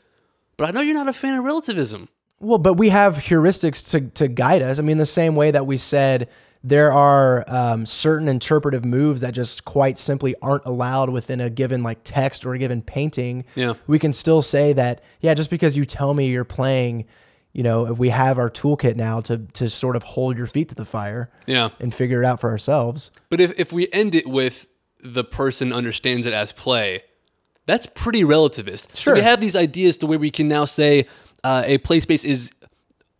But 0.62 0.68
I 0.68 0.70
know 0.75 0.81
you're 0.81 0.94
not 0.94 1.09
a 1.09 1.12
fan 1.12 1.37
of 1.37 1.42
relativism. 1.44 2.09
Well, 2.38 2.59
but 2.59 2.75
we 2.75 2.90
have 2.90 3.16
heuristics 3.16 3.90
to, 3.90 4.01
to 4.11 4.29
guide 4.29 4.62
us. 4.62 4.79
I 4.79 4.83
mean, 4.83 4.98
the 4.98 5.05
same 5.05 5.35
way 5.35 5.51
that 5.51 5.66
we 5.66 5.77
said 5.77 6.29
there 6.62 6.92
are 6.92 7.44
um, 7.48 7.85
certain 7.85 8.29
interpretive 8.29 8.85
moves 8.85 9.22
that 9.22 9.35
just 9.35 9.64
quite 9.64 9.98
simply 9.98 10.37
aren't 10.40 10.64
allowed 10.64 11.11
within 11.11 11.40
a 11.40 11.51
given 11.51 11.83
like 11.83 11.98
text 12.05 12.46
or 12.46 12.55
a 12.55 12.61
given 12.61 12.81
painting. 12.81 13.44
Yeah. 13.57 13.75
We 13.88 13.98
can 13.98 14.12
still 14.12 14.40
say 14.40 14.72
that, 14.75 15.03
yeah, 15.20 15.35
just 15.35 15.51
because 15.51 15.77
you 15.77 15.85
tell 15.85 16.14
me 16.14 16.31
you're 16.31 16.44
playing, 16.44 17.07
you 17.53 17.64
know, 17.64 17.92
we 17.92 18.11
have 18.11 18.38
our 18.38 18.48
toolkit 18.48 18.94
now 18.94 19.20
to, 19.22 19.38
to 19.38 19.68
sort 19.68 19.96
of 19.96 20.05
hold 20.05 20.38
your 20.38 20.46
feet 20.46 20.68
to 20.68 20.77
the 20.77 20.85
fire 20.85 21.29
Yeah. 21.48 21.70
and 21.81 21.92
figure 21.92 22.22
it 22.22 22.25
out 22.25 22.38
for 22.40 22.51
ourselves. 22.51 23.11
But 23.31 23.40
if, 23.40 23.59
if 23.59 23.72
we 23.72 23.88
end 23.92 24.14
it 24.14 24.29
with 24.29 24.68
the 25.03 25.25
person 25.25 25.72
understands 25.72 26.25
it 26.25 26.33
as 26.33 26.53
play, 26.53 27.03
that's 27.66 27.87
pretty 27.87 28.22
relativist. 28.22 28.88
So 28.94 29.03
Sure. 29.03 29.14
we 29.14 29.20
have 29.20 29.40
these 29.40 29.57
ideas 29.57 29.98
to 29.98 30.07
where 30.07 30.18
we 30.18 30.31
can 30.31 30.48
now 30.48 30.64
say 30.64 31.07
uh, 31.44 31.62
a 31.66 31.79
play 31.79 32.01
space 32.01 32.25
is 32.25 32.51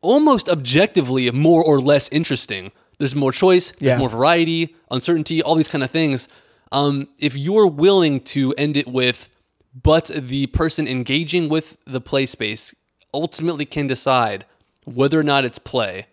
almost 0.01 0.49
objectively 0.49 1.31
more 1.31 1.63
or 1.63 1.81
less 1.81 2.09
interesting. 2.11 2.73
There's 2.99 3.15
more 3.15 3.33
choice, 3.33 3.71
there's 3.79 3.93
Yeah. 3.95 3.99
more 3.99 4.09
variety, 4.09 4.75
uncertainty, 4.91 5.43
all 5.43 5.55
these 5.55 5.69
kind 5.69 5.83
of 5.85 5.91
things. 5.91 6.29
Um, 6.71 7.09
if 7.19 7.37
you're 7.37 7.67
willing 7.67 8.21
to 8.21 8.53
end 8.57 8.77
it 8.77 8.87
with, 8.89 9.29
but 9.83 10.07
the 10.15 10.47
person 10.49 10.87
engaging 10.89 11.49
with 11.49 11.77
the 11.87 12.01
play 12.01 12.27
space 12.27 12.75
ultimately 13.15 13.65
can 13.65 13.87
decide 13.87 14.45
whether 14.85 15.19
or 15.19 15.23
not 15.23 15.45
it's 15.45 15.59
play. 15.59 16.07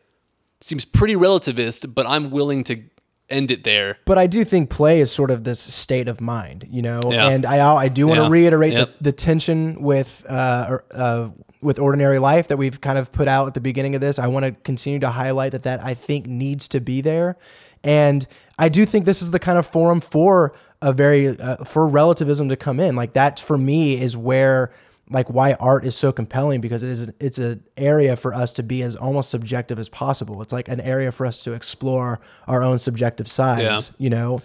Seems 0.62 0.84
pretty 0.86 1.16
relativist, 1.16 1.94
but 1.96 2.06
I'm 2.08 2.30
willing 2.30 2.64
to 2.66 2.82
end 3.30 3.52
it 3.52 3.64
there. 3.64 3.98
But 4.06 4.18
I 4.18 4.28
do 4.28 4.44
think 4.46 4.70
play 4.70 5.00
is 5.02 5.12
sort 5.12 5.32
of 5.32 5.44
this 5.44 5.60
state 5.60 6.08
of 6.08 6.22
mind, 6.22 6.68
you 6.70 6.82
know. 6.82 7.00
Yeah. 7.08 7.30
And 7.30 7.46
I 7.46 7.76
I 7.76 7.88
do 7.88 8.08
want 8.08 8.20
to 8.20 8.24
Yeah. 8.24 8.30
reiterate 8.32 8.74
Yep. 8.74 8.88
the, 9.00 9.04
the 9.06 9.12
tension 9.12 9.82
with 9.82 10.26
uh, 10.30 10.78
uh 10.94 11.30
with 11.62 11.78
ordinary 11.78 12.20
life 12.20 12.48
that 12.48 12.58
we've 12.58 12.80
kind 12.80 12.98
of 12.98 13.12
put 13.12 13.28
out 13.28 13.48
at 13.48 13.54
the 13.54 13.60
beginning 13.62 13.94
of 13.94 14.02
this. 14.02 14.18
I 14.18 14.28
want 14.28 14.46
to 14.46 14.52
continue 14.64 15.00
to 15.00 15.10
highlight 15.10 15.52
that 15.52 15.64
that 15.64 15.84
I 15.84 15.94
think 15.94 16.26
needs 16.26 16.68
to 16.70 16.80
be 16.80 17.02
there, 17.02 17.36
and 17.84 18.26
I 18.58 18.70
do 18.70 18.86
think 18.86 19.06
this 19.06 19.22
is 19.22 19.32
the 19.32 19.40
kind 19.40 19.58
of 19.58 19.68
forum 19.68 20.00
for 20.00 20.54
a 20.82 20.94
very 20.94 21.28
uh, 21.28 21.58
for 21.66 21.88
relativism 21.88 22.48
to 22.50 22.56
come 22.56 22.80
in. 22.80 22.96
Like 22.96 23.14
that 23.14 23.40
for 23.40 23.58
me 23.58 24.00
is 24.00 24.16
where 24.16 24.72
like 25.10 25.30
why 25.30 25.54
art 25.54 25.86
is 25.86 25.96
so 25.96 26.12
compelling 26.12 26.62
because 26.62 26.84
it 26.84 26.90
is 26.90 27.12
it's 27.20 27.38
an 27.40 27.64
area 27.78 28.16
for 28.16 28.34
us 28.34 28.54
to 28.54 28.64
be 28.64 28.84
as 28.84 28.96
almost 28.96 29.30
subjective 29.30 29.80
as 29.80 29.90
possible. 29.90 30.42
It's 30.42 30.54
like 30.54 30.68
an 30.68 30.80
area 30.82 31.12
for 31.12 31.26
us 31.26 31.44
to 31.44 31.54
explore 31.54 32.20
our 32.48 32.64
own 32.64 32.78
subjective 32.80 33.28
sides, 33.28 33.92
you 33.98 34.10
know. 34.10 34.40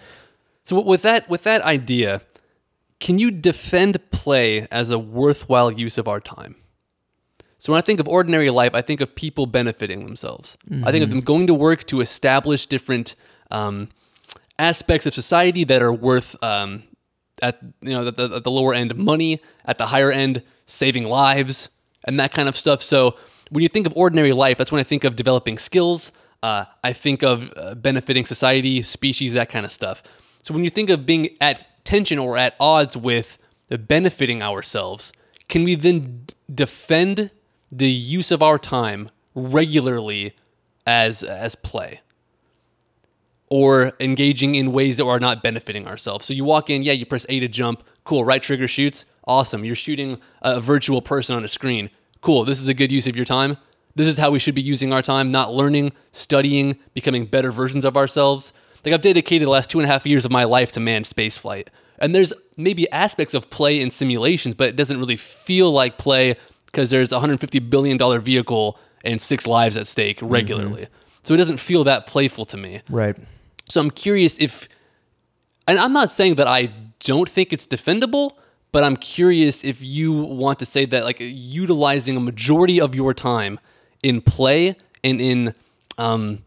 So 0.63 0.81
with 0.81 1.03
that 1.03 1.29
with 1.29 1.43
that 1.43 1.63
idea, 1.63 2.23
can 2.99 3.19
you 3.19 3.31
defend 3.31 4.11
play 4.11 4.67
as 4.71 4.91
a 4.91 4.99
worthwhile 4.99 5.71
use 5.71 5.99
of 5.99 6.09
our 6.09 6.21
time? 6.21 6.57
So 7.59 7.73
when 7.73 7.79
I 7.79 7.83
think 7.83 8.01
of 8.01 8.09
ordinary 8.09 8.51
life, 8.51 8.75
I 8.75 8.83
think 8.83 9.01
of 9.01 9.15
people 9.15 9.47
benefiting 9.47 10.05
themselves. 10.05 10.57
I 10.87 10.93
think 10.93 11.03
of 11.03 11.11
them 11.11 11.21
going 11.21 11.47
to 11.47 11.55
work 11.55 11.85
to 11.85 12.01
establish 12.01 12.67
different 12.67 13.17
um, 13.51 13.89
aspects 14.59 15.07
of 15.07 15.15
society 15.15 15.65
that 15.65 15.81
are 15.83 15.93
worth 15.93 16.43
um, 16.43 16.83
at 17.43 17.59
you 17.83 17.93
know 17.93 18.07
at 18.07 18.17
the, 18.17 18.37
at 18.37 18.45
the 18.45 18.51
lower 18.51 18.73
end 18.75 18.95
money, 18.97 19.41
at 19.65 19.79
the 19.79 19.87
higher 19.87 20.11
end 20.11 20.43
saving 20.67 21.05
lives 21.05 21.71
and 22.05 22.19
that 22.21 22.33
kind 22.33 22.49
of 22.49 22.57
stuff. 22.57 22.83
So 22.83 23.17
when 23.51 23.63
you 23.63 23.69
think 23.69 23.87
of 23.87 23.93
ordinary 23.97 24.33
life, 24.33 24.59
that's 24.59 24.73
when 24.73 24.81
I 24.81 24.85
think 24.85 25.05
of 25.05 25.17
developing 25.17 25.59
skills. 25.59 26.13
Uh, 26.43 26.65
I 26.83 26.93
think 26.93 27.23
of 27.23 27.53
uh, 27.57 27.75
benefiting 27.75 28.27
society, 28.27 28.83
species, 28.83 29.33
that 29.33 29.49
kind 29.49 29.65
of 29.65 29.73
stuff. 29.73 30.03
So 30.43 30.53
when 30.53 30.65
you 30.65 30.71
think 30.71 30.91
of 30.91 31.07
being 31.07 31.31
at 31.41 31.67
tension 31.85 32.19
or 32.19 32.37
at 32.37 32.55
odds 32.61 32.97
with 32.97 33.39
benefiting 33.71 34.43
ourselves, 34.43 35.13
can 35.49 35.65
we 35.65 35.75
then 35.75 36.25
d- 36.27 36.35
defend 36.55 37.31
the 37.71 37.91
use 37.91 38.31
of 38.31 38.43
our 38.43 38.59
time 38.59 39.09
regularly 39.35 40.35
as 40.87 41.23
as 41.23 41.55
play? 41.55 42.01
or 43.51 43.93
engaging 44.01 44.55
in 44.55 44.73
ways 44.73 44.97
that 44.97 45.05
are 45.05 45.21
not 45.21 45.43
benefiting 45.43 45.87
ourselves. 45.87 46.25
So 46.25 46.35
you 46.35 46.45
walk 46.45 46.71
in, 46.71 46.83
yeah, 46.83 46.93
you 46.93 47.07
press 47.07 47.27
A 47.29 47.39
to 47.41 47.47
jump, 47.47 47.85
cool, 48.05 48.25
right 48.25 48.43
trigger 48.43 48.69
shoots, 48.69 49.07
awesome. 49.27 49.65
You're 49.65 49.75
shooting 49.75 50.21
a 50.43 50.61
virtual 50.61 51.03
person 51.03 51.37
on 51.37 51.45
a 51.45 51.49
screen, 51.49 51.91
cool. 52.21 52.45
This 52.45 52.61
is 52.61 52.69
a 52.69 52.75
good 52.75 52.93
use 52.93 53.07
of 53.07 53.17
your 53.17 53.25
time. 53.25 53.57
This 53.97 54.09
is 54.09 54.19
how 54.19 54.31
we 54.31 54.39
should 54.39 54.55
be 54.55 54.63
using 54.63 54.93
our 54.93 55.03
time, 55.03 55.31
not 55.31 55.53
learning, 55.53 55.93
studying, 56.13 56.79
becoming 56.95 57.27
better 57.27 57.53
versions 57.53 57.85
of 57.85 57.97
ourselves. 57.97 58.53
Like 58.85 58.93
I've 58.93 59.01
dedicated 59.01 59.47
the 59.47 59.51
last 59.51 59.71
two 59.71 59.79
and 59.79 59.89
a 59.89 59.93
half 59.93 60.05
years 60.05 60.25
of 60.25 60.33
my 60.33 60.45
life 60.45 60.73
to 60.73 60.81
manned 60.81 61.05
spaceflight. 61.05 61.69
And 61.99 62.15
there's 62.15 62.33
maybe 62.57 62.91
aspects 62.91 63.35
of 63.35 63.51
play 63.51 63.81
in 63.81 63.91
simulations, 63.91 64.55
but 64.55 64.69
it 64.69 64.77
doesn't 64.77 64.99
really 64.99 65.17
feel 65.17 65.71
like 65.71 65.97
play 65.97 66.35
because 66.67 66.91
there's 66.91 67.13
a 67.13 67.19
$150 67.19 67.71
billion 67.71 68.21
vehicle 68.21 68.79
and 69.05 69.21
six 69.21 69.47
lives 69.47 69.77
at 69.77 69.87
stake 69.87 70.19
mm-hmm. 70.19 70.29
regularly. 70.29 70.87
So 71.23 71.35
it 71.35 71.37
doesn't 71.37 71.59
feel 71.59 71.85
that 71.85 72.07
playful 72.07 72.45
to 72.47 72.57
me. 72.57 72.81
Right. 72.91 73.17
So 73.69 73.81
I'm 73.81 73.91
curious 73.91 74.39
if, 74.39 74.69
and 75.67 75.79
I'm 75.79 75.93
not 75.93 76.11
saying 76.11 76.35
that 76.35 76.49
I 76.49 76.71
don't 77.01 77.29
think 77.29 77.53
it's 77.53 77.67
defendable, 77.67 78.37
but 78.73 78.83
I'm 78.85 78.97
curious 78.97 79.65
if 79.65 79.83
you 79.83 80.13
want 80.13 80.59
to 80.61 80.67
say 80.67 80.85
that 80.87 81.05
like 81.05 81.19
utilizing 81.21 82.17
a 82.17 82.21
majority 82.21 82.81
of 82.81 82.95
your 82.95 83.15
time 83.15 83.61
in 84.03 84.21
play 84.21 84.77
and 85.03 85.21
in, 85.21 85.55
um, 85.99 86.45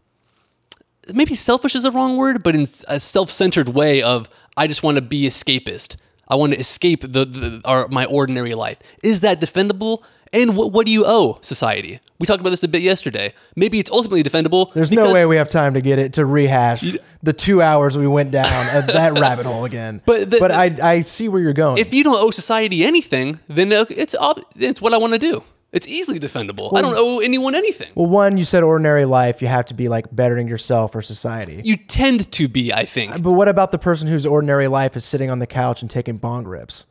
maybe 1.12 1.34
selfish 1.34 1.74
is 1.74 1.84
the 1.84 1.90
wrong 1.90 2.16
word, 2.16 2.42
but 2.42 2.54
in 2.54 2.66
a 2.88 3.00
self-centered 3.00 3.70
way 3.70 4.02
of 4.02 4.28
I 4.56 4.66
just 4.66 4.82
want 4.82 4.96
to 4.96 5.02
be 5.02 5.22
escapist. 5.22 5.96
I 6.28 6.34
want 6.34 6.52
to 6.52 6.58
escape 6.58 7.00
the, 7.00 7.24
the 7.24 7.62
our, 7.64 7.88
my 7.88 8.04
ordinary 8.04 8.52
life. 8.52 8.78
Is 9.02 9.20
that 9.20 9.40
defendable? 9.40 10.04
And 10.32 10.56
what, 10.56 10.72
what 10.72 10.86
do 10.86 10.92
you 10.92 11.04
owe 11.06 11.38
society? 11.42 12.00
We 12.20 12.26
talked 12.26 12.40
about 12.40 12.50
this 12.50 12.62
a 12.64 12.68
bit 12.68 12.82
yesterday. 12.82 13.32
Maybe 13.56 13.78
it's 13.78 13.90
ultimately 13.90 14.22
defendable. 14.22 14.72
There's 14.74 14.90
no 14.90 15.02
because- 15.02 15.14
way 15.14 15.26
we 15.26 15.36
have 15.36 15.48
time 15.48 15.74
to 15.74 15.80
get 15.80 15.98
it 15.98 16.14
to 16.14 16.26
rehash 16.26 16.84
the 17.22 17.32
two 17.32 17.62
hours 17.62 17.96
we 17.96 18.06
went 18.06 18.30
down 18.32 18.46
at 18.68 18.86
that 18.88 19.18
rabbit 19.18 19.46
hole 19.46 19.64
again. 19.64 20.02
But 20.06 20.30
the- 20.30 20.38
but 20.38 20.50
I 20.52 20.76
I 20.82 21.00
see 21.00 21.28
where 21.28 21.40
you're 21.40 21.52
going. 21.52 21.78
if 21.78 21.94
you 21.94 22.02
don't 22.04 22.16
owe 22.16 22.30
society 22.30 22.84
anything, 22.84 23.38
then 23.46 23.72
uh, 23.72 23.84
it's 23.88 24.14
ob- 24.16 24.44
it's 24.56 24.80
what 24.82 24.92
I 24.94 24.98
want 24.98 25.12
to 25.14 25.18
do. 25.18 25.42
It's 25.70 25.86
easily 25.86 26.18
defendable. 26.18 26.74
I 26.74 26.80
don't 26.80 26.94
owe 26.96 27.20
anyone 27.20 27.54
anything. 27.54 27.88
well, 27.94 28.06
one, 28.06 28.38
you 28.38 28.44
said 28.46 28.62
ordinary 28.62 29.04
life, 29.04 29.42
you 29.42 29.48
have 29.48 29.66
to 29.66 29.74
be 29.74 29.90
like 29.90 30.06
bettering 30.10 30.48
yourself 30.48 30.94
or 30.94 31.02
society. 31.02 31.60
You 31.62 31.76
tend 31.76 32.32
to 32.32 32.48
be, 32.48 32.72
I 32.72 32.86
think. 32.86 33.22
But 33.22 33.32
what 33.32 33.48
about 33.48 33.70
the 33.70 33.78
person 33.78 34.08
whose 34.08 34.24
ordinary 34.24 34.66
life 34.66 34.96
is 34.96 35.04
sitting 35.04 35.30
on 35.30 35.40
the 35.40 35.46
couch 35.46 35.82
and 35.82 35.90
taking 35.90 36.16
bong 36.16 36.46
rips? 36.46 36.86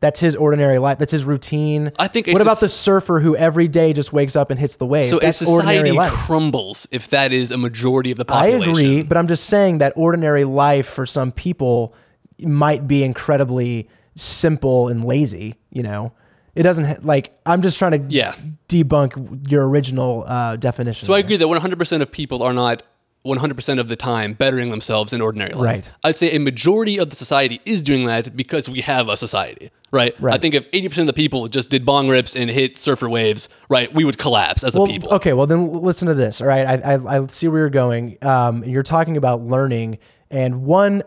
That's 0.00 0.20
his 0.20 0.36
ordinary 0.36 0.78
life. 0.78 0.98
That's 0.98 1.10
his 1.10 1.24
routine. 1.24 1.90
I 1.98 2.06
think 2.06 2.28
What 2.28 2.40
about 2.40 2.60
the 2.60 2.68
surfer 2.68 3.18
who 3.18 3.34
every 3.36 3.66
day 3.66 3.92
just 3.92 4.12
wakes 4.12 4.36
up 4.36 4.50
and 4.52 4.60
hits 4.60 4.76
the 4.76 4.86
waves? 4.86 5.10
So 5.10 5.16
a 5.16 5.20
That's 5.20 5.42
ordinary 5.44 5.78
society 5.90 5.96
life. 5.98 6.12
crumbles 6.12 6.86
if 6.92 7.08
that 7.10 7.32
is 7.32 7.50
a 7.50 7.58
majority 7.58 8.12
of 8.12 8.18
the 8.18 8.24
population. 8.24 8.54
I 8.54 8.58
population. 8.66 8.90
agree, 8.90 9.02
but 9.02 9.16
I'm 9.16 9.26
just 9.26 9.44
saying 9.46 9.78
that 9.78 9.92
ordinary 9.96 10.44
life 10.44 10.86
for 10.86 11.04
some 11.04 11.32
people 11.32 11.94
might 12.40 12.86
be 12.86 13.02
incredibly 13.02 13.88
simple 14.14 14.86
and 14.88 15.04
lazy. 15.04 15.56
You 15.70 15.82
know, 15.82 16.12
it 16.54 16.62
doesn't 16.62 16.84
ha- 16.84 16.96
like. 17.02 17.36
I'm 17.44 17.62
just 17.62 17.76
trying 17.78 17.92
to 17.92 18.14
Yeah. 18.16 18.34
debunk 18.68 19.50
your 19.50 19.68
original 19.68 20.24
uh, 20.28 20.54
definition. 20.56 21.04
So 21.04 21.14
I 21.14 21.18
agree 21.18 21.36
that 21.38 21.46
100% 21.48 22.02
of 22.02 22.12
people 22.12 22.42
are 22.44 22.52
not 22.52 22.82
100% 23.28 23.78
of 23.78 23.88
the 23.88 23.96
time 23.96 24.32
bettering 24.32 24.70
themselves 24.70 25.12
in 25.12 25.20
ordinary 25.20 25.52
life. 25.52 25.64
Right. 25.64 25.92
I'd 26.04 26.18
say 26.18 26.34
a 26.34 26.40
majority 26.40 26.98
of 26.98 27.10
the 27.10 27.16
society 27.16 27.60
is 27.64 27.82
doing 27.82 28.06
that 28.06 28.36
because 28.36 28.68
we 28.68 28.80
have 28.80 29.08
a 29.08 29.16
society, 29.16 29.70
right? 29.90 30.14
I 30.24 30.38
think 30.38 30.54
if 30.54 30.70
80% 30.72 31.00
of 31.00 31.06
the 31.06 31.12
people 31.12 31.48
just 31.48 31.70
did 31.70 31.86
bong 31.86 32.08
rips 32.08 32.34
and 32.34 32.50
hit 32.50 32.78
surfer 32.78 33.08
waves, 33.08 33.48
right, 33.68 33.92
we 33.94 34.04
would 34.04 34.18
collapse 34.18 34.64
as 34.64 34.74
a 34.74 34.84
people. 34.84 35.12
okay, 35.14 35.32
well 35.32 35.46
then 35.46 35.72
listen 35.72 36.08
to 36.08 36.14
this. 36.14 36.40
All 36.40 36.46
right, 36.46 36.66
I, 36.66 36.94
I, 36.94 37.18
I 37.18 37.26
see 37.26 37.48
where 37.48 37.60
you're 37.60 37.70
going. 37.70 38.18
Um, 38.22 38.64
you're 38.64 38.82
talking 38.82 39.16
about 39.16 39.42
learning, 39.42 39.98
and 40.30 40.64
one, 40.64 41.02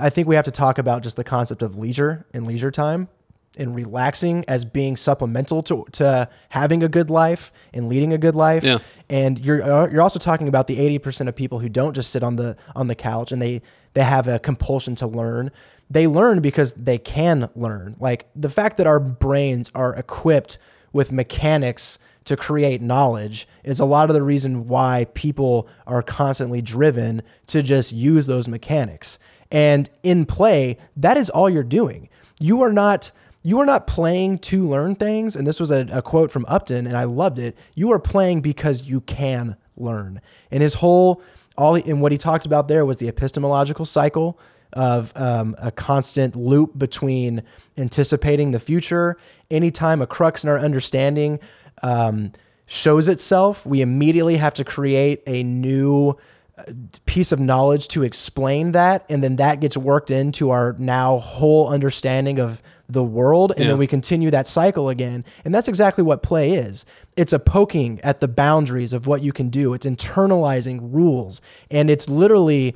I 0.00 0.10
think 0.10 0.26
we 0.26 0.34
have 0.34 0.46
to 0.46 0.50
talk 0.50 0.78
about 0.78 1.02
just 1.02 1.16
the 1.16 1.24
concept 1.24 1.62
of 1.62 1.76
leisure 1.76 2.26
and 2.34 2.46
leisure 2.46 2.70
time 2.70 3.08
and 3.56 3.74
relaxing 3.74 4.44
as 4.48 4.64
being 4.64 4.96
supplemental 4.96 5.62
to, 5.64 5.84
to 5.92 6.28
having 6.50 6.82
a 6.82 6.88
good 6.88 7.10
life 7.10 7.52
and 7.72 7.88
leading 7.88 8.12
a 8.12 8.18
good 8.18 8.34
life. 8.34 8.64
Yeah. 8.64 8.78
And 9.08 9.42
you're 9.44 9.62
uh, 9.62 9.90
you're 9.90 10.02
also 10.02 10.18
talking 10.18 10.48
about 10.48 10.66
the 10.66 10.76
80% 10.98 11.28
of 11.28 11.36
people 11.36 11.60
who 11.60 11.68
don't 11.68 11.94
just 11.94 12.10
sit 12.10 12.22
on 12.22 12.36
the 12.36 12.56
on 12.74 12.86
the 12.86 12.94
couch 12.94 13.32
and 13.32 13.40
they 13.40 13.62
they 13.94 14.02
have 14.02 14.28
a 14.28 14.38
compulsion 14.38 14.94
to 14.96 15.06
learn. 15.06 15.50
They 15.88 16.06
learn 16.06 16.40
because 16.40 16.72
they 16.74 16.98
can 16.98 17.48
learn. 17.54 17.96
Like 17.98 18.26
the 18.34 18.50
fact 18.50 18.76
that 18.76 18.86
our 18.86 19.00
brains 19.00 19.70
are 19.74 19.94
equipped 19.94 20.58
with 20.92 21.12
mechanics 21.12 21.98
to 22.26 22.36
create 22.36 22.82
knowledge 22.82 23.48
is 23.64 23.80
a 23.80 23.84
lot 23.84 24.10
of 24.10 24.14
the 24.14 24.22
reason 24.22 24.66
why 24.66 25.06
people 25.14 25.68
are 25.86 26.02
constantly 26.02 26.60
driven 26.60 27.22
to 27.46 27.62
just 27.62 27.92
use 27.92 28.26
those 28.26 28.48
mechanics. 28.48 29.18
And 29.50 29.88
in 30.02 30.26
play, 30.26 30.76
that 30.96 31.16
is 31.16 31.30
all 31.30 31.48
you're 31.48 31.62
doing. 31.62 32.08
You 32.40 32.62
are 32.62 32.72
not 32.72 33.12
you 33.46 33.60
are 33.60 33.64
not 33.64 33.86
playing 33.86 34.38
to 34.38 34.66
learn 34.66 34.96
things. 34.96 35.36
And 35.36 35.46
this 35.46 35.60
was 35.60 35.70
a, 35.70 35.86
a 35.92 36.02
quote 36.02 36.32
from 36.32 36.44
Upton, 36.48 36.84
and 36.84 36.96
I 36.96 37.04
loved 37.04 37.38
it. 37.38 37.56
You 37.76 37.92
are 37.92 38.00
playing 38.00 38.40
because 38.40 38.88
you 38.88 39.00
can 39.02 39.56
learn. 39.76 40.20
And 40.50 40.64
his 40.64 40.74
whole 40.74 41.22
all 41.56 41.76
and 41.76 42.02
what 42.02 42.10
he 42.10 42.18
talked 42.18 42.44
about 42.44 42.66
there 42.66 42.84
was 42.84 42.96
the 42.96 43.06
epistemological 43.06 43.84
cycle 43.84 44.36
of 44.72 45.12
um, 45.14 45.54
a 45.58 45.70
constant 45.70 46.34
loop 46.34 46.76
between 46.76 47.44
anticipating 47.78 48.50
the 48.50 48.58
future. 48.58 49.16
Anytime 49.48 50.02
a 50.02 50.08
crux 50.08 50.42
in 50.42 50.50
our 50.50 50.58
understanding 50.58 51.38
um, 51.84 52.32
shows 52.66 53.06
itself, 53.06 53.64
we 53.64 53.80
immediately 53.80 54.38
have 54.38 54.54
to 54.54 54.64
create 54.64 55.22
a 55.24 55.44
new 55.44 56.16
uh, 56.58 56.64
piece 57.04 57.30
of 57.30 57.38
knowledge 57.38 57.86
to 57.88 58.02
explain 58.02 58.72
that. 58.72 59.06
And 59.08 59.22
then 59.22 59.36
that 59.36 59.60
gets 59.60 59.76
worked 59.76 60.10
into 60.10 60.50
our 60.50 60.74
now 60.80 61.18
whole 61.18 61.68
understanding 61.68 62.40
of 62.40 62.60
the 62.88 63.02
world. 63.04 63.52
And 63.56 63.60
Yeah. 63.64 63.70
then 63.70 63.78
we 63.78 63.86
continue 63.86 64.30
that 64.30 64.46
cycle 64.46 64.88
again. 64.88 65.24
And 65.44 65.54
that's 65.54 65.68
exactly 65.68 66.04
what 66.04 66.22
play 66.22 66.52
is 66.52 66.84
it's 67.16 67.32
a 67.32 67.38
poking 67.38 68.00
at 68.02 68.20
the 68.20 68.28
boundaries 68.28 68.92
of 68.92 69.06
what 69.06 69.22
you 69.22 69.32
can 69.32 69.48
do, 69.48 69.74
it's 69.74 69.86
internalizing 69.86 70.78
rules. 70.82 71.40
And 71.70 71.90
it's 71.90 72.08
literally 72.08 72.74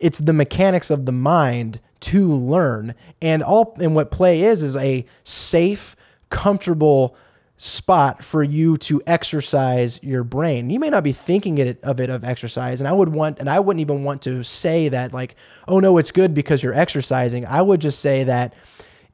it's 0.00 0.18
the 0.18 0.32
mechanics 0.32 0.90
of 0.90 1.06
the 1.06 1.12
mind 1.12 1.80
to 2.00 2.26
learn 2.32 2.94
and 3.20 3.42
all 3.42 3.76
and 3.80 3.94
what 3.94 4.10
play 4.10 4.40
is 4.42 4.62
is 4.62 4.76
a 4.76 5.04
safe 5.22 5.94
comfortable 6.30 7.14
spot 7.56 8.24
for 8.24 8.42
you 8.42 8.76
to 8.76 9.00
exercise 9.06 10.00
your 10.02 10.24
brain. 10.24 10.68
You 10.70 10.80
may 10.80 10.90
not 10.90 11.04
be 11.04 11.12
thinking 11.12 11.58
it 11.58 11.78
of 11.84 12.00
it 12.00 12.10
of 12.10 12.24
exercise, 12.24 12.80
and 12.80 12.88
I 12.88 12.92
would 12.92 13.10
want, 13.10 13.38
and 13.38 13.48
I 13.48 13.60
wouldn't 13.60 13.80
even 13.80 14.02
want 14.02 14.22
to 14.22 14.42
say 14.42 14.88
that 14.88 15.12
like, 15.12 15.36
oh 15.68 15.78
no, 15.78 15.98
it's 15.98 16.10
good 16.10 16.34
because 16.34 16.60
you're 16.64 16.74
exercising. 16.74 17.46
I 17.46 17.62
would 17.62 17.80
just 17.80 18.00
say 18.00 18.24
that 18.24 18.52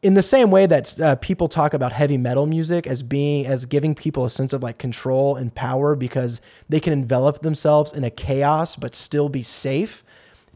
in 0.03 0.15
the 0.15 0.23
same 0.23 0.51
way 0.51 0.65
that 0.67 1.01
uh, 1.01 1.17
people 1.17 1.49
talk 1.49 1.75
about 1.75 1.93
heavy 1.93 2.17
metal 2.17 2.47
music 2.47 2.87
as 2.87 3.03
being 3.03 3.47
as 3.47 3.67
giving 3.67 3.95
people 3.95 4.25
a 4.25 4.31
sense 4.31 4.53
of 4.53 4.63
like 4.63 4.79
control 4.79 5.35
and 5.37 5.55
power 5.55 5.97
because 5.97 6.41
they 6.69 6.79
can 6.81 6.93
envelop 6.93 7.41
themselves 7.43 7.93
in 7.93 8.05
a 8.05 8.11
chaos 8.11 8.77
but 8.77 8.95
still 8.95 9.29
be 9.29 9.43
safe 9.43 10.05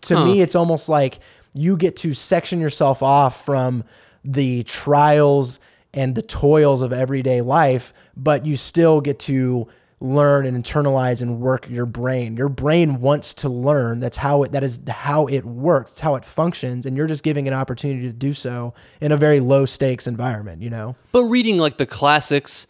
to 0.03 0.17
Huh. 0.17 0.25
me 0.25 0.41
it's 0.41 0.55
almost 0.55 0.89
like 0.89 1.19
you 1.55 1.77
get 1.77 1.97
to 1.97 2.15
section 2.15 2.61
yourself 2.61 3.03
off 3.03 3.45
from 3.45 3.85
the 4.25 4.63
trials 4.65 5.59
and 5.93 6.15
the 6.15 6.23
toils 6.23 6.81
of 6.81 6.93
everyday 6.93 7.41
life 7.41 7.93
but 8.17 8.47
you 8.47 8.57
still 8.57 9.01
get 9.01 9.19
to 9.19 9.67
learn 10.03 10.45
and 10.45 10.63
internalize 10.63 11.23
and 11.23 11.41
work 11.41 11.69
your 11.71 11.87
brain 11.87 12.37
your 12.37 12.49
brain 12.49 13.01
wants 13.01 13.33
to 13.33 13.49
learn 13.49 14.01
that's 14.01 14.17
how 14.17 14.43
it 14.43 14.51
that 14.51 14.65
is 14.65 14.81
how 14.89 15.27
it 15.29 15.45
works 15.45 15.93
it's 15.93 16.01
how 16.01 16.17
it 16.17 16.25
functions 16.25 16.85
and 16.87 16.97
you're 16.97 17.07
just 17.07 17.23
giving 17.23 17.47
an 17.47 17.55
opportunity 17.55 18.03
to 18.03 18.13
do 18.13 18.33
so 18.35 18.75
in 19.01 19.13
a 19.13 19.17
very 19.17 19.39
low 19.39 19.65
stakes 19.65 20.09
environment 20.09 20.61
you 20.61 20.69
know 20.69 20.97
But 21.13 21.25
reading 21.25 21.57
like 21.59 21.77
the 21.77 21.87
classics, 21.87 22.67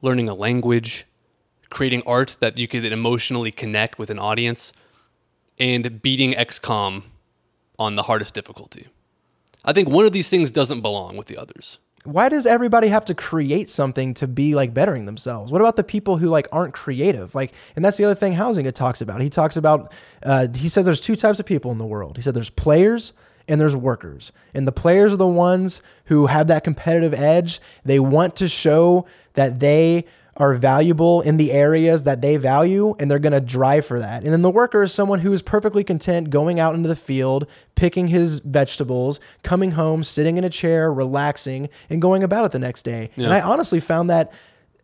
learning 0.00 0.28
a 0.28 0.34
language, 0.34 1.06
creating 1.70 2.02
art 2.06 2.36
that 2.40 2.58
you 2.58 2.66
could 2.66 2.84
emotionally 2.84 3.52
connect 3.52 3.98
with 3.98 4.10
an 4.10 4.18
audience, 4.18 4.72
and 5.60 6.02
beating 6.02 6.32
XCOM 6.32 7.04
on 7.78 7.96
the 7.96 8.04
hardest 8.04 8.34
difficulty. 8.34 8.88
I 9.64 9.72
think 9.72 9.88
one 9.88 10.04
of 10.04 10.12
these 10.12 10.28
things 10.28 10.50
doesn't 10.50 10.80
belong 10.80 11.16
with 11.16 11.28
the 11.28 11.38
others. 11.38 11.78
Why 12.04 12.28
does 12.28 12.46
everybody 12.46 12.88
have 12.88 13.04
to 13.06 13.14
create 13.14 13.70
something 13.70 14.14
to 14.14 14.26
be 14.26 14.54
like 14.54 14.74
bettering 14.74 15.06
themselves? 15.06 15.52
What 15.52 15.60
about 15.60 15.76
the 15.76 15.84
people 15.84 16.16
who 16.16 16.26
like 16.26 16.48
aren't 16.50 16.74
creative? 16.74 17.34
Like, 17.34 17.54
and 17.76 17.84
that's 17.84 17.96
the 17.96 18.04
other 18.04 18.16
thing 18.16 18.34
Huizinga 18.34 18.72
talks 18.72 19.00
about. 19.00 19.20
He 19.20 19.30
talks 19.30 19.56
about, 19.56 19.92
uh, 20.22 20.48
he 20.54 20.68
says 20.68 20.84
there's 20.84 21.00
two 21.00 21.14
types 21.14 21.38
of 21.38 21.46
people 21.46 21.70
in 21.70 21.78
the 21.78 21.86
world. 21.86 22.16
He 22.16 22.22
said 22.22 22.34
there's 22.34 22.50
players 22.50 23.12
and 23.46 23.60
there's 23.60 23.76
workers. 23.76 24.32
And 24.54 24.66
the 24.66 24.72
players 24.72 25.12
are 25.12 25.16
the 25.16 25.26
ones 25.26 25.80
who 26.06 26.26
have 26.26 26.48
that 26.48 26.64
competitive 26.64 27.14
edge. 27.14 27.60
They 27.84 28.00
want 28.00 28.36
to 28.36 28.48
show 28.48 29.06
that 29.34 29.60
they 29.60 30.04
are 30.38 30.54
valuable 30.54 31.20
in 31.20 31.36
the 31.36 31.52
areas 31.52 32.04
that 32.04 32.22
they 32.22 32.38
value 32.38 32.94
and 32.98 33.10
they're 33.10 33.18
going 33.18 33.32
to 33.34 33.40
drive 33.40 33.84
for 33.84 34.00
that. 34.00 34.22
And 34.24 34.32
then 34.32 34.40
the 34.40 34.50
worker 34.50 34.82
is 34.82 34.92
someone 34.92 35.18
who 35.18 35.32
is 35.32 35.42
perfectly 35.42 35.84
content 35.84 36.30
going 36.30 36.58
out 36.58 36.74
into 36.74 36.88
the 36.88 36.96
field, 36.96 37.46
picking 37.74 38.06
his 38.06 38.38
vegetables, 38.38 39.20
coming 39.42 39.72
home, 39.72 40.02
sitting 40.02 40.38
in 40.38 40.44
a 40.44 40.48
chair, 40.50 40.90
relaxing, 40.92 41.68
and 41.90 42.00
going 42.00 42.22
about 42.22 42.46
it 42.46 42.52
the 42.52 42.58
next 42.58 42.82
day. 42.84 43.10
And 43.16 43.32
I 43.32 43.42
honestly 43.42 43.78
found 43.78 44.08
that 44.08 44.32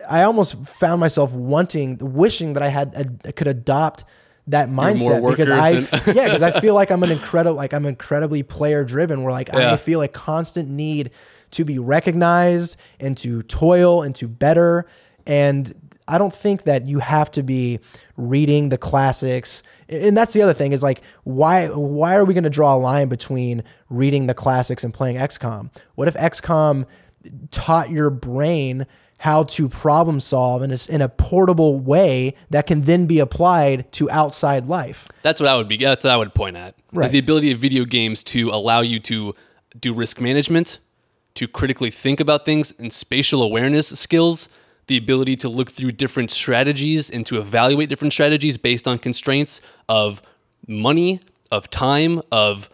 I 0.08 0.22
almost 0.22 0.62
found 0.66 1.00
myself 1.00 1.32
wanting, 1.32 1.96
wishing 1.98 2.52
that 2.52 2.62
I 2.62 2.68
had 2.68 3.18
I 3.26 3.32
could 3.32 3.46
adopt 3.48 4.04
that 4.48 4.68
mindset 4.68 5.28
because 5.28 5.50
I 5.50 5.74
than- 5.80 6.16
yeah 6.16 6.24
because 6.26 6.40
I 6.42 6.58
feel 6.60 6.74
like 6.74 6.90
I'm 6.90 7.02
an 7.02 7.10
incredible 7.10 7.56
like 7.56 7.74
I'm 7.74 7.84
incredibly 7.84 8.42
player 8.42 8.82
driven 8.84 9.22
where 9.22 9.32
like 9.32 9.48
Yeah. 9.52 9.72
I 9.72 9.76
feel 9.76 10.00
a 10.02 10.08
constant 10.08 10.68
need 10.70 11.10
to 11.50 11.64
be 11.64 11.78
recognized 11.78 12.76
and 13.00 13.16
to 13.18 13.42
toil 13.42 14.02
and 14.02 14.14
to 14.14 14.28
better 14.28 14.86
and 15.28 15.72
I 16.08 16.16
don't 16.16 16.34
think 16.34 16.62
that 16.62 16.86
you 16.86 17.00
have 17.00 17.30
to 17.32 17.42
be 17.42 17.80
reading 18.16 18.70
the 18.70 18.78
classics 18.78 19.62
and 19.88 20.16
that's 20.16 20.32
the 20.32 20.42
other 20.42 20.54
thing 20.54 20.72
is 20.72 20.82
like 20.82 21.02
why 21.22 21.68
why 21.68 22.16
are 22.16 22.24
we 22.24 22.34
going 22.34 22.44
to 22.44 22.50
draw 22.50 22.74
a 22.74 22.78
line 22.78 23.08
between 23.08 23.62
reading 23.88 24.26
the 24.26 24.34
classics 24.34 24.82
and 24.82 24.92
playing 24.92 25.16
XCOM 25.16 25.70
what 25.94 26.08
if 26.08 26.14
XCOM 26.14 26.86
taught 27.50 27.90
your 27.90 28.10
brain 28.10 28.86
how 29.20 29.42
to 29.42 29.68
problem 29.68 30.20
solve 30.20 30.62
in 30.62 30.70
a, 30.70 30.78
in 30.88 31.02
a 31.02 31.08
portable 31.08 31.78
way 31.78 32.34
that 32.50 32.66
can 32.66 32.82
then 32.82 33.06
be 33.06 33.18
applied 33.18 33.90
to 33.92 34.10
outside 34.10 34.66
life 34.66 35.06
That's 35.22 35.40
what 35.40 35.50
I 35.50 35.56
would 35.56 35.68
be. 35.68 35.76
That's 35.76 36.04
what 36.04 36.14
I 36.14 36.16
would 36.16 36.34
point 36.34 36.56
at. 36.56 36.74
Right. 36.92 37.06
Is 37.06 37.12
the 37.12 37.18
ability 37.18 37.50
of 37.52 37.58
video 37.58 37.84
games 37.84 38.24
to 38.24 38.48
allow 38.50 38.80
you 38.80 38.98
to 39.00 39.34
do 39.78 39.92
risk 39.92 40.20
management, 40.20 40.78
to 41.34 41.46
critically 41.46 41.90
think 41.90 42.20
about 42.20 42.44
things, 42.44 42.72
and 42.78 42.92
spatial 42.92 43.42
awareness 43.42 43.88
skills. 43.88 44.48
The 44.88 44.96
ability 44.96 45.36
to 45.36 45.48
look 45.48 45.70
through 45.70 45.92
different 45.92 46.30
strategies 46.30 47.08
and 47.10 47.24
to 47.26 47.38
evaluate 47.38 47.88
different 47.88 48.12
strategies 48.12 48.58
based 48.58 48.88
on 48.88 48.98
constraints 48.98 49.60
of 49.88 50.20
money, 50.66 51.20
of 51.50 51.70
time, 51.70 52.20
of 52.32 52.68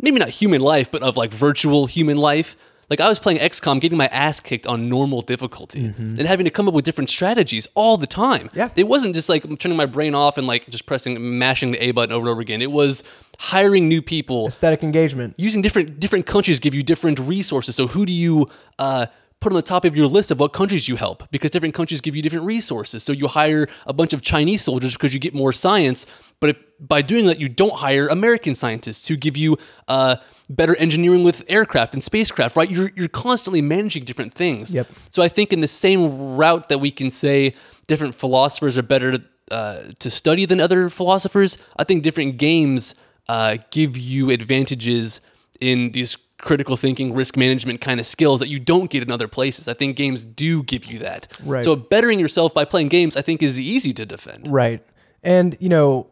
maybe 0.00 0.18
not 0.18 0.28
human 0.28 0.60
life, 0.60 0.90
but 0.90 1.02
of 1.02 1.16
like 1.16 1.32
virtual 1.32 1.86
human 1.86 2.16
life. 2.16 2.56
Like 2.90 3.00
I 3.00 3.08
was 3.08 3.18
playing 3.18 3.38
XCOM, 3.40 3.82
getting 3.82 3.98
my 3.98 4.06
ass 4.06 4.40
kicked 4.40 4.66
on 4.66 4.88
normal 4.88 5.20
difficulty 5.20 5.92
and 5.98 6.20
having 6.20 6.44
to 6.44 6.50
come 6.50 6.68
up 6.68 6.72
with 6.72 6.86
different 6.86 7.10
strategies 7.10 7.68
all 7.74 7.98
the 7.98 8.06
time. 8.06 8.48
Yeah. 8.54 8.70
It 8.76 8.88
wasn't 8.88 9.14
just 9.14 9.28
like 9.28 9.42
turning 9.58 9.76
my 9.76 9.84
brain 9.84 10.14
off 10.14 10.38
and 10.38 10.46
like 10.46 10.66
just 10.70 10.86
pressing, 10.86 11.38
mashing 11.38 11.72
the 11.72 11.84
A 11.84 11.90
button 11.90 12.14
over 12.14 12.24
and 12.26 12.30
over 12.30 12.40
again. 12.40 12.62
It 12.62 12.72
was 12.72 13.04
hiring 13.38 13.88
new 13.88 14.00
people, 14.00 14.46
aesthetic 14.46 14.82
engagement 14.82 15.34
using 15.36 15.60
different 15.60 16.00
different 16.00 16.24
countries 16.26 16.58
give 16.60 16.74
you 16.74 16.82
different 16.82 17.18
resources. 17.18 17.76
So 17.76 17.88
who 17.88 18.06
do 18.06 18.12
you 18.12 18.48
uh, 18.78 19.06
put 19.40 19.52
on 19.52 19.56
the 19.56 19.62
top 19.62 19.84
of 19.84 19.96
your 19.96 20.06
list 20.06 20.30
of 20.30 20.40
what 20.40 20.52
countries 20.52 20.88
you 20.88 20.96
help? 20.96 21.30
Because 21.30 21.50
different 21.50 21.74
countries 21.74 22.00
give 22.00 22.16
you 22.16 22.22
different 22.22 22.44
resources. 22.44 23.02
So 23.02 23.12
you 23.12 23.28
hire 23.28 23.68
a 23.86 23.92
bunch 23.92 24.12
of 24.12 24.20
Chinese 24.20 24.62
soldiers 24.62 24.94
because 24.94 25.14
you 25.14 25.20
get 25.20 25.34
more 25.34 25.52
science. 25.52 26.06
But 26.40 26.50
if, 26.50 26.56
by 26.80 27.02
doing 27.02 27.26
that, 27.26 27.40
you 27.40 27.48
don't 27.48 27.74
hire 27.74 28.08
American 28.08 28.54
scientists 28.54 29.06
who 29.06 29.16
give 29.16 29.36
you 29.36 29.56
uh, 29.86 30.16
better 30.50 30.74
engineering 30.76 31.22
with 31.22 31.44
aircraft 31.48 31.94
and 31.94 32.02
spacecraft. 32.02 32.56
Right? 32.56 32.70
You're 32.70 32.88
you're 32.96 33.08
constantly 33.08 33.62
managing 33.62 34.04
different 34.04 34.34
things. 34.34 34.74
Yep. 34.74 34.88
So 35.10 35.22
I 35.22 35.28
think 35.28 35.52
in 35.52 35.60
the 35.60 35.68
same 35.68 36.36
route 36.36 36.68
that 36.68 36.78
we 36.78 36.90
can 36.90 37.10
say 37.10 37.54
different 37.86 38.14
philosophers 38.14 38.76
are 38.76 38.82
better 38.82 39.18
uh, 39.50 39.82
to 39.98 40.10
study 40.10 40.44
than 40.44 40.60
other 40.60 40.88
philosophers, 40.88 41.58
I 41.76 41.84
think 41.84 42.02
different 42.02 42.38
games 42.38 42.94
uh, 43.28 43.58
give 43.70 43.96
you 43.96 44.30
advantages 44.30 45.20
in 45.60 45.92
these 45.92 46.16
critical 46.38 46.76
thinking, 46.76 47.14
risk 47.14 47.36
management 47.36 47.80
kind 47.80 47.98
of 48.00 48.06
skills 48.06 48.40
that 48.40 48.48
you 48.48 48.58
don't 48.58 48.90
get 48.90 49.02
in 49.02 49.10
other 49.10 49.28
places. 49.28 49.68
I 49.68 49.74
think 49.74 49.96
games 49.96 50.24
do 50.24 50.62
give 50.62 50.86
you 50.86 50.98
that. 51.00 51.26
Right. 51.44 51.64
So 51.64 51.76
bettering 51.76 52.18
yourself 52.18 52.54
by 52.54 52.64
playing 52.64 52.88
games, 52.88 53.16
I 53.16 53.22
think, 53.22 53.42
is 53.42 53.58
easy 53.60 53.92
to 53.94 54.06
defend. 54.06 54.48
Right. 54.48 54.82
And, 55.22 55.56
you 55.58 55.68
know, 55.68 56.06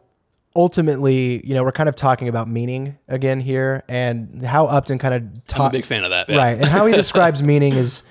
ultimately, 0.55 1.45
you 1.47 1.53
know, 1.53 1.63
we're 1.63 1.71
kind 1.71 1.87
of 1.87 1.95
talking 1.95 2.27
about 2.27 2.47
meaning 2.47 2.97
again 3.07 3.39
here 3.39 3.83
and 3.87 4.43
how 4.43 4.65
Upton 4.65 4.97
kind 4.97 5.13
of 5.13 5.47
talks. 5.47 5.59
I'm 5.61 5.67
a 5.67 5.71
big 5.71 5.85
fan 5.85 6.03
of 6.03 6.09
that. 6.09 6.29
yeah. 6.29 6.37
Right. 6.37 6.57
And 6.57 6.65
how 6.65 6.85
he 6.87 6.95
describes 6.95 7.41
meaning 7.53 7.73
is, 7.73 8.03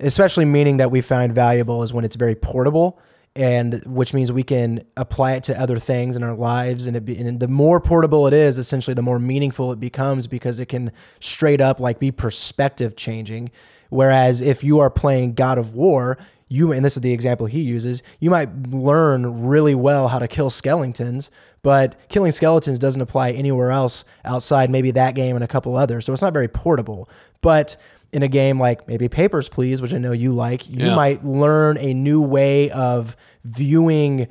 especially 0.00 0.44
meaning 0.44 0.78
that 0.78 0.90
we 0.90 1.00
find 1.00 1.34
valuable, 1.34 1.82
is 1.82 1.92
when 1.92 2.04
it's 2.04 2.16
very 2.16 2.34
portable. 2.34 2.98
And 3.34 3.82
which 3.86 4.12
means 4.12 4.30
we 4.30 4.42
can 4.42 4.84
apply 4.94 5.32
it 5.36 5.44
to 5.44 5.58
other 5.58 5.78
things 5.78 6.18
in 6.18 6.22
our 6.22 6.34
lives, 6.34 6.86
and, 6.86 7.02
be, 7.02 7.16
and 7.16 7.40
the 7.40 7.48
more 7.48 7.80
portable 7.80 8.26
it 8.26 8.34
is, 8.34 8.58
essentially, 8.58 8.92
the 8.92 9.00
more 9.00 9.18
meaningful 9.18 9.72
it 9.72 9.80
becomes 9.80 10.26
because 10.26 10.60
it 10.60 10.66
can 10.66 10.92
straight 11.18 11.60
up 11.60 11.80
like 11.80 11.98
be 11.98 12.10
perspective 12.10 12.94
changing. 12.94 13.50
Whereas 13.88 14.42
if 14.42 14.62
you 14.62 14.80
are 14.80 14.90
playing 14.90 15.32
God 15.32 15.56
of 15.56 15.74
War, 15.74 16.18
you 16.48 16.72
and 16.72 16.84
this 16.84 16.96
is 16.96 17.00
the 17.00 17.12
example 17.12 17.46
he 17.46 17.62
uses, 17.62 18.02
you 18.20 18.28
might 18.28 18.54
learn 18.68 19.44
really 19.44 19.74
well 19.74 20.08
how 20.08 20.18
to 20.18 20.28
kill 20.28 20.50
skeletons, 20.50 21.30
but 21.62 21.96
killing 22.10 22.32
skeletons 22.32 22.78
doesn't 22.78 23.00
apply 23.00 23.30
anywhere 23.30 23.70
else 23.70 24.04
outside 24.26 24.68
maybe 24.68 24.90
that 24.90 25.14
game 25.14 25.34
and 25.36 25.44
a 25.44 25.48
couple 25.48 25.76
others. 25.76 26.04
So 26.04 26.12
it's 26.12 26.20
not 26.20 26.34
very 26.34 26.48
portable. 26.48 27.08
But 27.40 27.76
in 28.12 28.22
a 28.22 28.28
game 28.28 28.58
like 28.60 28.86
maybe 28.86 29.08
Papers, 29.08 29.48
Please, 29.48 29.80
which 29.80 29.94
I 29.94 29.98
know 29.98 30.12
you 30.12 30.32
like, 30.32 30.68
you 30.68 30.86
Yeah. 30.86 30.94
might 30.94 31.24
learn 31.24 31.78
a 31.78 31.94
new 31.94 32.20
way 32.20 32.70
of 32.70 33.16
viewing 33.44 34.28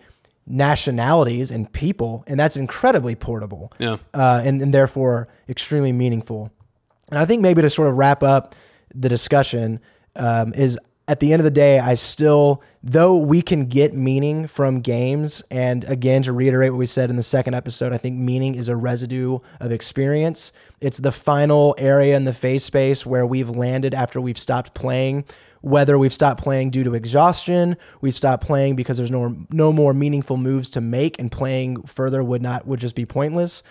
nationalities 0.48 1.50
and 1.52 1.72
people, 1.72 2.24
and 2.28 2.40
that's 2.40 2.58
incredibly 2.58 3.16
portable 3.16 3.72
Yeah. 3.80 3.98
uh, 4.14 4.42
and, 4.44 4.62
and 4.62 4.74
therefore 4.74 5.28
extremely 5.50 5.92
meaningful. 5.92 6.52
And 7.10 7.20
I 7.20 7.26
think 7.26 7.42
maybe 7.42 7.62
to 7.62 7.70
sort 7.70 7.90
of 7.90 7.96
wrap 7.96 8.22
up 8.24 8.54
the 8.94 9.10
discussion 9.10 9.80
um, 10.16 10.54
is 10.54 10.78
at 11.12 11.20
the 11.20 11.34
end 11.34 11.42
of 11.42 11.44
the 11.44 11.52
day, 11.52 11.78
I 11.78 11.96
still, 11.96 12.64
though 12.82 13.18
we 13.18 13.42
can 13.42 13.66
get 13.66 13.94
meaning 13.94 14.48
from 14.48 14.80
games, 14.80 15.44
and 15.52 15.84
again, 15.84 16.24
to 16.24 16.32
reiterate 16.32 16.72
what 16.72 16.78
we 16.78 16.86
said 16.86 17.10
in 17.10 17.18
the 17.18 17.22
second 17.22 17.54
episode, 17.54 17.92
I 17.92 17.98
think 17.98 18.18
meaning 18.18 18.56
is 18.56 18.70
a 18.70 18.78
residue 18.78 19.40
of 19.60 19.74
experience. 19.74 20.54
It's 20.80 21.00
the 21.00 21.12
final 21.12 21.76
area 21.78 22.16
in 22.16 22.24
the 22.24 22.34
phase 22.34 22.64
space 22.64 23.06
where 23.06 23.26
we've 23.26 23.50
landed 23.50 23.94
after 23.94 24.22
we've 24.22 24.40
stopped 24.40 24.74
playing. 24.74 25.26
Whether 25.60 26.00
we've 26.00 26.14
stopped 26.14 26.42
playing 26.42 26.70
due 26.70 26.86
to 26.86 26.94
exhaustion, 26.94 27.76
we've 28.00 28.16
stopped 28.16 28.46
playing 28.46 28.78
because 28.78 28.96
there's 28.96 29.12
no 29.12 29.36
no 29.50 29.74
more 29.74 29.94
meaningful 29.94 30.38
moves 30.38 30.70
to 30.72 30.82
make, 30.82 31.20
and 31.20 31.30
playing 31.30 31.84
further 31.84 32.24
would 32.24 32.42
not 32.42 32.66
would 32.66 32.80
just 32.80 32.96
be 32.96 33.06
pointless 33.06 33.64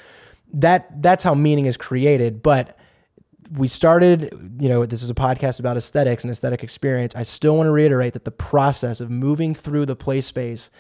that 0.53 1.01
that's 1.01 1.23
how 1.23 1.33
meaning 1.33 1.67
is 1.67 1.77
created 1.77 2.43
but 2.43 2.77
we 3.53 3.67
started 3.67 4.31
you 4.61 4.69
know 4.69 4.87
this 4.87 5.03
is 5.03 5.11
a 5.11 5.15
podcast 5.15 5.61
about 5.61 5.77
aesthetics 5.77 6.25
and 6.25 6.31
aesthetic 6.31 6.63
experience 6.63 7.15
i 7.17 7.23
still 7.23 7.57
want 7.57 7.67
to 7.67 7.73
reiterate 7.73 8.13
that 8.13 8.25
the 8.25 8.31
process 8.31 9.01
of 9.01 9.11
moving 9.11 9.55
through 9.55 9.85
the 9.85 9.97
play 9.97 10.21
space 10.21 10.71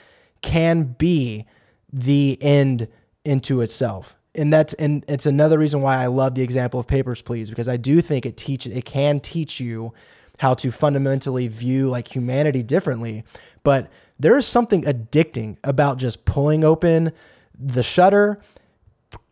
can 0.40 0.84
be 0.98 1.44
the 1.92 2.38
end 2.40 2.86
into 3.24 3.60
itself 3.60 4.16
and 4.36 4.52
that's 4.52 4.72
and 4.74 5.04
it's 5.08 5.26
another 5.26 5.58
reason 5.58 5.82
why 5.82 5.96
i 5.96 6.06
love 6.06 6.34
the 6.34 6.42
example 6.42 6.78
of 6.78 6.86
papers 6.86 7.20
please 7.22 7.50
because 7.50 7.68
i 7.68 7.76
do 7.76 8.00
think 8.00 8.24
it 8.24 8.36
teach 8.36 8.66
it 8.66 8.84
can 8.84 9.18
teach 9.18 9.58
you 9.58 9.92
how 10.40 10.54
to 10.54 10.70
fundamentally 10.70 11.48
view 11.48 11.90
like 11.90 12.14
humanity 12.14 12.62
differently. 12.62 13.24
But 13.62 13.90
there 14.18 14.38
is 14.38 14.46
something 14.46 14.84
addicting 14.84 15.58
about 15.62 15.98
just 15.98 16.24
pulling 16.24 16.64
open 16.64 17.12
the 17.54 17.82
shutter, 17.82 18.40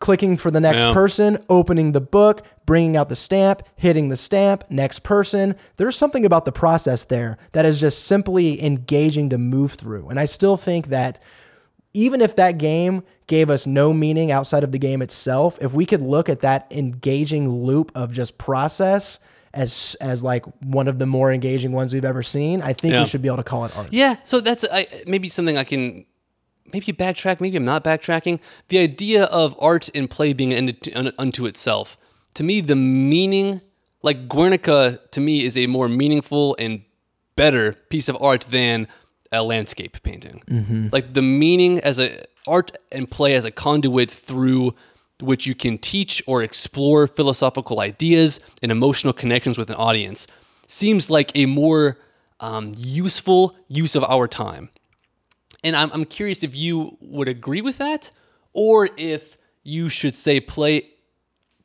clicking 0.01 0.37
for 0.37 0.51
the 0.51 0.61
next 0.61 0.83
Yeah. 0.83 0.93
person, 0.93 1.39
opening 1.49 1.93
the 1.93 2.01
book, 2.01 2.43
bringing 2.67 2.97
out 2.97 3.09
the 3.09 3.17
stamp, 3.17 3.63
hitting 3.77 4.09
the 4.09 4.17
stamp, 4.17 4.65
next 4.71 5.01
person. 5.01 5.55
There's 5.77 5.97
something 5.97 6.25
about 6.25 6.45
the 6.45 6.53
process 6.53 7.05
there 7.05 7.39
that 7.53 7.65
is 7.65 7.81
just 7.81 8.05
simply 8.05 8.63
engaging 8.65 9.29
to 9.31 9.39
move 9.39 9.73
through. 9.73 10.09
And 10.09 10.19
I 10.19 10.25
still 10.25 10.57
think 10.57 10.89
that 10.89 11.19
even 11.95 12.21
if 12.21 12.37
that 12.37 12.59
game 12.59 13.03
gave 13.27 13.51
us 13.51 13.67
no 13.67 13.93
meaning 13.93 14.31
outside 14.31 14.63
of 14.65 14.73
the 14.73 14.79
game 14.79 15.01
itself, 15.03 15.59
if 15.61 15.73
we 15.73 15.87
could 15.87 16.03
look 16.03 16.29
at 16.29 16.41
that 16.41 16.67
engaging 16.71 17.49
loop 17.65 17.91
of 17.95 18.13
just 18.13 18.39
process 18.39 19.19
as 19.55 19.97
as 20.01 20.23
like 20.23 20.45
one 20.63 20.87
of 20.89 20.99
the 20.99 21.07
more 21.07 21.33
engaging 21.33 21.73
ones 21.73 21.95
we've 21.95 22.05
ever 22.05 22.23
seen, 22.23 22.61
I 22.63 22.75
think 22.75 22.93
Yeah. 22.93 23.01
we 23.01 23.07
should 23.07 23.23
be 23.23 23.29
able 23.29 23.39
to 23.39 23.43
call 23.43 23.65
it 23.65 23.77
art. 23.77 23.89
Yeah, 23.91 24.17
so 24.23 24.41
that's 24.41 24.65
I, 24.71 24.87
maybe 25.07 25.29
something 25.31 25.57
I 25.57 25.65
can 25.65 26.05
maybe 26.73 26.87
you 26.87 26.95
backtrack. 26.95 27.41
Maybe 27.41 27.57
I'm 27.57 27.65
not 27.65 27.85
backtracking. 27.85 28.41
The 28.69 28.79
idea 28.79 29.25
of 29.25 29.57
art 29.61 29.89
and 29.95 30.09
play 30.09 30.33
being 30.33 30.53
an 30.53 30.77
end 30.95 31.13
unto 31.19 31.47
itself. 31.47 31.97
To 32.35 32.45
me, 32.45 32.61
the 32.61 32.77
meaning, 32.77 33.61
like 34.03 34.29
Guernica, 34.29 35.01
to 35.11 35.21
me 35.21 35.45
is 35.45 35.57
a 35.57 35.67
more 35.67 35.89
meaningful 35.89 36.57
and 36.59 36.83
better 37.37 37.75
piece 37.89 38.09
of 38.09 38.21
art 38.21 38.43
than 38.51 38.89
a 39.33 39.43
landscape 39.43 40.03
painting. 40.03 40.43
Like 40.93 41.15
the 41.15 41.23
meaning 41.23 41.79
as 41.81 41.99
a 41.99 42.11
art 42.47 42.73
and 42.91 43.11
play 43.11 43.35
as 43.35 43.45
a 43.45 43.51
conduit 43.51 44.11
through 44.11 44.75
which 45.21 45.47
you 45.47 45.55
can 45.55 45.79
teach 45.79 46.23
or 46.27 46.43
explore 46.43 47.07
philosophical 47.07 47.81
ideas 47.81 48.41
and 48.63 48.71
emotional 48.71 49.13
connections 49.13 49.59
with 49.59 49.69
an 49.69 49.77
audience 49.77 50.27
seems 50.67 51.11
like 51.11 51.33
a 51.35 51.47
more 51.47 51.99
um, 52.41 52.73
useful 52.77 53.57
use 53.69 53.97
of 53.97 54.05
our 54.05 54.29
time. 54.29 54.71
And 55.65 55.75
I'm, 55.75 55.91
I'm 55.93 56.05
curious 56.05 56.43
if 56.43 56.55
you 56.57 56.97
would 57.01 57.29
agree 57.29 57.61
with 57.61 57.79
that, 57.79 58.11
or 58.53 58.89
if 58.97 59.37
you 59.65 59.89
should 59.89 60.15
say 60.15 60.41
play 60.41 60.91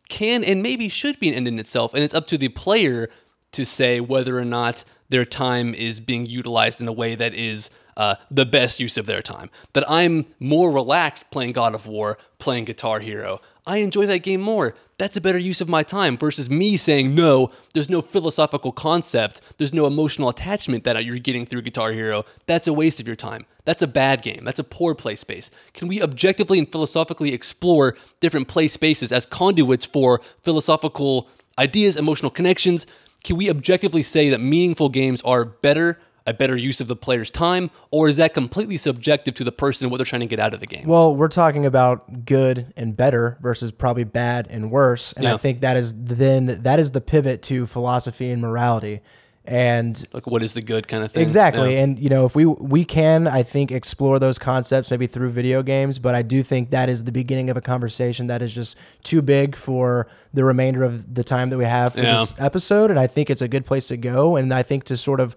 can 0.10 0.44
and 0.44 0.62
maybe 0.62 0.90
should 0.90 1.20
be 1.20 1.30
an 1.30 1.36
end 1.36 1.48
in 1.48 1.60
itself. 1.60 1.94
And 1.94 2.04
it's 2.04 2.14
up 2.14 2.28
to 2.28 2.38
the 2.38 2.50
player 2.50 3.10
to 3.52 3.66
say 3.66 4.00
whether 4.00 4.38
or 4.38 4.46
not 4.46 4.84
their 5.10 5.26
time 5.26 5.74
is 5.74 6.00
being 6.00 6.26
utilized 6.26 6.82
in 6.82 6.88
a 6.88 6.92
way 6.92 7.16
that 7.16 7.34
is 7.34 7.70
uh, 7.96 8.16
the 8.32 8.46
best 8.46 8.80
use 8.80 8.98
of 8.98 9.06
their 9.06 9.22
time. 9.22 9.50
That 9.74 9.90
I'm 9.90 10.26
more 10.40 10.72
relaxed 10.72 11.30
playing 11.32 11.54
God 11.54 11.76
of 11.76 11.86
War, 11.86 12.18
playing 12.40 12.66
Guitar 12.66 13.00
Hero. 13.00 13.42
I 13.66 13.78
enjoy 13.78 14.06
that 14.08 14.24
game 14.24 14.42
more. 14.42 14.76
That's 14.98 15.18
a 15.18 15.22
better 15.22 15.38
use 15.38 15.62
of 15.62 15.70
my 15.70 15.84
time 15.84 16.18
versus 16.18 16.50
me 16.50 16.76
saying, 16.78 17.16
no, 17.16 17.50
there's 17.74 17.90
no 17.90 18.02
philosophical 18.02 18.72
concept, 18.72 19.42
there's 19.58 19.74
no 19.74 19.88
emotional 19.88 20.30
attachment 20.30 20.84
that 20.84 21.04
you're 21.06 21.18
getting 21.20 21.46
through 21.46 21.62
Guitar 21.62 21.92
Hero. 21.92 22.26
That's 22.46 22.68
a 22.68 22.74
waste 22.74 23.00
of 23.00 23.08
your 23.08 23.16
time. 23.16 23.46
That's 23.66 23.82
a 23.82 23.88
bad 23.88 24.22
game. 24.22 24.44
That's 24.44 24.60
a 24.60 24.64
poor 24.64 24.94
play 24.94 25.16
space. 25.16 25.50
Can 25.74 25.88
we 25.88 26.02
objectively 26.02 26.60
and 26.60 26.70
philosophically 26.70 27.34
explore 27.34 27.96
different 28.20 28.50
play 28.50 28.68
spaces 28.68 29.12
as 29.14 29.26
conduits 29.26 29.86
for 29.86 30.20
philosophical 30.42 31.30
ideas, 31.58 31.96
emotional 31.96 32.30
connections? 32.30 32.86
Can 33.24 33.38
we 33.38 33.50
objectively 33.50 34.04
say 34.04 34.30
that 34.30 34.42
meaningful 34.42 34.90
games 34.90 35.22
are 35.22 35.46
better, 35.46 35.98
a 36.26 36.34
better 36.34 36.56
use 36.56 36.80
of 36.80 36.88
the 36.88 36.96
player's 36.96 37.30
time, 37.30 37.70
or 37.92 38.08
is 38.08 38.18
that 38.18 38.34
completely 38.34 38.78
subjective 38.78 39.34
to 39.36 39.44
the 39.44 39.52
person 39.52 39.86
and 39.86 39.92
what 39.92 39.98
they're 39.98 40.06
trying 40.06 40.22
to 40.22 40.26
get 40.26 40.40
out 40.40 40.54
of 40.54 40.60
the 40.62 40.66
game? 40.68 40.88
Well, 40.88 41.16
we're 41.16 41.28
talking 41.28 41.66
about 41.66 42.26
good 42.26 42.74
and 42.78 42.96
better 42.96 43.38
versus 43.42 43.72
probably 43.72 44.06
bad 44.06 44.48
and 44.50 44.72
worse. 44.72 45.12
And 45.14 45.28
I 45.28 45.38
think 45.38 45.62
that 45.62 45.76
is 45.78 45.94
then 45.94 46.64
that 46.64 46.80
is 46.80 46.92
the 46.92 47.02
pivot 47.02 47.42
to 47.44 47.66
philosophy 47.68 48.30
and 48.30 48.42
morality. 48.42 49.02
And 49.46 50.02
like, 50.14 50.26
what 50.26 50.42
is 50.42 50.54
the 50.54 50.62
good 50.62 50.88
kind 50.88 51.04
of 51.04 51.12
thing? 51.12 51.22
Exactly. 51.22 51.74
Yeah. 51.74 51.82
And 51.82 52.00
you 52.00 52.08
know, 52.08 52.26
if 52.26 52.34
we 52.34 52.46
we 52.46 52.86
can 52.86 53.28
I 53.28 53.44
think 53.44 53.74
explore 53.74 54.18
those 54.18 54.40
concepts 54.40 54.90
maybe 54.90 55.06
through 55.06 55.32
video 55.32 55.62
games, 55.62 56.00
but 56.00 56.16
I 56.16 56.22
do 56.22 56.44
think 56.44 56.70
that 56.70 56.88
is 56.88 57.04
the 57.04 57.12
beginning 57.12 57.50
of 57.50 57.58
a 57.58 57.62
conversation 57.62 58.28
that 58.28 58.42
is 58.42 58.56
just 58.56 58.78
too 59.04 59.22
big 59.22 59.58
for 59.58 60.08
the 60.34 60.46
remainder 60.46 60.84
of 60.86 61.14
the 61.14 61.26
time 61.26 61.50
that 61.50 61.58
we 61.58 61.66
have 61.66 61.92
for 61.94 62.00
Yeah. 62.02 62.14
this 62.20 62.40
episode 62.40 62.90
and 62.90 62.98
I 62.98 63.08
think 63.08 63.30
it's 63.30 63.42
a 63.42 63.50
good 63.50 63.66
place 63.66 63.90
to 63.90 63.98
go 63.98 64.38
and 64.38 64.54
I 64.54 64.64
think 64.64 64.86
to 64.86 64.96
sort 64.96 65.20
of 65.20 65.36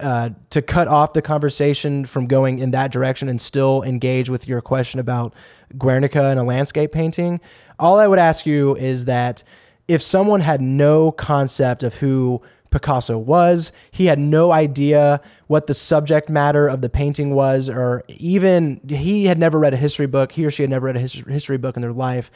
uh, 0.00 0.30
to 0.50 0.62
cut 0.62 0.88
off 0.88 1.12
the 1.12 1.22
conversation 1.22 2.04
from 2.04 2.26
going 2.26 2.58
in 2.58 2.70
that 2.72 2.92
direction 2.92 3.28
and 3.28 3.40
still 3.40 3.82
engage 3.82 4.30
with 4.30 4.48
your 4.48 4.60
question 4.60 5.00
about 5.00 5.34
Guernica 5.76 6.24
and 6.24 6.38
a 6.38 6.42
landscape 6.42 6.92
painting, 6.92 7.40
all 7.78 7.98
I 7.98 8.06
would 8.06 8.18
ask 8.18 8.46
you 8.46 8.76
is 8.76 9.06
that 9.06 9.42
if 9.88 10.02
someone 10.02 10.40
had 10.40 10.60
no 10.60 11.12
concept 11.12 11.82
of 11.82 11.96
who 11.96 12.42
Picasso 12.70 13.16
was, 13.16 13.70
he 13.90 14.06
had 14.06 14.18
no 14.18 14.50
idea 14.50 15.20
what 15.46 15.66
the 15.66 15.74
subject 15.74 16.28
matter 16.28 16.66
of 16.66 16.80
the 16.80 16.88
painting 16.90 17.34
was, 17.34 17.68
or 17.68 18.02
even 18.08 18.80
he 18.88 19.26
had 19.26 19.38
never 19.38 19.60
read 19.60 19.74
a 19.74 19.76
history 19.76 20.06
book, 20.06 20.32
he 20.32 20.44
or 20.44 20.50
she 20.50 20.64
had 20.64 20.70
never 20.70 20.86
read 20.86 20.96
a 20.96 21.00
history 21.00 21.56
book 21.56 21.76
in 21.76 21.82
their 21.82 21.92
life. 21.92 22.30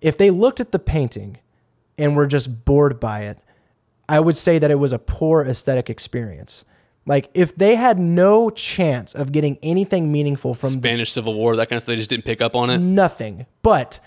If 0.00 0.18
they 0.18 0.30
looked 0.30 0.60
at 0.60 0.72
the 0.72 0.78
painting 0.78 1.38
and 1.96 2.14
were 2.14 2.26
just 2.26 2.64
bored 2.64 3.00
by 3.00 3.22
it, 3.22 3.38
I 4.08 4.20
would 4.20 4.36
say 4.36 4.58
that 4.58 4.70
it 4.70 4.74
was 4.74 4.92
a 4.92 4.98
poor 4.98 5.44
aesthetic 5.44 5.88
experience. 5.88 6.64
Like 7.06 7.30
if 7.34 7.56
they 7.56 7.76
had 7.76 7.98
no 7.98 8.50
chance 8.50 9.14
of 9.14 9.32
getting 9.32 9.58
anything 9.62 10.12
meaningful 10.12 10.54
from 10.54 10.70
Spanish 10.70 11.12
Civil 11.12 11.34
War, 11.34 11.56
that 11.56 11.68
kind 11.68 11.76
of 11.76 11.82
stuff. 11.82 11.92
They 11.92 11.96
just 11.96 12.10
didn't 12.10 12.24
pick 12.24 12.40
up 12.40 12.54
on 12.54 12.70
it. 12.70 12.78
nothing, 12.78 13.46
but 13.62 14.00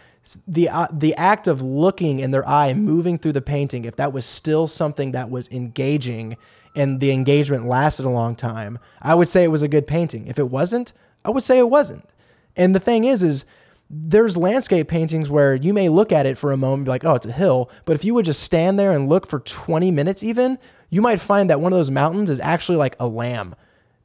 the 0.48 0.70
uh, 0.70 0.88
the 0.92 1.14
act 1.16 1.48
of 1.48 1.62
looking 1.62 2.20
in 2.20 2.32
their 2.32 2.48
eye, 2.48 2.74
moving 2.74 3.18
through 3.18 3.34
the 3.34 3.42
painting, 3.42 3.86
if 3.86 3.96
that 3.98 4.14
was 4.14 4.26
still 4.26 4.68
something 4.68 5.12
that 5.12 5.30
was 5.30 5.50
engaging 5.52 6.38
and 6.76 7.00
the 7.00 7.12
engagement 7.12 7.66
lasted 7.66 8.06
a 8.06 8.10
long 8.10 8.36
time, 8.36 8.80
I 9.02 9.16
would 9.16 9.28
say 9.28 9.44
it 9.44 9.50
was 9.50 9.62
a 9.62 9.68
good 9.68 9.86
painting. 9.86 10.28
If 10.28 10.40
it 10.40 10.50
wasn't, 10.50 10.94
I 11.26 11.30
would 11.32 11.44
say 11.44 11.60
it 11.60 11.70
wasn't. 11.70 12.08
And 12.56 12.74
the 12.74 12.80
thing 12.80 13.04
is, 13.04 13.22
is 13.22 13.46
there's 13.90 14.36
landscape 14.38 14.88
paintings 14.88 15.30
where 15.30 15.54
you 15.54 15.74
may 15.74 15.90
look 15.90 16.12
at 16.12 16.26
it 16.26 16.38
for 16.38 16.52
a 16.52 16.58
moment 16.58 16.86
be 16.86 16.90
like, 16.90 17.06
oh, 17.06 17.16
it's 17.16 17.28
a 17.28 17.32
hill. 17.32 17.70
But 17.86 17.94
if 17.94 18.04
you 18.04 18.14
would 18.16 18.26
just 18.26 18.42
stand 18.42 18.80
there 18.80 18.92
and 18.92 19.08
look 19.08 19.28
for 19.28 19.40
20 19.40 19.92
minutes, 19.92 20.24
even, 20.24 20.58
you 20.94 21.02
might 21.02 21.20
find 21.20 21.50
that 21.50 21.60
one 21.60 21.74
of 21.74 21.78
those 21.78 21.90
mountains 21.92 22.30
is 22.30 22.40
actually 22.40 22.78
like 22.78 22.96
a 23.00 23.08
lamb. 23.08 23.56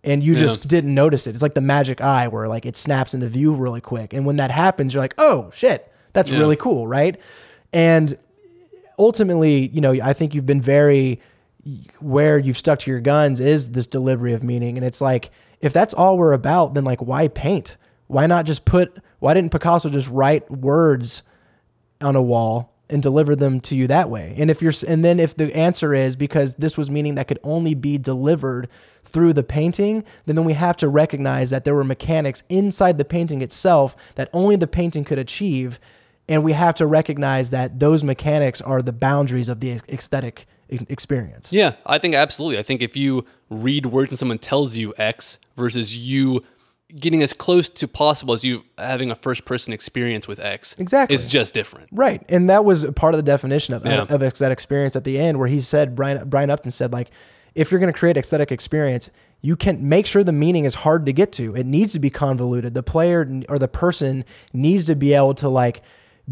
And 0.04 0.22
you 0.22 0.34
just 0.36 0.68
didn't 0.68 0.94
notice 0.94 1.26
it. 1.26 1.34
It's 1.34 1.42
like 1.42 1.54
the 1.54 1.60
magic 1.60 2.00
eye 2.00 2.28
where 2.28 2.48
like 2.48 2.64
it 2.64 2.76
snaps 2.76 3.14
into 3.14 3.26
view 3.26 3.54
really 3.54 3.80
quick. 3.80 4.12
And 4.14 4.24
when 4.24 4.36
that 4.36 4.50
happens, 4.50 4.94
you're 4.94 5.02
like, 5.02 5.14
oh 5.18 5.50
shit, 5.54 5.92
that's 6.12 6.30
Yeah. 6.30 6.38
really 6.38 6.56
cool, 6.56 6.86
right? 6.86 7.20
And 7.72 8.14
ultimately, 8.98 9.68
you 9.68 9.80
know, 9.80 9.92
I 9.92 10.12
think 10.12 10.34
you've 10.34 10.46
been 10.46 10.62
very 10.62 11.20
where 12.00 12.38
you've 12.38 12.56
stuck 12.56 12.78
to 12.80 12.90
your 12.90 13.00
guns 13.00 13.40
is 13.40 13.72
this 13.72 13.86
delivery 13.86 14.32
of 14.32 14.42
meaning. 14.42 14.78
And 14.78 14.86
it's 14.86 15.00
like, 15.00 15.30
if 15.60 15.72
that's 15.72 15.92
all 15.92 16.16
we're 16.16 16.32
about, 16.32 16.74
then 16.74 16.84
like, 16.84 17.02
why 17.02 17.28
paint? 17.28 17.76
Why 18.06 18.26
not 18.26 18.46
just 18.46 18.64
put, 18.64 18.96
why 19.18 19.34
didn't 19.34 19.50
Picasso 19.52 19.90
just 19.90 20.08
write 20.08 20.50
words 20.50 21.22
on 22.00 22.16
a 22.16 22.22
wall 22.22 22.72
and 22.90 23.02
deliver 23.02 23.36
them 23.36 23.60
to 23.60 23.76
you 23.76 23.86
that 23.86 24.08
way? 24.10 24.34
And 24.38 24.50
if 24.50 24.62
you're, 24.62 24.72
and 24.86 25.04
then 25.04 25.20
if 25.20 25.36
the 25.36 25.54
answer 25.56 25.94
is 25.94 26.16
because 26.16 26.54
this 26.54 26.76
was 26.76 26.90
meaning 26.90 27.14
that 27.16 27.28
could 27.28 27.38
only 27.42 27.74
be 27.74 27.98
delivered 27.98 28.68
through 29.04 29.32
the 29.32 29.42
painting, 29.42 30.04
then, 30.26 30.36
then 30.36 30.44
we 30.44 30.54
have 30.54 30.76
to 30.78 30.88
recognize 30.88 31.50
that 31.50 31.64
there 31.64 31.74
were 31.74 31.84
mechanics 31.84 32.44
inside 32.48 32.98
the 32.98 33.04
painting 33.04 33.42
itself 33.42 34.14
that 34.14 34.28
only 34.32 34.56
the 34.56 34.66
painting 34.66 35.04
could 35.04 35.18
achieve. 35.18 35.80
And 36.28 36.44
we 36.44 36.52
have 36.52 36.74
to 36.76 36.86
recognize 36.86 37.50
that 37.50 37.80
those 37.80 38.04
mechanics 38.04 38.60
are 38.60 38.82
the 38.82 38.92
boundaries 38.92 39.48
of 39.48 39.60
the 39.60 39.80
aesthetic 39.88 40.46
experience. 40.68 41.52
Yeah, 41.52 41.76
I 41.86 41.98
think 41.98 42.14
absolutely. 42.14 42.58
I 42.58 42.62
think 42.62 42.82
if 42.82 42.96
you 42.96 43.24
read 43.48 43.86
words 43.86 44.10
and 44.10 44.18
someone 44.18 44.38
tells 44.38 44.76
you 44.76 44.92
X 44.98 45.38
versus 45.56 45.96
you 45.96 46.44
getting 46.96 47.22
as 47.22 47.32
close 47.32 47.68
to 47.68 47.86
possible 47.86 48.32
as 48.32 48.42
you 48.44 48.64
having 48.78 49.10
a 49.10 49.14
first 49.14 49.44
person 49.44 49.72
experience 49.72 50.26
with 50.26 50.40
X, 50.40 50.74
Exactly. 50.78 51.14
It's 51.14 51.26
just 51.26 51.52
different. 51.54 51.88
Right, 51.92 52.22
and 52.28 52.48
that 52.48 52.64
was 52.64 52.84
part 52.92 53.14
of 53.14 53.18
the 53.18 53.22
definition 53.24 53.74
of, 53.74 53.84
Yeah. 53.84 54.02
of 54.08 54.20
that 54.20 54.50
experience 54.52 54.96
at 54.96 55.04
the 55.04 55.18
end, 55.18 55.38
where 55.38 55.48
he 55.48 55.60
said 55.60 55.94
Brian 55.94 56.28
Brian 56.28 56.50
Upton 56.50 56.70
said 56.70 56.92
like, 56.92 57.10
if 57.54 57.70
you're 57.70 57.80
going 57.80 57.92
to 57.92 57.98
create 57.98 58.16
aesthetic 58.16 58.50
experience, 58.52 59.10
you 59.40 59.54
can 59.56 59.88
make 59.88 60.06
sure 60.06 60.24
the 60.24 60.32
meaning 60.32 60.64
is 60.64 60.74
hard 60.74 61.06
to 61.06 61.12
get 61.12 61.30
to. 61.32 61.54
It 61.54 61.66
needs 61.66 61.92
to 61.92 61.98
be 61.98 62.10
convoluted. 62.10 62.74
The 62.74 62.82
player 62.82 63.26
or 63.48 63.58
the 63.58 63.68
person 63.68 64.24
needs 64.52 64.84
to 64.84 64.96
be 64.96 65.12
able 65.14 65.34
to 65.34 65.48
like 65.48 65.82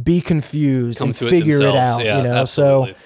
be 0.03 0.21
confused 0.21 0.99
Come 0.99 1.09
and 1.09 1.17
to 1.17 1.27
it 1.27 1.31
figure 1.31 1.57
it 1.63 1.75
out. 1.77 2.05
Yeah, 2.05 2.19
you 2.19 2.25
know, 2.25 2.33
absolutely. 2.33 2.93
so 2.95 2.99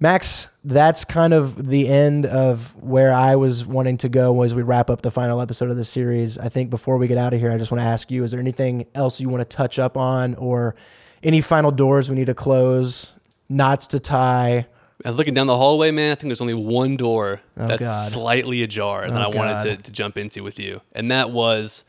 Max, 0.00 0.48
that's 0.64 1.04
kind 1.04 1.34
of 1.34 1.68
the 1.68 1.88
end 1.88 2.24
of 2.26 2.74
where 2.82 3.12
I 3.12 3.36
was 3.36 3.66
wanting 3.66 3.98
to 3.98 4.08
go 4.08 4.42
as 4.42 4.54
we 4.54 4.62
wrap 4.62 4.88
up 4.88 5.02
the 5.02 5.10
final 5.10 5.40
episode 5.40 5.70
of 5.70 5.76
the 5.76 5.84
series. 5.84 6.38
I 6.38 6.48
think 6.48 6.70
before 6.70 6.96
we 6.96 7.06
get 7.06 7.18
out 7.18 7.34
of 7.34 7.40
here, 7.40 7.52
I 7.52 7.58
just 7.58 7.70
want 7.70 7.80
to 7.82 7.86
ask 7.86 8.10
you: 8.10 8.24
Is 8.24 8.30
there 8.30 8.40
anything 8.40 8.86
else 8.94 9.20
you 9.20 9.28
want 9.28 9.48
to 9.48 9.56
touch 9.56 9.78
up 9.78 9.96
on, 9.96 10.34
or 10.36 10.74
any 11.22 11.40
final 11.40 11.70
doors 11.70 12.08
we 12.08 12.16
need 12.16 12.26
to 12.26 12.34
close, 12.34 13.18
knots 13.48 13.86
to 13.88 14.00
tie? 14.00 14.66
And 15.04 15.16
looking 15.16 15.34
down 15.34 15.48
the 15.48 15.56
hallway, 15.56 15.90
man, 15.90 16.12
I 16.12 16.14
think 16.14 16.28
there's 16.28 16.40
only 16.40 16.54
one 16.54 16.96
door 16.96 17.40
oh, 17.58 17.66
that's 17.66 17.82
Oh, 17.82 17.84
God. 17.84 18.12
slightly 18.12 18.62
ajar 18.62 19.10
that 19.10 19.20
Oh, 19.20 19.24
I 19.24 19.34
wanted 19.36 19.62
to, 19.62 19.76
to 19.82 19.92
jump 19.92 20.16
into 20.16 20.42
with 20.42 20.58
you. 20.58 20.80
And 20.92 21.10
that 21.10 21.30
was 21.30 21.84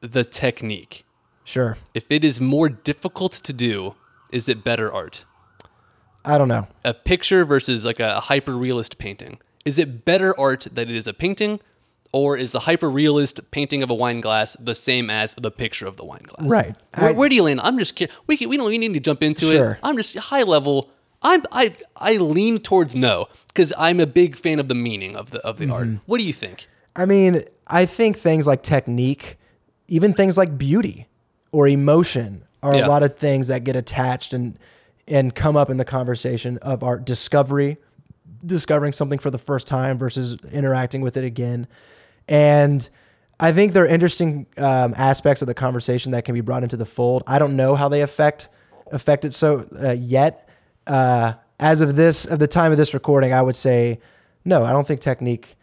the 0.00 0.24
technique. 0.24 1.04
Sure. 1.44 1.76
If 1.92 2.10
it 2.10 2.24
is 2.24 2.40
more 2.40 2.68
difficult 2.68 3.32
to 3.32 3.52
do, 3.52 3.94
is 4.32 4.48
it 4.48 4.64
better 4.64 4.90
art? 4.92 5.24
I 6.24 6.38
don't 6.38 6.48
know. 6.48 6.66
A 6.84 6.94
picture 6.94 7.44
versus 7.44 7.84
like 7.84 8.00
a 8.00 8.20
hyper 8.20 8.52
realist 8.56 8.98
painting. 8.98 9.38
Is 9.64 9.78
it 9.78 10.04
better 10.04 10.38
art 10.38 10.66
that 10.72 10.88
it 10.90 10.96
is 10.96 11.06
a 11.06 11.12
painting, 11.14 11.60
or 12.12 12.36
is 12.36 12.52
the 12.52 12.60
hyper 12.60 12.90
realist 12.90 13.50
painting 13.50 13.82
of 13.82 13.90
a 13.90 13.94
wine 13.94 14.20
glass 14.20 14.56
the 14.60 14.74
same 14.74 15.10
as 15.10 15.34
the 15.36 15.50
picture 15.50 15.86
of 15.86 15.96
the 15.96 16.04
wine 16.04 16.22
glass? 16.24 16.50
Right. 16.50 16.76
Where, 16.98 17.10
I- 17.10 17.12
where 17.12 17.28
do 17.28 17.34
you 17.34 17.42
land? 17.44 17.60
I'm 17.62 17.78
just 17.78 17.96
kidding. 17.96 18.14
We 18.26 18.36
can, 18.36 18.48
we 18.48 18.56
don't 18.56 18.66
we 18.66 18.78
need 18.78 18.94
to 18.94 19.00
jump 19.00 19.22
into 19.22 19.50
Sure. 19.50 19.72
it. 19.72 19.78
I'm 19.82 19.96
just 19.96 20.16
high 20.16 20.42
level. 20.42 20.90
I'm 21.22 21.42
I 21.52 21.74
I 21.96 22.16
lean 22.18 22.58
towards 22.60 22.94
no 22.94 23.28
because 23.48 23.72
I'm 23.78 23.98
a 24.00 24.06
big 24.06 24.36
fan 24.36 24.60
of 24.60 24.68
the 24.68 24.74
meaning 24.74 25.16
of 25.16 25.30
the 25.30 25.40
of 25.46 25.58
the 25.58 25.70
art. 25.70 25.86
Mm-hmm. 25.86 25.96
What 26.06 26.20
do 26.20 26.26
you 26.26 26.34
think? 26.34 26.66
I 26.96 27.06
mean, 27.06 27.42
I 27.66 27.86
think 27.86 28.16
things 28.18 28.46
like 28.46 28.62
technique, 28.62 29.38
even 29.88 30.12
things 30.12 30.36
like 30.38 30.58
beauty 30.58 31.06
or 31.52 31.66
emotion, 31.66 32.44
are 32.62 32.74
Yeah. 32.76 32.86
a 32.86 32.88
lot 32.88 33.02
of 33.02 33.16
things 33.16 33.48
that 33.48 33.64
get 33.64 33.74
attached 33.76 34.32
and 34.34 34.58
and 35.08 35.34
come 35.34 35.56
up 35.56 35.70
in 35.70 35.76
the 35.76 35.84
conversation 35.84 36.58
of 36.58 36.82
art 36.82 37.04
discovery, 37.04 37.76
discovering 38.44 38.92
something 38.92 39.18
for 39.18 39.30
the 39.30 39.38
first 39.38 39.66
time 39.66 39.98
versus 39.98 40.36
interacting 40.52 41.00
with 41.00 41.16
it 41.16 41.24
again. 41.24 41.66
And 42.28 42.88
I 43.38 43.52
think 43.52 43.72
there 43.72 43.84
are 43.84 43.88
interesting 43.88 44.46
um, 44.56 44.94
aspects 44.96 45.42
of 45.42 45.48
the 45.48 45.54
conversation 45.54 46.12
that 46.12 46.24
can 46.24 46.34
be 46.34 46.40
brought 46.40 46.62
into 46.62 46.76
the 46.76 46.86
fold. 46.86 47.22
I 47.26 47.38
don't 47.38 47.56
know 47.56 47.74
how 47.74 47.88
they 47.88 48.02
affect 48.02 48.48
affect 48.92 49.24
it 49.24 49.34
so 49.34 49.66
uh, 49.82 49.92
yet. 49.92 50.48
Uh, 50.86 51.32
as 51.60 51.80
of 51.80 51.96
this, 51.96 52.26
of 52.26 52.38
the 52.38 52.46
time 52.46 52.72
of 52.72 52.78
this 52.78 52.94
recording, 52.94 53.32
I 53.32 53.40
would 53.40 53.56
say 53.56 54.00
no. 54.44 54.64
I 54.64 54.72
don't 54.72 54.86
think 54.86 55.00
technique 55.00 55.54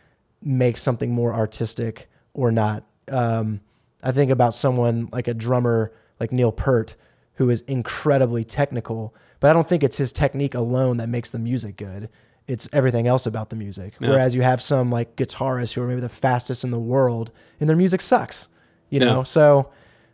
makes 0.41 0.81
something 0.81 1.11
more 1.11 1.33
artistic 1.33 2.09
or 2.33 2.51
not. 2.51 2.83
Um, 3.09 3.61
I 4.01 4.11
think 4.11 4.31
about 4.31 4.53
someone 4.53 5.09
like 5.11 5.27
a 5.27 5.33
drummer 5.33 5.93
like 6.19 6.31
Neil 6.31 6.51
Peart, 6.51 6.95
who 7.36 7.49
is 7.49 7.61
incredibly 7.61 8.43
technical, 8.43 9.15
but 9.39 9.49
I 9.49 9.53
don't 9.53 9.67
think 9.67 9.84
it's 9.84 9.97
his 9.97 10.11
technique 10.11 10.53
alone 10.53 10.97
that 10.97 11.09
makes 11.09 11.32
the 11.32 11.39
music 11.39 11.77
good. 11.77 12.09
It's 12.47 12.67
everything 12.73 13.07
else 13.07 13.25
about 13.25 13.49
the 13.49 13.55
music. 13.55 13.93
Whereas 14.09 14.36
you 14.36 14.41
have 14.41 14.61
some 14.61 14.89
like 14.91 15.15
guitarists 15.15 15.73
who 15.73 15.82
are 15.82 15.88
maybe 15.88 16.01
the 16.01 16.09
fastest 16.09 16.63
in 16.63 16.71
the 16.71 16.79
world, 16.79 17.32
and 17.59 17.69
their 17.69 17.77
music 17.77 18.01
sucks. 18.01 18.47
You 18.89 18.99
know, 18.99 19.23
so 19.23 19.71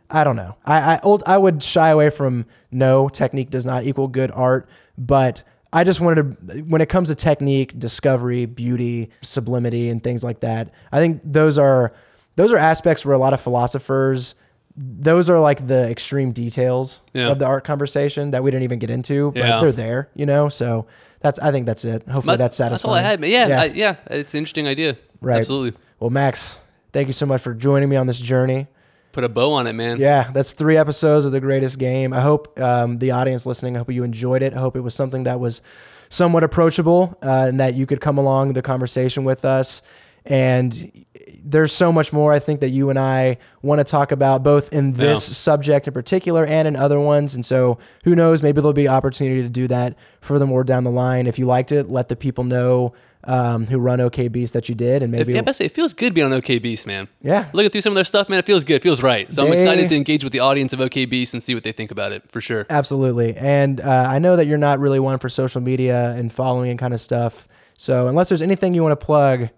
I 0.08 0.22
don't 0.24 0.36
know. 0.36 0.56
I 0.64 0.94
I, 0.94 1.00
old, 1.02 1.22
I 1.26 1.36
would 1.36 1.62
shy 1.62 1.88
away 1.88 2.10
from 2.10 2.46
no 2.70 3.08
technique 3.08 3.50
does 3.50 3.66
not 3.66 3.84
equal 3.84 4.08
good 4.08 4.30
art, 4.30 4.68
but 4.96 5.42
I 5.72 5.84
just 5.84 6.00
wanted 6.00 6.48
to 6.48 6.62
when 6.62 6.80
it 6.80 6.88
comes 6.88 7.08
to 7.08 7.14
technique, 7.14 7.78
discovery, 7.78 8.46
beauty, 8.46 9.10
sublimity, 9.20 9.88
and 9.88 10.02
things 10.02 10.22
like 10.22 10.40
that. 10.40 10.70
I 10.92 10.98
think 10.98 11.20
those 11.24 11.58
are 11.58 11.92
those 12.36 12.52
are 12.52 12.56
aspects 12.56 13.04
where 13.04 13.14
a 13.14 13.18
lot 13.18 13.32
of 13.32 13.40
philosophers 13.40 14.34
those 14.80 15.28
are 15.28 15.40
like 15.40 15.66
the 15.66 15.90
extreme 15.90 16.30
details 16.30 17.00
Yeah. 17.12 17.30
of 17.30 17.38
the 17.40 17.46
art 17.46 17.64
conversation 17.64 18.30
that 18.30 18.42
we 18.44 18.50
didn't 18.52 18.62
even 18.62 18.78
get 18.78 18.90
into, 18.90 19.32
but 19.32 19.40
Yeah. 19.40 19.60
they're 19.60 19.72
there, 19.72 20.08
you 20.14 20.24
know. 20.24 20.48
So 20.48 20.86
that's 21.20 21.38
I 21.40 21.50
think 21.50 21.66
that's 21.66 21.84
it. 21.84 22.04
Hopefully 22.08 22.36
that's, 22.36 22.56
That's 22.56 22.84
all. 22.84 22.94
I 22.94 23.02
had. 23.02 23.24
Yeah, 23.24 23.48
Yeah. 23.48 23.60
I, 23.62 23.64
yeah, 23.66 23.96
it's 24.06 24.34
an 24.34 24.38
interesting 24.38 24.68
idea. 24.68 24.96
Right. 25.20 25.38
Absolutely. 25.38 25.80
Well, 25.98 26.10
Max, 26.10 26.60
thank 26.92 27.08
you 27.08 27.12
so 27.12 27.26
much 27.26 27.40
for 27.42 27.54
joining 27.54 27.88
me 27.88 27.96
on 27.96 28.06
this 28.06 28.20
journey. 28.20 28.68
Put 29.10 29.24
a 29.24 29.28
bow 29.28 29.52
on 29.54 29.66
it, 29.66 29.72
man. 29.72 29.96
Yeah, 29.98 30.30
that's 30.32 30.52
three 30.52 30.76
episodes 30.76 31.26
of 31.26 31.32
the 31.32 31.40
greatest 31.40 31.78
game. 31.80 32.12
I 32.12 32.20
hope 32.20 32.60
um, 32.60 32.98
the 32.98 33.10
audience 33.10 33.46
listening, 33.46 33.74
I 33.74 33.78
hope 33.80 33.90
you 33.90 34.04
enjoyed 34.04 34.42
it. 34.42 34.54
I 34.54 34.60
hope 34.60 34.76
it 34.76 34.82
was 34.82 34.94
something 34.94 35.24
that 35.24 35.40
was 35.40 35.60
somewhat 36.08 36.44
approachable 36.44 37.18
uh, 37.22 37.46
and 37.48 37.58
that 37.58 37.74
you 37.74 37.84
could 37.84 38.00
come 38.00 38.16
along 38.18 38.52
the 38.52 38.62
conversation 38.62 39.24
with 39.24 39.44
us. 39.44 39.82
And 40.28 41.04
there's 41.42 41.72
so 41.72 41.90
much 41.90 42.12
more 42.12 42.32
I 42.32 42.38
think 42.38 42.60
that 42.60 42.68
you 42.68 42.90
and 42.90 42.98
I 42.98 43.38
want 43.62 43.78
to 43.78 43.84
talk 43.84 44.12
about, 44.12 44.42
both 44.42 44.70
in 44.72 44.92
this 44.92 45.28
Yeah. 45.28 45.34
subject 45.34 45.86
in 45.88 45.94
particular 45.94 46.44
and 46.44 46.68
in 46.68 46.76
other 46.76 47.00
ones. 47.00 47.34
And 47.34 47.44
so, 47.44 47.78
who 48.04 48.14
knows? 48.14 48.42
Maybe 48.42 48.60
there'll 48.60 48.74
be 48.74 48.86
opportunity 48.88 49.42
to 49.42 49.48
do 49.48 49.66
that 49.68 49.96
furthermore 50.20 50.64
down 50.64 50.84
the 50.84 50.90
line. 50.90 51.26
If 51.26 51.38
you 51.38 51.46
liked 51.46 51.72
it, 51.72 51.90
let 51.90 52.08
the 52.08 52.16
people 52.16 52.44
know 52.44 52.92
um, 53.24 53.66
who 53.66 53.78
run 53.78 54.00
OK 54.00 54.28
Beast 54.28 54.52
that 54.52 54.68
you 54.68 54.74
did, 54.74 55.02
and 55.02 55.10
maybe 55.10 55.32
yeah, 55.32 55.50
say, 55.50 55.64
it 55.64 55.72
feels 55.72 55.92
good 55.92 56.14
being 56.14 56.26
on 56.26 56.32
OK 56.32 56.58
Beast, 56.60 56.86
man. 56.86 57.08
Yeah. 57.20 57.46
Looking 57.52 57.70
through 57.70 57.80
some 57.80 57.92
of 57.92 57.96
their 57.96 58.04
stuff, 58.04 58.28
man, 58.28 58.38
it 58.38 58.44
feels 58.44 58.62
good. 58.64 58.76
It 58.76 58.82
feels 58.82 59.02
right. 59.02 59.30
So 59.32 59.44
I'm 59.44 59.52
excited 59.52 59.88
to 59.88 59.96
engage 59.96 60.22
with 60.22 60.32
the 60.32 60.40
audience 60.40 60.72
of 60.72 60.80
OK 60.80 61.04
Beast 61.06 61.34
and 61.34 61.42
see 61.42 61.54
what 61.54 61.64
they 61.64 61.72
think 61.72 61.90
about 61.90 62.12
it 62.12 62.30
for 62.30 62.40
sure. 62.40 62.66
Absolutely. 62.70 63.34
And 63.36 63.80
uh, 63.80 64.06
I 64.08 64.18
know 64.18 64.36
that 64.36 64.46
you're 64.46 64.56
not 64.58 64.78
really 64.78 65.00
one 65.00 65.18
for 65.18 65.28
social 65.28 65.60
media 65.60 66.10
and 66.16 66.32
following 66.32 66.70
and 66.70 66.78
kind 66.78 66.94
of 66.94 67.00
stuff. 67.00 67.48
So 67.76 68.08
unless 68.08 68.28
there's 68.28 68.42
anything 68.42 68.72
you 68.74 68.82
want 68.82 68.98
to 68.98 69.04
plug, 69.04 69.48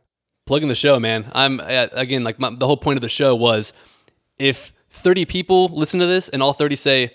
Plugging 0.51 0.68
the 0.68 0.74
show, 0.74 0.98
man. 0.98 1.30
I'm 1.32 1.61
uh, 1.61 1.86
again 1.92 2.24
like 2.24 2.40
my, 2.40 2.51
the 2.53 2.66
whole 2.66 2.76
point 2.76 2.96
of 2.96 3.03
the 3.03 3.09
show 3.09 3.36
was 3.36 3.72
if 4.36 4.72
30 4.88 5.24
people 5.26 5.68
listen 5.68 6.01
to 6.01 6.07
this 6.07 6.28
and 6.28 6.42
all 6.42 6.53
30 6.53 6.74
say 6.74 7.14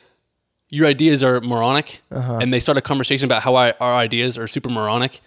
your 0.69 0.87
ideas 0.87 1.21
are 1.21 1.41
moronic, 1.41 1.99
Uh-huh. 2.11 2.37
and 2.37 2.53
they 2.53 2.61
start 2.61 2.77
a 2.77 2.81
conversation 2.81 3.25
about 3.25 3.43
how 3.43 3.55
our, 3.55 3.73
our 3.81 3.93
ideas 3.95 4.37
are 4.37 4.47
super 4.47 4.69
moronic. 4.69 5.19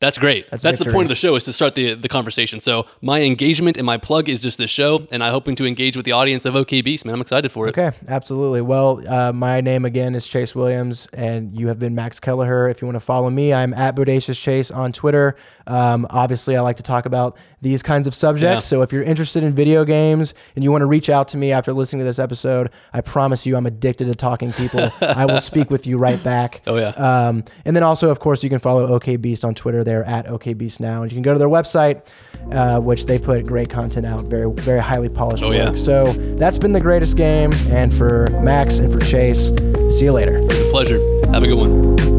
That's 0.00 0.16
great. 0.16 0.50
That's, 0.50 0.78
the 0.78 0.86
point 0.86 1.04
of 1.04 1.08
the 1.10 1.14
show 1.14 1.36
is 1.36 1.44
to 1.44 1.52
start 1.52 1.74
the 1.74 1.92
the 1.92 2.08
conversation. 2.08 2.60
So 2.60 2.86
my 3.02 3.20
engagement 3.20 3.76
and 3.76 3.84
my 3.84 3.98
plug 3.98 4.30
is 4.30 4.40
just 4.40 4.56
this 4.56 4.70
show, 4.70 5.06
and 5.12 5.22
I'm 5.22 5.30
hoping 5.30 5.54
to 5.56 5.66
engage 5.66 5.94
with 5.94 6.06
the 6.06 6.12
audience 6.12 6.46
of 6.46 6.56
OK 6.56 6.80
Beast, 6.80 7.04
man. 7.04 7.14
I'm 7.14 7.20
excited 7.20 7.52
for 7.52 7.68
it. 7.68 7.78
okay, 7.78 7.94
absolutely. 8.08 8.62
Well, 8.62 9.06
uh, 9.06 9.32
my 9.34 9.60
name 9.60 9.84
again 9.84 10.14
is 10.14 10.26
Chase 10.26 10.54
Williams, 10.54 11.06
and 11.12 11.52
you 11.52 11.68
have 11.68 11.78
been 11.78 11.94
Max 11.94 12.18
Kelleher. 12.18 12.70
If 12.70 12.80
you 12.80 12.86
want 12.86 12.96
to 12.96 13.00
follow 13.00 13.28
me, 13.28 13.52
I'm 13.52 13.74
at 13.74 13.94
Bodacious 13.94 14.40
Chase 14.40 14.70
on 14.70 14.92
Twitter. 14.92 15.36
Um, 15.66 16.06
obviously, 16.08 16.56
I 16.56 16.62
like 16.62 16.78
to 16.78 16.82
talk 16.82 17.04
about 17.04 17.36
these 17.60 17.82
kinds 17.82 18.06
of 18.06 18.14
subjects. 18.14 18.64
Yeah. 18.64 18.78
So 18.78 18.82
if 18.82 18.92
you're 18.92 19.02
interested 19.02 19.42
in 19.42 19.54
video 19.54 19.84
games 19.84 20.32
and 20.54 20.64
you 20.64 20.70
want 20.70 20.80
to 20.80 20.86
reach 20.86 21.10
out 21.10 21.28
to 21.28 21.36
me 21.36 21.52
after 21.52 21.74
listening 21.74 22.00
to 22.00 22.06
this 22.06 22.18
episode, 22.18 22.70
I 22.94 23.02
promise 23.02 23.44
you 23.44 23.54
I'm 23.54 23.66
addicted 23.66 24.06
to 24.06 24.14
talking 24.14 24.52
people. 24.52 24.88
I 25.02 25.26
will 25.26 25.40
speak 25.40 25.70
with 25.70 25.86
you 25.86 25.98
right 25.98 26.22
back. 26.22 26.62
Oh, 26.66 26.76
yeah. 26.76 26.88
Um, 26.88 27.44
and 27.66 27.76
then 27.76 27.82
also, 27.82 28.10
of 28.10 28.18
course, 28.18 28.42
you 28.42 28.48
can 28.48 28.58
follow 28.58 28.86
OK 28.94 29.16
Beast 29.16 29.44
on 29.44 29.54
Twitter. 29.54 29.84
They're 29.90 30.04
at 30.04 30.28
OK 30.28 30.52
Beast 30.54 30.78
now, 30.78 31.02
and 31.02 31.10
you 31.10 31.16
can 31.16 31.22
go 31.22 31.32
to 31.32 31.38
their 31.40 31.48
website, 31.48 32.06
uh, 32.52 32.78
which 32.80 33.06
they 33.06 33.18
put 33.18 33.44
great 33.44 33.68
content 33.70 34.06
out, 34.06 34.26
very 34.26 34.48
very 34.52 34.78
highly 34.78 35.08
polished 35.08 35.42
Oh, 35.42 35.48
work. 35.48 35.56
yeah. 35.56 35.74
So 35.74 36.12
that's 36.38 36.58
been 36.58 36.72
the 36.72 36.80
greatest 36.80 37.16
game, 37.16 37.52
and 37.70 37.92
for 37.92 38.28
Max 38.40 38.78
and 38.78 38.92
for 38.92 39.00
Chase, 39.00 39.48
see 39.90 40.04
you 40.04 40.12
later. 40.12 40.36
It's 40.44 40.60
a 40.60 40.70
pleasure. 40.70 41.00
Have 41.32 41.42
a 41.42 41.48
good 41.48 41.58
one. 41.58 42.09